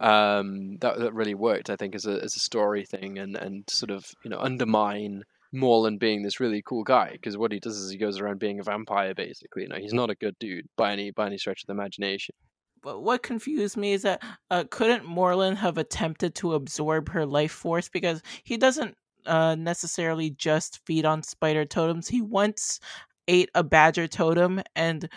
um, 0.00 0.78
that 0.80 0.98
that 0.98 1.14
really 1.14 1.34
worked. 1.34 1.70
I 1.70 1.76
think 1.76 1.94
as 1.94 2.06
a 2.06 2.22
as 2.22 2.36
a 2.36 2.40
story 2.40 2.84
thing, 2.84 3.18
and 3.18 3.36
and 3.36 3.68
sort 3.68 3.90
of 3.90 4.04
you 4.24 4.30
know 4.30 4.38
undermine 4.38 5.22
Morlun 5.54 5.98
being 5.98 6.22
this 6.22 6.40
really 6.40 6.62
cool 6.62 6.82
guy 6.82 7.10
because 7.12 7.36
what 7.36 7.52
he 7.52 7.60
does 7.60 7.76
is 7.76 7.90
he 7.90 7.98
goes 7.98 8.18
around 8.18 8.38
being 8.38 8.58
a 8.58 8.64
vampire 8.64 9.14
basically. 9.14 9.62
You 9.62 9.68
know, 9.68 9.76
he's 9.76 9.92
not 9.92 10.10
a 10.10 10.14
good 10.14 10.36
dude 10.38 10.66
by 10.76 10.92
any 10.92 11.10
by 11.10 11.26
any 11.26 11.38
stretch 11.38 11.62
of 11.62 11.66
the 11.66 11.74
imagination. 11.74 12.34
But 12.82 13.02
what 13.02 13.22
confused 13.22 13.76
me 13.76 13.92
is 13.92 14.02
that 14.02 14.22
uh, 14.50 14.64
couldn't 14.70 15.04
Morlun 15.04 15.56
have 15.56 15.78
attempted 15.78 16.34
to 16.36 16.54
absorb 16.54 17.08
her 17.10 17.24
life 17.24 17.52
force 17.52 17.88
because 17.88 18.22
he 18.42 18.56
doesn't 18.56 18.96
uh, 19.26 19.54
necessarily 19.54 20.30
just 20.30 20.80
feed 20.84 21.04
on 21.04 21.22
spider 21.22 21.64
totems. 21.64 22.08
He 22.08 22.20
once 22.20 22.80
ate 23.28 23.50
a 23.54 23.62
badger 23.62 24.08
totem, 24.08 24.62
and 24.74 25.08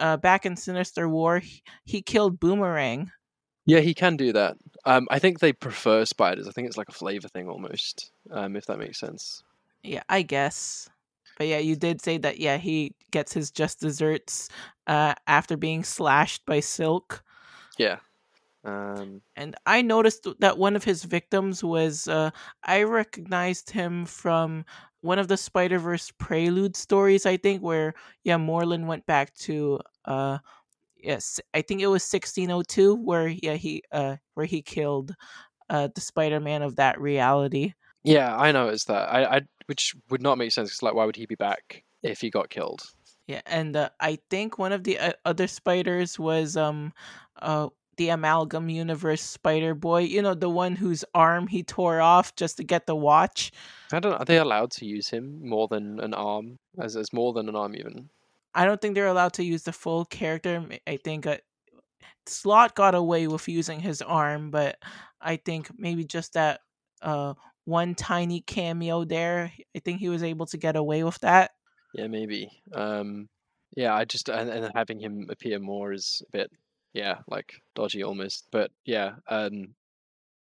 uh, 0.00 0.16
back 0.16 0.44
in 0.44 0.56
Sinister 0.56 1.08
War, 1.08 1.38
he, 1.38 1.62
he 1.84 2.02
killed 2.02 2.40
Boomerang. 2.40 3.12
Yeah, 3.66 3.80
he 3.80 3.94
can 3.94 4.16
do 4.16 4.32
that. 4.32 4.56
Um, 4.84 5.06
I 5.10 5.20
think 5.20 5.38
they 5.38 5.52
prefer 5.52 6.04
spiders. 6.04 6.48
I 6.48 6.50
think 6.50 6.66
it's 6.66 6.76
like 6.76 6.88
a 6.88 6.92
flavor 6.92 7.28
thing 7.28 7.48
almost, 7.48 8.10
um, 8.32 8.56
if 8.56 8.66
that 8.66 8.78
makes 8.80 8.98
sense. 8.98 9.44
Yeah, 9.84 10.02
I 10.08 10.22
guess. 10.22 10.90
But 11.38 11.46
yeah, 11.46 11.58
you 11.58 11.76
did 11.76 12.02
say 12.02 12.18
that. 12.18 12.38
Yeah, 12.38 12.56
he 12.58 12.94
gets 13.10 13.32
his 13.32 13.50
just 13.50 13.80
desserts 13.80 14.48
uh, 14.86 15.14
after 15.26 15.56
being 15.56 15.84
slashed 15.84 16.44
by 16.46 16.60
Silk. 16.60 17.22
Yeah. 17.78 17.98
Um, 18.64 19.22
and 19.34 19.56
I 19.66 19.82
noticed 19.82 20.26
that 20.38 20.58
one 20.58 20.76
of 20.76 20.84
his 20.84 21.04
victims 21.04 21.64
was. 21.64 22.06
Uh, 22.06 22.30
I 22.62 22.82
recognized 22.84 23.70
him 23.70 24.06
from 24.06 24.64
one 25.00 25.18
of 25.18 25.28
the 25.28 25.36
Spider 25.36 25.78
Verse 25.78 26.12
prelude 26.18 26.76
stories. 26.76 27.26
I 27.26 27.36
think 27.36 27.62
where 27.62 27.94
yeah, 28.24 28.36
Morlun 28.36 28.86
went 28.86 29.04
back 29.06 29.34
to 29.34 29.80
uh, 30.04 30.38
yes, 31.02 31.40
I 31.52 31.62
think 31.62 31.80
it 31.80 31.88
was 31.88 32.02
1602 32.02 32.94
where 32.94 33.28
yeah 33.28 33.54
he 33.54 33.82
uh 33.92 34.16
where 34.34 34.46
he 34.46 34.62
killed 34.62 35.14
uh 35.68 35.88
the 35.94 36.00
Spider-Man 36.00 36.62
of 36.62 36.76
that 36.76 37.00
reality. 37.00 37.74
Yeah, 38.04 38.36
I 38.36 38.52
know 38.52 38.68
it's 38.68 38.84
that. 38.84 39.12
I, 39.12 39.36
I 39.36 39.40
which 39.72 39.94
would 40.10 40.20
not 40.20 40.36
make 40.36 40.52
sense 40.52 40.68
because 40.68 40.82
like 40.82 40.94
why 40.94 41.06
would 41.06 41.16
he 41.16 41.24
be 41.24 41.34
back 41.34 41.82
if 42.02 42.20
he 42.20 42.28
got 42.28 42.50
killed? 42.50 42.82
Yeah, 43.26 43.40
and 43.46 43.74
uh, 43.74 43.88
I 44.00 44.18
think 44.28 44.58
one 44.58 44.72
of 44.72 44.84
the 44.84 44.98
uh, 44.98 45.12
other 45.24 45.46
spiders 45.46 46.18
was 46.18 46.56
um 46.56 46.92
uh 47.40 47.68
the 47.96 48.10
amalgam 48.10 48.68
universe 48.68 49.22
spider 49.22 49.74
boy 49.74 50.00
you 50.00 50.20
know 50.20 50.34
the 50.34 50.48
one 50.48 50.76
whose 50.76 51.04
arm 51.14 51.46
he 51.46 51.62
tore 51.62 52.00
off 52.00 52.34
just 52.36 52.56
to 52.56 52.64
get 52.64 52.86
the 52.86 52.96
watch 52.96 53.52
i 53.92 54.00
don't 54.00 54.12
know 54.12 54.18
are 54.18 54.24
they 54.24 54.38
allowed 54.38 54.70
to 54.70 54.86
use 54.86 55.10
him 55.10 55.46
more 55.46 55.68
than 55.68 56.00
an 56.00 56.14
arm 56.14 56.58
as 56.80 56.96
as 56.96 57.12
more 57.12 57.34
than 57.34 57.50
an 57.50 57.54
arm 57.54 57.74
even 57.76 58.08
I 58.54 58.64
don't 58.64 58.80
think 58.80 58.94
they're 58.94 59.06
allowed 59.06 59.32
to 59.34 59.44
use 59.44 59.62
the 59.62 59.72
full 59.72 60.04
character. 60.04 60.66
I 60.86 60.98
think 60.98 61.26
uh, 61.26 61.38
Slott 62.26 62.74
got 62.74 62.94
away 62.94 63.26
with 63.26 63.48
using 63.48 63.80
his 63.80 64.02
arm, 64.02 64.50
but 64.50 64.76
I 65.20 65.36
think 65.36 65.70
maybe 65.78 66.04
just 66.04 66.34
that 66.34 66.60
uh, 67.00 67.34
one 67.64 67.94
tiny 67.94 68.40
cameo 68.40 69.04
there, 69.04 69.52
I 69.74 69.78
think 69.78 70.00
he 70.00 70.08
was 70.08 70.22
able 70.22 70.46
to 70.46 70.56
get 70.56 70.76
away 70.76 71.04
with 71.04 71.18
that. 71.20 71.52
Yeah, 71.94 72.06
maybe. 72.06 72.50
Um, 72.74 73.28
yeah, 73.76 73.94
I 73.94 74.04
just 74.04 74.28
and, 74.28 74.50
and 74.50 74.70
having 74.74 75.00
him 75.00 75.28
appear 75.30 75.58
more 75.58 75.92
is 75.92 76.22
a 76.28 76.30
bit, 76.30 76.50
yeah, 76.92 77.18
like 77.28 77.54
dodgy 77.74 78.02
almost. 78.02 78.46
But 78.50 78.70
yeah, 78.84 79.12
um, 79.28 79.74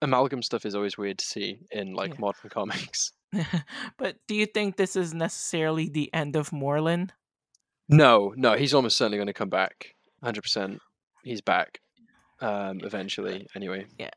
amalgam 0.00 0.42
stuff 0.42 0.66
is 0.66 0.74
always 0.74 0.98
weird 0.98 1.18
to 1.18 1.24
see 1.24 1.58
in 1.70 1.94
like 1.94 2.14
yeah. 2.14 2.20
modern 2.20 2.50
comics. 2.50 3.12
but 3.98 4.16
do 4.28 4.34
you 4.34 4.46
think 4.46 4.76
this 4.76 4.96
is 4.96 5.14
necessarily 5.14 5.88
the 5.88 6.12
end 6.12 6.36
of 6.36 6.50
Morlun? 6.50 7.10
No, 7.88 8.32
no, 8.36 8.54
he's 8.54 8.74
almost 8.74 8.96
certainly 8.96 9.18
going 9.18 9.26
to 9.26 9.32
come 9.32 9.50
back. 9.50 9.94
Hundred 10.22 10.42
percent, 10.42 10.80
he's 11.24 11.40
back. 11.40 11.80
Um, 12.40 12.80
eventually, 12.82 13.46
anyway. 13.54 13.86
Yeah. 13.98 14.10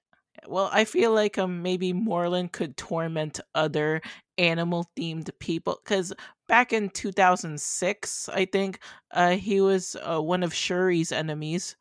Well, 0.48 0.70
I 0.72 0.86
feel 0.86 1.12
like 1.14 1.38
um 1.38 1.62
maybe 1.62 1.94
Morlun 1.94 2.52
could 2.52 2.78
torment 2.78 3.40
other 3.54 4.02
animal 4.38 4.90
themed 4.98 5.30
people 5.40 5.80
because 5.84 6.14
back 6.48 6.74
in 6.74 6.90
2006, 6.90 8.30
I 8.30 8.46
think 8.46 8.80
uh 9.12 9.32
he 9.32 9.62
was 9.62 9.96
uh, 10.04 10.22
one 10.22 10.44
of 10.44 10.54
Shuri's 10.54 11.12
enemies. 11.12 11.76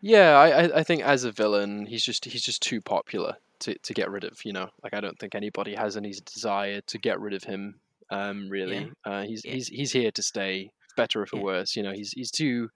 Yeah, 0.00 0.38
I 0.38 0.78
I 0.80 0.82
think 0.82 1.02
as 1.02 1.24
a 1.24 1.32
villain, 1.32 1.86
he's 1.86 2.04
just 2.04 2.24
he's 2.24 2.44
just 2.44 2.62
too 2.62 2.80
popular 2.80 3.36
to 3.60 3.78
to 3.78 3.94
get 3.94 4.10
rid 4.10 4.24
of. 4.24 4.44
You 4.44 4.52
know, 4.52 4.68
like 4.82 4.94
I 4.94 5.00
don't 5.00 5.18
think 5.18 5.34
anybody 5.34 5.74
has 5.74 5.96
any 5.96 6.12
desire 6.24 6.80
to 6.82 6.98
get 6.98 7.20
rid 7.20 7.34
of 7.34 7.44
him. 7.44 7.80
Um, 8.10 8.48
really, 8.48 8.90
yeah. 9.06 9.12
uh, 9.12 9.22
he's 9.22 9.44
yeah. 9.44 9.52
he's 9.52 9.68
he's 9.68 9.92
here 9.92 10.10
to 10.12 10.22
stay 10.22 10.70
better 10.96 11.22
or 11.22 11.26
for 11.26 11.36
yeah. 11.36 11.42
worse. 11.42 11.76
You 11.76 11.82
know, 11.82 11.92
he's 11.92 12.12
he's 12.12 12.30
too 12.30 12.70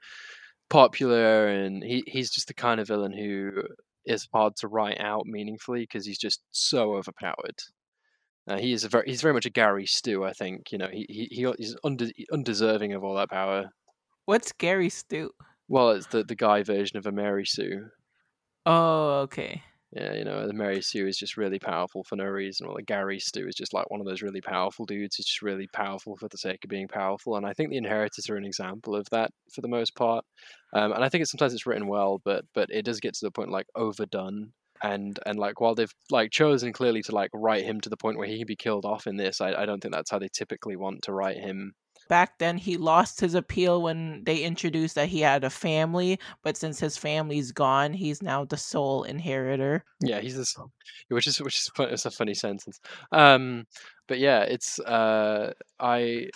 popular, 0.69 1.49
and 1.49 1.83
he 1.83 2.05
he's 2.07 2.31
just 2.31 2.49
the 2.49 2.55
kind 2.55 2.81
of 2.81 2.89
villain 2.89 3.13
who 3.13 3.63
is 4.07 4.29
hard 4.33 4.57
to 4.57 4.69
write 4.69 5.01
out 5.01 5.27
meaningfully 5.27 5.81
because 5.81 6.07
he's 6.07 6.19
just 6.19 6.43
so 6.51 6.95
overpowered. 6.95 7.59
Uh, 8.47 8.59
he 8.59 8.73
is 8.73 8.85
a 8.85 8.89
very 8.89 9.05
he's 9.07 9.23
very 9.23 9.33
much 9.35 9.47
a 9.47 9.51
Gary 9.51 9.87
Stu. 9.87 10.25
I 10.25 10.33
think 10.33 10.71
you 10.71 10.79
know 10.79 10.89
he 10.93 11.07
he, 11.09 11.47
he's 11.59 11.77
unde, 11.85 12.13
undeserving 12.33 12.93
of 12.93 13.03
all 13.03 13.15
that 13.15 13.31
power. 13.31 13.71
What's 14.27 14.53
Gary 14.53 14.91
Stu? 14.91 15.31
Well, 15.69 15.91
it's 15.91 16.07
the 16.09 16.25
the 16.25 16.35
guy 16.35 16.63
version 16.63 16.99
of 16.99 17.07
a 17.07 17.13
Mary 17.13 17.47
Sue. 17.47 17.89
Oh, 18.67 19.21
okay. 19.23 19.63
Yeah, 19.95 20.15
you 20.15 20.25
know, 20.25 20.47
the 20.49 20.53
Mary 20.53 20.83
Sue 20.83 21.07
is 21.07 21.17
just 21.17 21.37
really 21.37 21.61
powerful 21.61 22.03
for 22.03 22.17
no 22.17 22.25
reason. 22.25 22.67
Well, 22.67 22.75
the 22.77 22.83
Gary 22.83 23.21
Stu 23.21 23.47
is 23.47 23.55
just 23.55 23.73
like 23.73 23.89
one 23.91 24.01
of 24.01 24.07
those 24.07 24.23
really 24.23 24.41
powerful 24.41 24.87
dudes. 24.87 25.15
He's 25.15 25.27
just 25.27 25.41
really 25.43 25.69
powerful 25.69 26.17
for 26.17 26.29
the 26.29 26.37
sake 26.37 26.65
of 26.65 26.69
being 26.71 26.89
powerful. 26.89 27.37
And 27.37 27.47
I 27.47 27.53
think 27.53 27.71
the 27.71 27.77
Inheritors 27.77 28.29
are 28.29 28.37
an 28.37 28.45
example 28.45 28.97
of 28.97 29.09
that 29.11 29.31
for 29.53 29.61
the 29.61 29.69
most 29.69 29.95
part. 29.95 30.25
Um, 30.73 30.93
and 30.93 31.05
I 31.05 31.09
think 31.09 31.23
it's 31.23 31.31
sometimes 31.31 31.55
it's 31.55 31.67
written 31.67 31.87
well, 31.87 32.21
but 32.25 32.45
but 32.55 32.71
it 32.71 32.85
does 32.85 32.99
get 32.99 33.15
to 33.15 33.25
the 33.25 33.31
point 33.31 33.53
like 33.53 33.67
overdone. 33.77 34.53
And 34.83 35.17
and 35.27 35.39
like 35.39 35.61
while 35.61 35.77
they've 35.77 35.95
like 36.11 36.33
chosen 36.33 36.73
clearly 36.73 37.03
to 37.03 37.15
like 37.15 37.31
write 37.33 37.65
him 37.65 37.81
to 37.83 37.89
the 37.89 37.97
point 37.97 38.19
where 38.19 38.27
he 38.27 38.39
can 38.39 38.47
be 38.49 38.57
killed 38.57 38.85
off 38.85 39.07
in 39.07 39.17
this, 39.17 39.41
I, 39.41 39.55
I 39.55 39.65
don't 39.65 39.81
think 39.81 39.95
that's 39.95 40.11
how 40.11 40.19
they 40.19 40.29
typically 40.33 40.75
want 40.77 41.03
to 41.03 41.13
write 41.13 41.39
him. 41.39 41.75
Back 42.09 42.39
then 42.39 42.59
he 42.59 42.77
lost 42.77 43.21
his 43.21 43.35
appeal 43.35 43.83
when 43.83 44.23
they 44.25 44.43
introduced 44.43 44.95
that 44.95 45.09
he 45.09 45.21
had 45.21 45.45
a 45.45 45.51
family, 45.51 46.19
but 46.43 46.57
since 46.57 46.81
his 46.81 46.97
family's 46.97 47.53
gone, 47.53 47.93
he's 47.93 48.23
now 48.23 48.45
the 48.45 48.57
sole 48.57 49.05
inheritor. 49.05 49.85
Yeah, 50.01 50.21
he's 50.21 50.37
this, 50.37 50.57
which 51.09 51.27
is 51.27 51.41
which 51.41 51.57
is 51.57 51.71
it's 51.79 52.07
a 52.07 52.11
funny 52.11 52.35
sentence. 52.35 52.81
Um, 53.13 53.65
but 54.09 54.19
yeah, 54.19 54.41
it's 54.41 54.79
uh, 54.81 55.53
I 55.81 56.29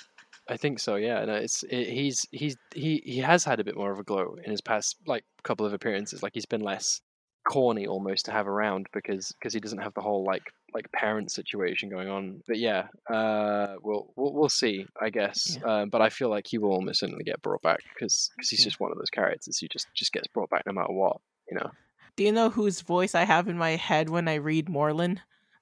I 0.48 0.56
think 0.56 0.80
so. 0.80 0.96
Yeah, 0.96 1.24
no, 1.24 1.34
it's 1.34 1.62
it, 1.64 1.88
he's 1.88 2.26
he's 2.30 2.56
he 2.74 3.02
he 3.04 3.18
has 3.18 3.44
had 3.44 3.60
a 3.60 3.64
bit 3.64 3.76
more 3.76 3.92
of 3.92 3.98
a 3.98 4.04
glow 4.04 4.36
in 4.42 4.50
his 4.50 4.60
past 4.60 4.96
like 5.06 5.24
couple 5.42 5.66
of 5.66 5.72
appearances. 5.72 6.22
Like 6.22 6.32
he's 6.34 6.46
been 6.46 6.62
less 6.62 7.00
corny 7.48 7.86
almost 7.86 8.26
to 8.26 8.30
have 8.30 8.46
around 8.46 8.86
because 8.92 9.32
because 9.32 9.54
he 9.54 9.60
doesn't 9.60 9.78
have 9.78 9.94
the 9.94 10.02
whole 10.02 10.22
like 10.22 10.52
like 10.74 10.90
parent 10.92 11.32
situation 11.32 11.88
going 11.88 12.08
on. 12.08 12.42
But 12.46 12.58
yeah, 12.58 12.88
uh, 13.10 13.76
we'll 13.82 14.12
we'll, 14.16 14.34
we'll 14.34 14.48
see, 14.50 14.86
I 15.00 15.08
guess. 15.08 15.56
Yeah. 15.56 15.80
Um, 15.80 15.88
but 15.88 16.02
I 16.02 16.10
feel 16.10 16.28
like 16.28 16.46
he 16.46 16.58
will 16.58 16.72
almost 16.72 17.00
certainly 17.00 17.24
get 17.24 17.40
brought 17.40 17.62
back 17.62 17.80
because 17.94 18.30
because 18.36 18.50
he's 18.50 18.60
yeah. 18.60 18.64
just 18.64 18.80
one 18.80 18.92
of 18.92 18.98
those 18.98 19.10
characters 19.10 19.58
who 19.58 19.66
just 19.68 19.86
just 19.94 20.12
gets 20.12 20.28
brought 20.28 20.50
back 20.50 20.66
no 20.66 20.72
matter 20.72 20.92
what, 20.92 21.16
you 21.50 21.56
know. 21.56 21.70
Do 22.16 22.24
you 22.24 22.32
know 22.32 22.50
whose 22.50 22.82
voice 22.82 23.14
I 23.14 23.24
have 23.24 23.48
in 23.48 23.56
my 23.56 23.76
head 23.76 24.10
when 24.10 24.28
I 24.28 24.34
read 24.34 24.66
Morlun? 24.66 25.18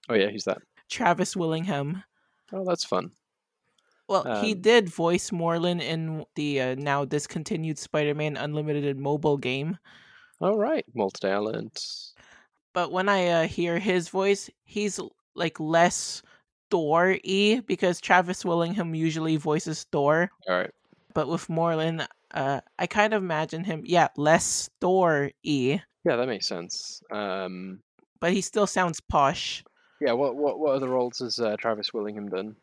Oh 0.09 0.15
yeah, 0.15 0.29
who's 0.29 0.45
that? 0.45 0.59
Travis 0.91 1.37
Willingham. 1.37 2.03
Oh, 2.53 2.65
that's 2.65 2.85
fun. 2.85 3.13
Well, 4.09 4.27
um, 4.27 4.45
he 4.45 4.55
did 4.55 4.89
voice 4.89 5.31
Morlun 5.31 5.81
in 5.81 6.25
the 6.35 6.61
uh, 6.61 6.75
now 6.77 7.05
discontinued 7.05 7.79
Spider-Man 7.79 8.37
Unlimited 8.37 8.99
mobile 8.99 9.37
game. 9.37 9.79
All 10.41 10.59
right, 10.59 10.85
multi-talent. 10.95 11.83
But 12.75 12.93
when 12.93 13.09
I 13.09 13.29
uh, 13.29 13.47
hear 13.47 13.79
his 13.79 14.11
voice, 14.11 14.51
he's 14.65 15.01
like 15.35 15.59
less 15.59 16.23
Thor 16.71 17.17
y 17.25 17.63
because 17.67 18.01
Travis 18.01 18.45
Willingham 18.45 18.95
usually 18.95 19.37
voices 19.37 19.87
Thor. 19.93 20.31
All 20.49 20.59
right. 20.59 20.71
But 21.15 21.29
with 21.29 21.49
Morlun, 21.49 22.07
uh, 22.33 22.61
I 22.79 22.87
kind 22.87 23.15
of 23.15 23.23
imagine 23.23 23.65
him, 23.65 23.83
yeah, 23.87 24.09
less 24.19 24.69
Thor 24.81 25.31
y. 25.43 25.83
Yeah, 26.05 26.17
that 26.17 26.27
makes 26.27 26.47
sense. 26.47 27.01
Um, 27.11 27.81
but 28.21 28.33
he 28.33 28.43
still 28.43 28.67
sounds 28.67 29.01
posh. 29.01 29.65
Yeah. 30.03 30.13
What 30.13 30.37
what 30.37 30.59
what 30.59 30.75
other 30.75 30.91
roles 30.91 31.21
has 31.21 31.39
uh, 31.39 31.57
Travis 31.59 31.95
Willingham 31.95 32.29
done? 32.29 32.57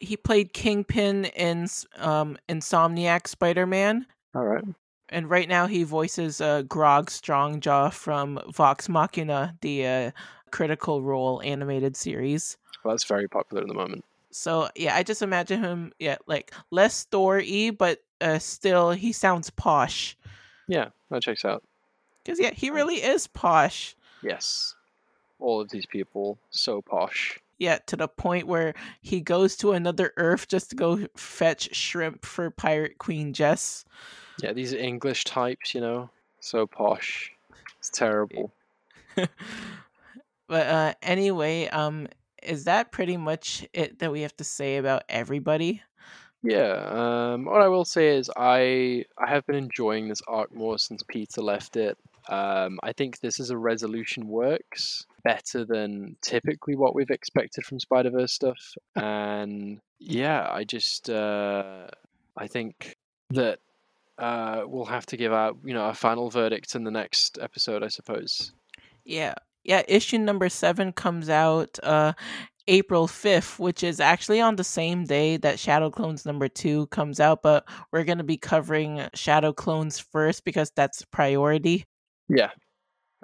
He 0.00 0.16
played 0.16 0.52
Kingpin 0.52 1.26
in 1.26 1.68
um, 1.98 2.38
Insomniac 2.48 3.28
Spider 3.28 3.66
Man. 3.66 4.06
All 4.34 4.44
right 4.44 4.64
and 5.10 5.28
right 5.28 5.48
now 5.48 5.66
he 5.66 5.82
voices 5.82 6.40
uh, 6.40 6.62
Grog 6.62 7.10
Strongjaw 7.10 7.92
from 7.92 8.40
Vox 8.52 8.88
Machina, 8.88 9.56
the 9.60 9.86
uh, 9.86 10.10
Critical 10.50 11.02
Role 11.02 11.42
animated 11.44 11.96
series. 11.96 12.56
Well, 12.82 12.94
that's 12.94 13.04
very 13.04 13.28
popular 13.28 13.62
at 13.62 13.68
the 13.68 13.74
moment. 13.74 14.04
So 14.30 14.68
yeah, 14.76 14.96
I 14.96 15.02
just 15.02 15.22
imagine 15.22 15.62
him, 15.62 15.92
yeah, 15.98 16.16
like 16.26 16.52
less 16.70 16.94
story, 16.94 17.70
but 17.70 18.02
uh, 18.20 18.38
still 18.38 18.92
he 18.92 19.12
sounds 19.12 19.50
posh. 19.50 20.16
Yeah, 20.68 20.90
that 21.10 21.22
checks 21.22 21.44
out. 21.44 21.64
Because 22.22 22.38
yeah, 22.38 22.52
he 22.52 22.70
really 22.70 22.96
is 22.96 23.26
posh. 23.26 23.96
Yes, 24.22 24.74
all 25.40 25.60
of 25.60 25.70
these 25.70 25.86
people 25.86 26.38
so 26.50 26.80
posh. 26.80 27.40
Yeah, 27.60 27.78
to 27.86 27.96
the 27.96 28.08
point 28.08 28.46
where 28.46 28.74
he 29.02 29.20
goes 29.20 29.54
to 29.56 29.72
another 29.72 30.14
Earth 30.16 30.48
just 30.48 30.70
to 30.70 30.76
go 30.76 31.06
fetch 31.14 31.74
shrimp 31.76 32.24
for 32.24 32.50
Pirate 32.50 32.96
Queen 32.96 33.34
Jess. 33.34 33.84
Yeah, 34.42 34.54
these 34.54 34.72
English 34.72 35.24
types, 35.24 35.74
you 35.74 35.82
know, 35.82 36.08
so 36.40 36.66
posh. 36.66 37.30
It's 37.78 37.90
terrible. 37.90 38.50
but 39.14 40.66
uh, 40.66 40.94
anyway, 41.02 41.68
um, 41.68 42.08
is 42.42 42.64
that 42.64 42.92
pretty 42.92 43.18
much 43.18 43.66
it 43.74 43.98
that 43.98 44.10
we 44.10 44.22
have 44.22 44.36
to 44.38 44.44
say 44.44 44.78
about 44.78 45.02
everybody? 45.10 45.82
Yeah. 46.42 47.32
Um, 47.34 47.44
what 47.44 47.60
I 47.60 47.68
will 47.68 47.84
say 47.84 48.16
is 48.16 48.30
I 48.34 49.04
I 49.18 49.28
have 49.28 49.46
been 49.46 49.56
enjoying 49.56 50.08
this 50.08 50.22
arc 50.26 50.54
more 50.54 50.78
since 50.78 51.02
Peter 51.06 51.42
left 51.42 51.76
it. 51.76 51.98
Um, 52.28 52.78
I 52.82 52.92
think 52.92 53.20
this 53.20 53.40
is 53.40 53.50
a 53.50 53.56
resolution 53.58 54.28
works 54.28 55.06
better 55.24 55.64
than 55.64 56.16
typically 56.22 56.76
what 56.76 56.94
we've 56.94 57.10
expected 57.10 57.64
from 57.64 57.80
Spider 57.80 58.10
Verse 58.10 58.32
stuff, 58.32 58.74
and 58.96 59.80
yeah, 59.98 60.48
I 60.50 60.64
just 60.64 61.10
uh, 61.10 61.88
I 62.36 62.46
think 62.46 62.96
that 63.30 63.58
uh, 64.20 64.64
we'll 64.66 64.84
have 64.84 65.06
to 65.06 65.16
give 65.16 65.32
out, 65.32 65.56
you 65.64 65.74
know, 65.74 65.86
a 65.86 65.94
final 65.94 66.30
verdict 66.30 66.74
in 66.74 66.84
the 66.84 66.90
next 66.90 67.38
episode, 67.40 67.82
I 67.82 67.88
suppose. 67.88 68.52
Yeah, 69.04 69.34
yeah. 69.64 69.82
Issue 69.88 70.18
number 70.18 70.48
seven 70.48 70.92
comes 70.92 71.30
out 71.30 71.78
uh, 71.82 72.12
April 72.68 73.08
fifth, 73.08 73.58
which 73.58 73.82
is 73.82 73.98
actually 73.98 74.40
on 74.40 74.56
the 74.56 74.64
same 74.64 75.04
day 75.04 75.38
that 75.38 75.58
Shadow 75.58 75.90
Clones 75.90 76.26
number 76.26 76.48
two 76.48 76.86
comes 76.88 77.18
out. 77.18 77.42
But 77.42 77.66
we're 77.92 78.04
gonna 78.04 78.24
be 78.24 78.36
covering 78.36 79.08
Shadow 79.14 79.52
Clones 79.52 79.98
first 79.98 80.44
because 80.44 80.70
that's 80.76 81.04
priority. 81.06 81.86
Yeah. 82.30 82.50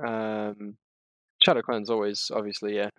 Um, 0.05 0.77
Shadow 1.45 1.63
Clones 1.63 1.91
always, 1.91 2.31
obviously, 2.35 2.77
yeah. 2.77 2.91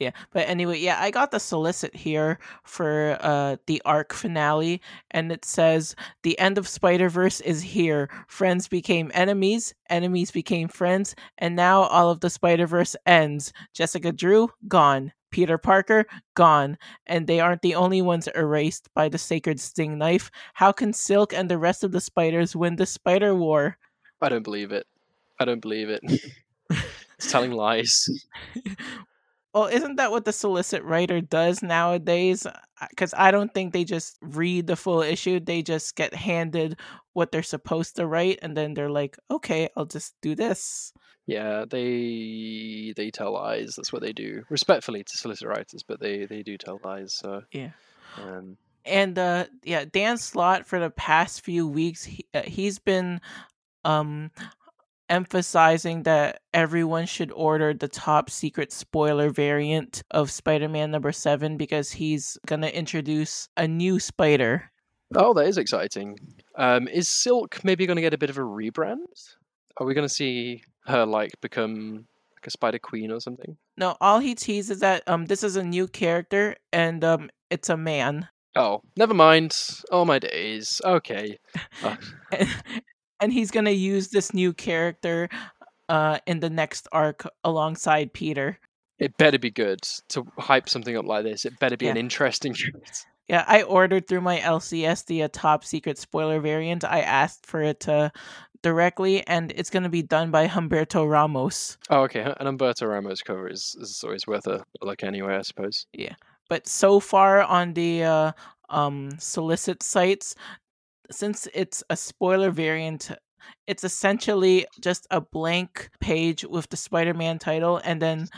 Yeah, 0.00 0.10
but 0.32 0.48
anyway, 0.48 0.80
yeah, 0.80 1.00
I 1.00 1.12
got 1.12 1.30
the 1.30 1.38
solicit 1.38 1.94
here 1.94 2.40
for 2.64 3.16
uh 3.20 3.56
the 3.68 3.80
arc 3.84 4.12
finale, 4.12 4.80
and 5.12 5.30
it 5.30 5.44
says 5.44 5.94
the 6.24 6.36
end 6.40 6.58
of 6.58 6.66
Spider 6.66 7.08
Verse 7.08 7.40
is 7.40 7.62
here. 7.62 8.10
Friends 8.26 8.66
became 8.66 9.12
enemies, 9.14 9.72
enemies 9.88 10.32
became 10.32 10.66
friends, 10.66 11.14
and 11.38 11.54
now 11.54 11.82
all 11.82 12.10
of 12.10 12.18
the 12.20 12.30
Spider 12.30 12.66
Verse 12.66 12.96
ends. 13.06 13.52
Jessica 13.72 14.10
Drew 14.10 14.48
gone, 14.66 15.12
Peter 15.30 15.58
Parker 15.58 16.06
gone, 16.34 16.76
and 17.06 17.28
they 17.28 17.38
aren't 17.38 17.62
the 17.62 17.76
only 17.76 18.02
ones 18.02 18.28
erased 18.34 18.88
by 18.94 19.08
the 19.08 19.18
sacred 19.18 19.60
sting 19.60 19.96
knife. 19.96 20.28
How 20.54 20.72
can 20.72 20.92
Silk 20.92 21.32
and 21.32 21.48
the 21.48 21.58
rest 21.58 21.84
of 21.84 21.92
the 21.92 22.00
spiders 22.00 22.56
win 22.56 22.74
the 22.74 22.86
Spider 22.86 23.32
War? 23.32 23.78
I 24.20 24.28
don't 24.28 24.42
believe 24.42 24.72
it. 24.72 24.86
I 25.38 25.44
don't 25.44 25.60
believe 25.60 25.88
it. 25.88 26.02
it's 26.70 27.30
telling 27.30 27.52
lies. 27.52 28.08
Well, 29.54 29.66
isn't 29.66 29.96
that 29.96 30.10
what 30.10 30.24
the 30.24 30.32
solicit 30.32 30.82
writer 30.82 31.20
does 31.20 31.62
nowadays? 31.62 32.44
Because 32.90 33.14
I 33.16 33.30
don't 33.30 33.54
think 33.54 33.72
they 33.72 33.84
just 33.84 34.18
read 34.20 34.66
the 34.66 34.74
full 34.74 35.00
issue. 35.00 35.38
They 35.38 35.62
just 35.62 35.94
get 35.94 36.12
handed 36.12 36.80
what 37.12 37.30
they're 37.30 37.44
supposed 37.44 37.94
to 37.96 38.06
write, 38.06 38.40
and 38.42 38.56
then 38.56 38.74
they're 38.74 38.90
like, 38.90 39.16
"Okay, 39.30 39.68
I'll 39.76 39.84
just 39.84 40.16
do 40.20 40.34
this." 40.34 40.92
Yeah, 41.26 41.66
they 41.70 42.92
they 42.96 43.12
tell 43.12 43.32
lies. 43.32 43.74
That's 43.76 43.92
what 43.92 44.02
they 44.02 44.12
do. 44.12 44.42
Respectfully 44.50 45.04
to 45.04 45.16
solicit 45.16 45.46
writers, 45.46 45.84
but 45.86 46.00
they 46.00 46.26
they 46.26 46.42
do 46.42 46.58
tell 46.58 46.80
lies. 46.82 47.14
So 47.14 47.42
yeah. 47.52 47.70
Um, 48.20 48.56
and 48.84 49.16
uh, 49.16 49.46
yeah, 49.62 49.84
Dan 49.84 50.18
Slott 50.18 50.66
for 50.66 50.80
the 50.80 50.90
past 50.90 51.42
few 51.42 51.68
weeks, 51.68 52.04
he, 52.04 52.26
uh, 52.34 52.42
he's 52.42 52.80
been 52.80 53.20
um 53.84 54.32
emphasizing 55.08 56.04
that 56.04 56.40
everyone 56.52 57.06
should 57.06 57.32
order 57.32 57.74
the 57.74 57.88
top 57.88 58.30
secret 58.30 58.72
spoiler 58.72 59.30
variant 59.30 60.02
of 60.10 60.30
Spider-Man 60.30 60.90
number 60.90 61.12
7 61.12 61.56
because 61.56 61.92
he's 61.92 62.38
going 62.46 62.62
to 62.62 62.76
introduce 62.76 63.48
a 63.56 63.68
new 63.68 64.00
spider. 64.00 64.70
Oh, 65.14 65.34
that 65.34 65.46
is 65.46 65.58
exciting. 65.58 66.18
Um, 66.56 66.88
is 66.88 67.08
Silk 67.08 67.62
maybe 67.64 67.86
going 67.86 67.96
to 67.96 68.02
get 68.02 68.14
a 68.14 68.18
bit 68.18 68.30
of 68.30 68.38
a 68.38 68.42
rebrand? 68.42 69.04
Are 69.78 69.86
we 69.86 69.94
going 69.94 70.08
to 70.08 70.14
see 70.14 70.62
her 70.86 71.04
like 71.04 71.32
become 71.40 72.06
like 72.34 72.46
a 72.46 72.50
Spider 72.50 72.78
Queen 72.78 73.10
or 73.10 73.20
something? 73.20 73.56
No, 73.76 73.96
all 74.00 74.18
he 74.20 74.34
teases 74.34 74.70
is 74.76 74.80
that 74.80 75.02
um 75.06 75.26
this 75.26 75.42
is 75.42 75.56
a 75.56 75.64
new 75.64 75.88
character 75.88 76.56
and 76.72 77.02
um 77.04 77.30
it's 77.50 77.68
a 77.68 77.76
man. 77.76 78.28
Oh, 78.56 78.82
never 78.96 79.14
mind. 79.14 79.56
Oh 79.90 80.04
my 80.04 80.18
days. 80.18 80.80
Okay. 80.84 81.38
Uh. 81.82 81.96
and 83.20 83.32
he's 83.32 83.50
gonna 83.50 83.70
use 83.70 84.08
this 84.08 84.34
new 84.34 84.52
character 84.52 85.28
uh, 85.88 86.18
in 86.26 86.40
the 86.40 86.50
next 86.50 86.88
arc 86.92 87.26
alongside 87.42 88.12
Peter. 88.12 88.58
It 88.98 89.16
better 89.16 89.38
be 89.38 89.50
good 89.50 89.80
to 90.10 90.26
hype 90.38 90.68
something 90.68 90.96
up 90.96 91.04
like 91.04 91.24
this. 91.24 91.44
It 91.44 91.58
better 91.58 91.76
be 91.76 91.86
yeah. 91.86 91.92
an 91.92 91.96
interesting. 91.96 92.54
yeah, 93.28 93.44
I 93.46 93.62
ordered 93.62 94.06
through 94.06 94.20
my 94.20 94.38
LCS 94.38 95.06
the 95.06 95.24
uh, 95.24 95.28
top 95.32 95.64
secret 95.64 95.98
spoiler 95.98 96.40
variant. 96.40 96.84
I 96.84 97.00
asked 97.00 97.46
for 97.46 97.60
it 97.62 97.80
to 97.80 98.12
directly, 98.62 99.26
and 99.26 99.52
it's 99.52 99.68
going 99.68 99.82
to 99.82 99.88
be 99.88 100.02
done 100.02 100.30
by 100.30 100.48
Humberto 100.48 101.08
Ramos. 101.08 101.76
Oh, 101.90 102.02
okay. 102.02 102.22
An 102.22 102.46
Humberto 102.46 102.88
Ramos 102.88 103.20
cover 103.20 103.48
is, 103.48 103.76
is 103.78 104.02
always 104.02 104.26
worth 104.26 104.46
a 104.46 104.64
look 104.80 105.04
anyway, 105.04 105.36
I 105.36 105.42
suppose. 105.42 105.86
Yeah, 105.92 106.14
but 106.48 106.66
so 106.66 106.98
far 106.98 107.42
on 107.42 107.74
the 107.74 108.04
uh, 108.04 108.32
um, 108.70 109.10
solicit 109.18 109.82
sites, 109.82 110.34
since 111.10 111.48
it's 111.54 111.82
a 111.90 111.96
spoiler 111.96 112.50
variant, 112.50 113.10
it's 113.66 113.84
essentially 113.84 114.66
just 114.80 115.06
a 115.10 115.20
blank 115.20 115.90
page 116.00 116.44
with 116.44 116.68
the 116.68 116.76
Spider-Man 116.76 117.38
title, 117.38 117.80
and 117.84 118.00
then 118.00 118.28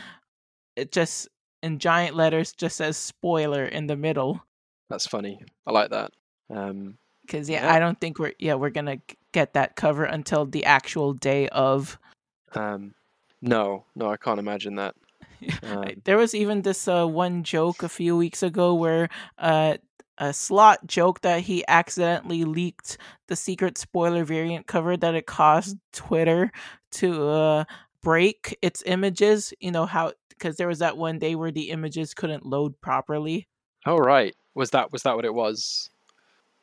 it 0.75 0.91
just 0.91 1.27
in 1.63 1.79
giant 1.79 2.15
letters 2.15 2.53
just 2.53 2.77
says 2.77 2.97
spoiler 2.97 3.65
in 3.65 3.87
the 3.87 3.95
middle. 3.95 4.41
That's 4.89 5.07
funny. 5.07 5.39
I 5.65 5.71
like 5.71 5.89
that. 5.89 6.11
Um, 6.49 6.97
because 7.25 7.49
yeah, 7.49 7.65
yeah, 7.65 7.73
I 7.73 7.79
don't 7.79 7.99
think 7.99 8.19
we're 8.19 8.33
yeah 8.39 8.53
we're 8.53 8.69
gonna 8.69 8.99
get 9.33 9.53
that 9.53 9.75
cover 9.75 10.05
until 10.05 10.45
the 10.45 10.63
actual 10.65 11.13
day 11.13 11.49
of. 11.49 11.99
Um, 12.53 12.93
no, 13.41 13.85
no, 13.95 14.09
I 14.09 14.17
can't 14.17 14.39
imagine 14.39 14.75
that. 14.75 14.95
Um, 15.61 16.01
there 16.03 16.17
was 16.17 16.33
even 16.33 16.63
this 16.63 16.87
uh, 16.87 17.05
one 17.05 17.43
joke 17.43 17.83
a 17.83 17.89
few 17.89 18.17
weeks 18.17 18.41
ago 18.41 18.73
where 18.73 19.07
uh, 19.37 19.77
a 20.17 20.33
Slott 20.33 20.85
joke 20.87 21.21
that 21.21 21.41
he 21.41 21.63
accidentally 21.67 22.43
leaked 22.43 22.97
the 23.27 23.35
secret 23.35 23.77
spoiler 23.77 24.23
variant 24.23 24.67
cover 24.67 24.97
that 24.97 25.15
it 25.15 25.25
caused 25.27 25.77
Twitter 25.93 26.51
to 26.91 27.27
uh, 27.29 27.63
break 28.01 28.57
its 28.61 28.81
images. 28.85 29.53
You 29.59 29.71
know 29.71 29.85
how 29.85 30.13
because 30.29 30.57
there 30.57 30.67
was 30.67 30.79
that 30.79 30.97
one 30.97 31.19
day 31.19 31.35
where 31.35 31.51
the 31.51 31.69
images 31.71 32.13
couldn't 32.13 32.45
load 32.45 32.79
properly. 32.81 33.47
Oh 33.85 33.97
right, 33.97 34.35
was 34.55 34.71
that 34.71 34.91
was 34.91 35.03
that 35.03 35.15
what 35.15 35.25
it 35.25 35.33
was? 35.33 35.89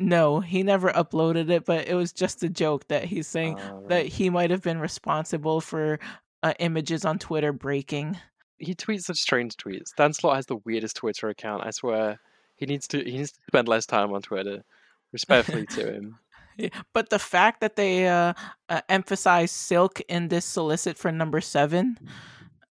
No, 0.01 0.41
he 0.41 0.63
never 0.65 0.91
uploaded 0.91 1.51
it, 1.51 1.65
but 1.65 1.87
it 1.87 1.95
was 1.95 2.13
just 2.13 2.43
a 2.43 2.49
joke 2.49 2.89
that 2.89 3.05
he's 3.05 3.29
saying 3.29 3.59
Uh, 3.59 3.81
that 3.89 4.07
he 4.07 4.29
might 4.29 4.51
have 4.51 4.63
been 4.63 4.81
responsible 4.81 5.61
for 5.61 6.01
uh, 6.43 6.53
images 6.59 7.05
on 7.05 7.19
Twitter 7.19 7.53
breaking. 7.53 8.19
he 8.59 8.75
tweets 8.75 9.03
such 9.03 9.19
strange 9.19 9.57
tweets. 9.57 9.91
Dan 9.97 10.13
Slott 10.13 10.37
has 10.37 10.47
the 10.47 10.57
weirdest 10.65 10.97
Twitter 10.97 11.29
account. 11.29 11.65
I 11.67 11.71
swear, 11.71 12.19
he 12.65 12.73
needs 12.73 12.89
to 12.89 12.99
he 12.99 13.19
needs 13.19 13.33
to 13.33 13.39
spend 13.49 13.69
less 13.69 13.87
time 13.87 14.13
on 14.13 14.23
Twitter. 14.23 14.65
Respectfully 15.13 15.67
to 15.67 15.93
him. 15.95 16.19
Yeah, 16.57 16.71
But 16.93 17.11
the 17.11 17.19
fact 17.19 17.61
that 17.61 17.77
they 17.77 18.09
uh, 18.09 18.33
uh, 18.69 18.81
emphasize 18.89 19.51
Silk 19.51 20.01
in 20.09 20.29
this 20.29 20.45
solicit 20.45 20.97
for 20.97 21.13
number 21.13 21.41
seven, 21.41 21.99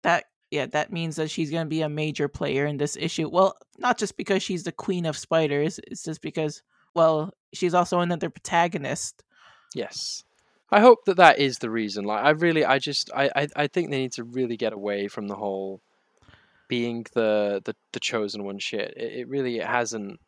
that 0.03 0.25
yeah, 0.51 0.65
that 0.67 0.91
means 0.91 1.15
that 1.15 1.29
she's 1.29 1.51
going 1.51 1.65
to 1.65 1.69
be 1.69 1.81
a 1.81 1.89
major 1.89 2.27
player 2.27 2.65
in 2.65 2.77
this 2.77 2.95
issue. 2.95 3.29
Well, 3.29 3.57
not 3.77 3.97
just 3.97 4.17
because 4.17 4.43
she's 4.43 4.63
the 4.63 4.71
queen 4.71 5.05
of 5.05 5.17
spiders, 5.17 5.79
it's 5.87 6.03
just 6.03 6.21
because 6.21 6.61
well, 6.97 7.31
she's 7.53 7.73
also 7.73 7.99
another 7.99 8.29
protagonist. 8.29 9.23
Yes. 9.75 10.23
I 10.71 10.79
hope 10.81 11.05
that 11.05 11.17
that 11.17 11.39
is 11.39 11.59
the 11.59 11.69
reason. 11.69 12.05
Like, 12.05 12.25
I 12.25 12.31
really, 12.31 12.65
I 12.65 12.79
just, 12.79 13.11
I, 13.15 13.29
I, 13.35 13.47
I 13.55 13.67
think 13.67 13.89
they 13.89 13.99
need 13.99 14.13
to 14.13 14.23
really 14.23 14.57
get 14.57 14.73
away 14.73 15.07
from 15.07 15.27
the 15.27 15.35
whole 15.35 15.81
being 16.67 17.05
the 17.13 17.61
the, 17.65 17.75
the 17.93 17.99
chosen 17.99 18.43
one 18.43 18.59
shit. 18.59 18.93
It, 18.97 19.19
it 19.19 19.27
really 19.27 19.59
it 19.59 19.67
hasn't 19.67 20.19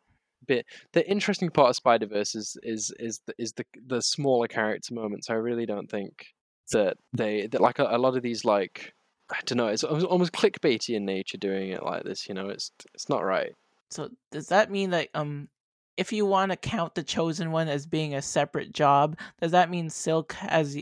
been. 0.46 0.62
The 0.92 1.08
interesting 1.08 1.50
part 1.50 1.70
of 1.70 1.76
Spider 1.76 2.06
Verse 2.06 2.34
is 2.34 2.56
is 2.62 2.92
is 2.98 3.20
the, 3.26 3.34
is 3.38 3.52
the 3.52 3.64
the 3.86 4.02
smaller 4.02 4.48
character 4.48 4.94
moments. 4.94 5.30
I 5.30 5.34
really 5.34 5.66
don't 5.66 5.90
think 5.90 6.26
that 6.72 6.96
they 7.12 7.46
that 7.48 7.60
like 7.60 7.78
a, 7.78 7.88
a 7.90 7.98
lot 7.98 8.16
of 8.16 8.22
these 8.22 8.44
like 8.44 8.92
I 9.30 9.38
don't 9.44 9.58
know. 9.58 9.68
It's 9.68 9.84
almost 9.84 10.32
clickbaity 10.32 10.96
in 10.96 11.04
nature 11.04 11.38
doing 11.38 11.70
it 11.70 11.84
like 11.84 12.04
this. 12.04 12.28
You 12.28 12.34
know, 12.34 12.48
it's 12.48 12.70
it's 12.94 13.08
not 13.08 13.24
right. 13.24 13.54
So 13.90 14.10
does 14.30 14.48
that 14.48 14.70
mean 14.70 14.90
that 14.90 15.08
um 15.14 15.48
if 15.96 16.12
you 16.12 16.24
want 16.24 16.50
to 16.50 16.56
count 16.56 16.94
the 16.94 17.02
chosen 17.02 17.50
one 17.50 17.68
as 17.68 17.86
being 17.86 18.14
a 18.14 18.22
separate 18.22 18.72
job, 18.72 19.18
does 19.40 19.50
that 19.50 19.70
mean 19.70 19.90
Silk 19.90 20.32
has 20.32 20.78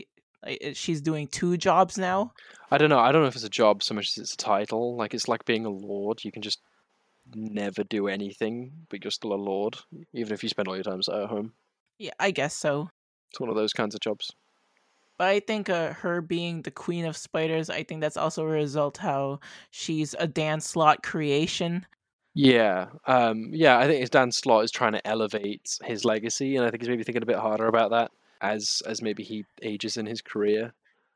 she's 0.73 1.01
doing 1.01 1.27
two 1.27 1.57
jobs 1.57 1.97
now? 1.97 2.33
I 2.71 2.77
don't 2.77 2.89
know. 2.89 2.99
I 2.99 3.11
don't 3.11 3.21
know 3.21 3.27
if 3.27 3.35
it's 3.35 3.43
a 3.43 3.49
job 3.49 3.83
so 3.83 3.93
much 3.93 4.09
as 4.09 4.17
it's 4.17 4.33
a 4.33 4.37
title. 4.37 4.95
Like 4.95 5.13
it's 5.13 5.27
like 5.27 5.45
being 5.45 5.65
a 5.65 5.69
lord. 5.69 6.23
You 6.23 6.31
can 6.31 6.41
just 6.41 6.59
never 7.33 7.83
do 7.83 8.07
anything, 8.07 8.71
but 8.89 9.03
you're 9.03 9.11
still 9.11 9.33
a 9.33 9.35
lord, 9.35 9.77
even 10.13 10.33
if 10.33 10.43
you 10.43 10.49
spend 10.49 10.67
all 10.67 10.75
your 10.75 10.83
time 10.83 10.99
at 10.99 11.29
home. 11.29 11.53
Yeah, 11.97 12.11
I 12.19 12.31
guess 12.31 12.55
so. 12.55 12.89
It's 13.31 13.39
one 13.39 13.49
of 13.49 13.55
those 13.55 13.73
kinds 13.73 13.93
of 13.93 14.01
jobs. 14.01 14.31
But 15.17 15.27
I 15.27 15.41
think 15.41 15.69
uh, 15.69 15.93
her 15.93 16.21
being 16.21 16.61
the 16.61 16.71
queen 16.71 17.05
of 17.05 17.17
spiders, 17.17 17.69
I 17.69 17.83
think 17.83 17.99
that's 17.99 18.15
also 18.15 18.43
a 18.43 18.49
result 18.49 18.97
how 18.97 19.41
she's 19.69 20.15
a 20.17 20.27
Dan 20.27 20.61
Slott 20.61 21.03
creation. 21.03 21.85
Yeah, 22.33 22.87
um, 23.05 23.49
yeah. 23.51 23.77
I 23.77 23.87
think 23.87 24.09
Dan 24.11 24.31
Slott 24.31 24.63
is 24.63 24.71
trying 24.71 24.93
to 24.93 25.05
elevate 25.05 25.77
his 25.83 26.05
legacy, 26.05 26.55
and 26.55 26.65
I 26.65 26.69
think 26.69 26.81
he's 26.81 26.89
maybe 26.89 27.03
thinking 27.03 27.23
a 27.23 27.25
bit 27.25 27.35
harder 27.35 27.67
about 27.67 27.91
that 27.91 28.11
as 28.41 28.81
as 28.85 29.01
maybe 29.01 29.23
he 29.23 29.45
ages 29.61 29.97
in 29.97 30.05
his 30.05 30.21
career. 30.21 30.73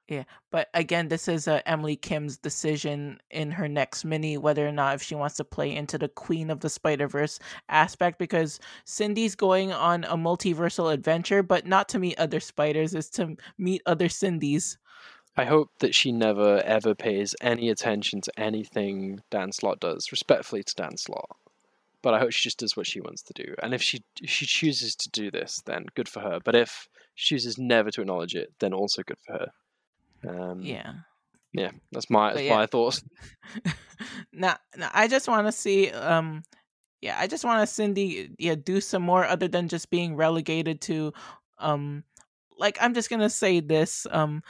Yeah, 0.10 0.24
but 0.52 0.68
again, 0.74 1.08
this 1.08 1.30
is 1.30 1.48
uh, 1.48 1.62
Emily 1.66 1.96
Kim's 1.96 2.38
decision 2.38 3.20
in 3.32 3.52
her 3.52 3.70
next 3.70 4.04
mini 4.04 4.38
whether 4.38 4.68
or 4.68 4.72
not 4.72 4.96
if 4.96 5.02
she 5.02 5.16
wants 5.16 5.38
to 5.38 5.46
play 5.46 5.74
into 5.74 5.98
the 5.98 6.10
Queen 6.10 6.50
of 6.50 6.60
the 6.60 6.70
Spider 6.70 7.08
Verse 7.08 7.40
aspect 7.70 8.20
because 8.20 8.60
Cindy's 8.84 9.34
going 9.36 9.72
on 9.72 10.04
a 10.04 10.18
multiversal 10.18 10.94
adventure, 10.94 11.42
but 11.42 11.66
not 11.66 11.88
to 11.90 12.00
meet 12.00 12.20
other 12.20 12.42
spiders, 12.42 12.94
is 12.94 13.10
to 13.12 13.38
meet 13.58 13.82
other 13.86 14.10
Cindy's. 14.10 14.78
I 15.38 15.46
hope 15.46 15.70
that 15.80 15.96
she 15.96 16.12
never 16.12 16.62
ever 16.66 16.94
pays 16.94 17.34
any 17.42 17.70
attention 17.70 18.20
to 18.22 18.40
anything 18.40 19.22
Dan 19.32 19.54
Slott 19.54 19.80
does, 19.80 20.12
respectfully 20.12 20.64
to 20.64 20.76
Dan 20.76 20.98
Slott. 20.98 21.38
But 22.02 22.14
I 22.14 22.20
hope 22.20 22.34
she 22.34 22.44
just 22.44 22.60
does 22.60 22.76
what 22.76 22.88
she 22.88 23.00
wants 23.00 23.22
to 23.24 23.34
do. 23.34 23.56
And 23.64 23.74
if 23.74 23.82
she 23.82 24.04
if 24.22 24.30
she 24.30 24.46
chooses 24.46 24.96
to 24.98 25.10
do 25.10 25.32
this, 25.32 25.62
then 25.66 25.86
good 25.96 26.10
for 26.10 26.20
her. 26.20 26.40
But 26.44 26.56
if 26.56 26.90
she 27.16 27.36
chooses 27.36 27.58
never 27.58 27.92
to 27.92 28.02
acknowledge 28.02 28.36
it, 28.36 28.54
then 28.60 28.74
also 28.74 29.04
good 29.04 29.18
for 29.26 29.34
her. 29.34 29.48
Um, 30.30 30.62
Yeah. 30.62 30.94
yeah, 31.54 31.72
that's 31.92 32.10
my 32.10 32.30
But 32.30 32.36
that's 32.36 32.46
yeah. 32.46 32.56
my 32.56 32.66
thoughts. 32.66 33.04
now, 34.34 34.58
now, 34.76 34.90
I 34.94 35.08
just 35.08 35.28
want 35.28 35.48
to 35.48 35.52
see. 35.52 35.92
Um, 35.92 36.44
yeah, 37.02 37.18
I 37.20 37.28
just 37.28 37.44
want 37.44 37.60
to 37.62 37.68
Cindy, 37.68 38.34
yeah, 38.40 38.56
do 38.56 38.80
some 38.80 39.04
more 39.04 39.26
other 39.26 39.48
than 39.50 39.68
just 39.68 39.90
being 39.90 40.16
relegated 40.16 40.80
to, 40.82 41.12
um, 41.60 42.06
like 42.58 42.78
I'm 42.82 42.94
just 42.94 43.10
gonna 43.10 43.30
say 43.30 43.60
this, 43.60 44.08
um, 44.12 44.42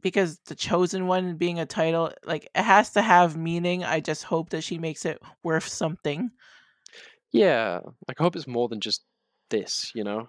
because 0.00 0.38
the 0.46 0.54
chosen 0.54 1.06
one 1.06 1.36
being 1.36 1.58
a 1.60 1.66
title, 1.66 2.12
like 2.24 2.48
it 2.54 2.62
has 2.62 2.90
to 2.92 3.02
have 3.02 3.36
meaning. 3.36 3.84
I 3.84 4.00
just 4.00 4.24
hope 4.24 4.50
that 4.50 4.64
she 4.64 4.78
makes 4.78 5.04
it 5.04 5.20
worth 5.42 5.68
something. 5.68 6.30
Yeah, 7.32 7.80
like 8.08 8.20
I 8.20 8.22
hope 8.22 8.36
it's 8.36 8.46
more 8.46 8.68
than 8.68 8.80
just 8.80 9.04
this. 9.50 9.92
You 9.94 10.04
know. 10.04 10.28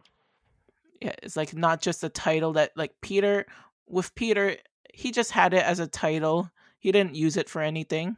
Yeah, 1.02 1.14
it's 1.22 1.36
like 1.38 1.56
not 1.56 1.82
just 1.82 2.04
a 2.04 2.10
title 2.10 2.54
that 2.54 2.72
like 2.76 2.94
Peter 3.02 3.46
with 3.88 4.14
Peter, 4.16 4.58
he 4.94 5.12
just 5.12 5.32
had 5.32 5.54
it 5.54 5.64
as 5.64 5.80
a 5.80 5.88
title. 5.88 6.50
He 6.80 6.92
didn't 6.92 7.16
use 7.16 7.38
it 7.38 7.50
for 7.50 7.62
anything. 7.62 8.18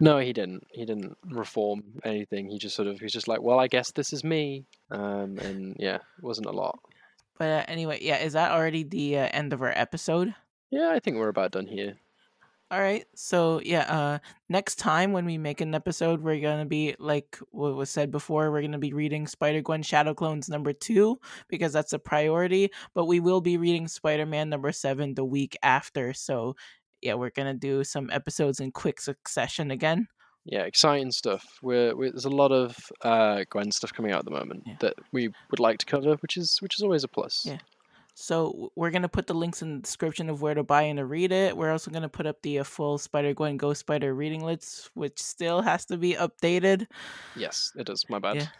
No, 0.00 0.18
he 0.18 0.32
didn't. 0.32 0.64
He 0.70 0.84
didn't 0.84 1.16
reform 1.24 1.82
anything. 2.04 2.48
He 2.48 2.58
just 2.58 2.76
sort 2.76 2.88
of 2.88 3.00
he's 3.00 3.12
just 3.12 3.28
like, 3.28 3.42
well, 3.42 3.58
I 3.58 3.66
guess 3.66 3.90
this 3.92 4.12
is 4.12 4.22
me. 4.22 4.66
Um, 4.90 5.38
and 5.38 5.76
yeah, 5.78 5.96
it 5.96 6.22
wasn't 6.22 6.46
a 6.46 6.52
lot. 6.52 6.78
But 7.38 7.48
uh, 7.50 7.64
anyway, 7.68 7.98
yeah, 8.00 8.18
is 8.18 8.34
that 8.34 8.52
already 8.52 8.82
the 8.84 9.18
uh, 9.18 9.28
end 9.32 9.52
of 9.52 9.62
our 9.62 9.72
episode? 9.74 10.34
Yeah, 10.70 10.90
I 10.90 10.98
think 10.98 11.16
we're 11.16 11.28
about 11.28 11.52
done 11.52 11.66
here. 11.66 11.96
All 12.70 12.80
right. 12.80 13.06
So 13.14 13.60
yeah, 13.64 13.82
uh 13.90 14.18
next 14.50 14.74
time 14.76 15.12
when 15.12 15.24
we 15.24 15.38
make 15.38 15.62
an 15.62 15.74
episode, 15.74 16.20
we're 16.22 16.40
gonna 16.40 16.66
be 16.66 16.94
like 16.98 17.38
what 17.50 17.74
was 17.74 17.88
said 17.88 18.10
before, 18.10 18.50
we're 18.50 18.60
gonna 18.60 18.78
be 18.78 18.92
reading 18.92 19.26
Spider 19.26 19.62
Gwen 19.62 19.82
Shadow 19.82 20.12
Clones 20.12 20.50
number 20.50 20.74
two, 20.74 21.18
because 21.48 21.72
that's 21.72 21.94
a 21.94 21.98
priority. 21.98 22.70
But 22.94 23.06
we 23.06 23.20
will 23.20 23.40
be 23.40 23.56
reading 23.56 23.88
Spider 23.88 24.26
Man 24.26 24.50
number 24.50 24.70
seven 24.72 25.14
the 25.14 25.24
week 25.24 25.56
after. 25.62 26.12
So 26.12 26.56
yeah, 27.00 27.14
we're 27.14 27.30
gonna 27.30 27.54
do 27.54 27.84
some 27.84 28.10
episodes 28.10 28.60
in 28.60 28.70
quick 28.72 29.00
succession 29.00 29.70
again. 29.70 30.06
Yeah, 30.44 30.62
exciting 30.64 31.10
stuff. 31.10 31.44
We're, 31.62 31.94
we're 31.96 32.10
there's 32.10 32.24
a 32.26 32.30
lot 32.30 32.52
of 32.52 32.76
uh, 33.02 33.44
Gwen 33.50 33.70
stuff 33.70 33.92
coming 33.92 34.12
out 34.12 34.20
at 34.20 34.24
the 34.26 34.30
moment 34.30 34.62
Yeah. 34.66 34.76
that 34.80 34.94
we 35.12 35.28
would 35.50 35.60
like 35.60 35.78
to 35.78 35.86
cover, 35.86 36.16
which 36.16 36.36
is 36.36 36.58
which 36.60 36.74
is 36.78 36.82
always 36.82 37.04
a 37.04 37.08
plus. 37.08 37.44
Yeah. 37.46 37.58
So 38.20 38.72
we're 38.74 38.90
gonna 38.90 39.08
put 39.08 39.28
the 39.28 39.34
links 39.34 39.62
in 39.62 39.76
the 39.76 39.80
description 39.80 40.28
of 40.28 40.42
where 40.42 40.54
to 40.54 40.64
buy 40.64 40.82
and 40.82 40.98
to 40.98 41.06
read 41.06 41.30
it. 41.30 41.56
We're 41.56 41.70
also 41.70 41.92
gonna 41.92 42.08
put 42.08 42.26
up 42.26 42.42
the 42.42 42.58
uh, 42.58 42.64
full 42.64 42.98
Spider 42.98 43.32
Gwen 43.32 43.56
Ghost 43.56 43.78
Spider 43.78 44.12
reading 44.12 44.44
list, 44.44 44.90
which 44.94 45.22
still 45.22 45.62
has 45.62 45.84
to 45.86 45.96
be 45.96 46.14
updated. 46.14 46.88
Yes, 47.36 47.70
it 47.76 47.88
is. 47.88 48.04
My 48.10 48.18
bad. 48.18 48.50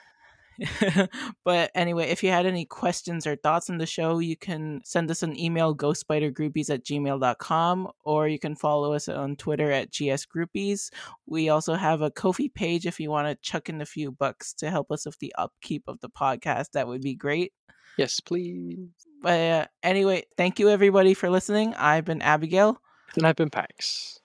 Yeah. 0.59 1.07
but 1.45 1.73
anyway, 1.75 2.09
if 2.09 2.23
you 2.23 2.31
had 2.31 2.47
any 2.47 2.67
questions 2.67 3.27
or 3.27 3.35
thoughts 3.35 3.69
on 3.69 3.79
the 3.79 3.87
show, 3.87 4.21
you 4.21 4.37
can 4.37 4.81
send 4.85 5.11
us 5.11 5.25
an 5.25 5.37
email, 5.37 5.75
ghostspidergroupies 5.75 6.71
at 6.71 6.85
gmail.com, 6.85 7.89
or 8.05 8.29
you 8.29 8.39
can 8.39 8.55
follow 8.55 8.93
us 8.93 9.09
on 9.09 9.35
Twitter 9.35 9.73
at 9.73 9.91
gsgroupies. 9.91 10.91
We 11.27 11.49
also 11.49 11.75
have 11.75 12.01
a 12.01 12.13
Ko-fi 12.13 12.49
page 12.49 12.87
if 12.87 13.01
you 13.01 13.11
want 13.11 13.27
to 13.27 13.35
chuck 13.43 13.69
in 13.69 13.81
a 13.81 13.87
few 13.87 14.13
bucks 14.13 14.53
to 14.55 14.71
help 14.71 14.93
us 14.93 15.05
with 15.05 15.19
the 15.19 15.35
upkeep 15.37 15.83
of 15.89 15.99
the 15.99 16.11
podcast. 16.11 16.71
That 16.75 16.87
would 16.87 17.03
be 17.03 17.17
great. 17.17 17.53
Yes, 17.99 18.20
please. 18.20 18.78
But 19.20 19.40
uh, 19.40 19.66
anyway, 19.82 20.22
thank 20.36 20.61
you 20.61 20.70
everybody 20.70 21.12
for 21.12 21.28
listening. 21.28 21.74
I've 21.74 22.05
been 22.05 22.22
Abigail. 22.22 22.80
And 23.16 23.26
I've 23.26 23.36
been 23.36 23.51
Pax. 23.51 24.20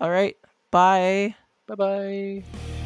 All 0.00 0.10
right. 0.10 0.36
Bye. 0.70 1.36
Bye 1.66 1.74
bye. 1.74 2.77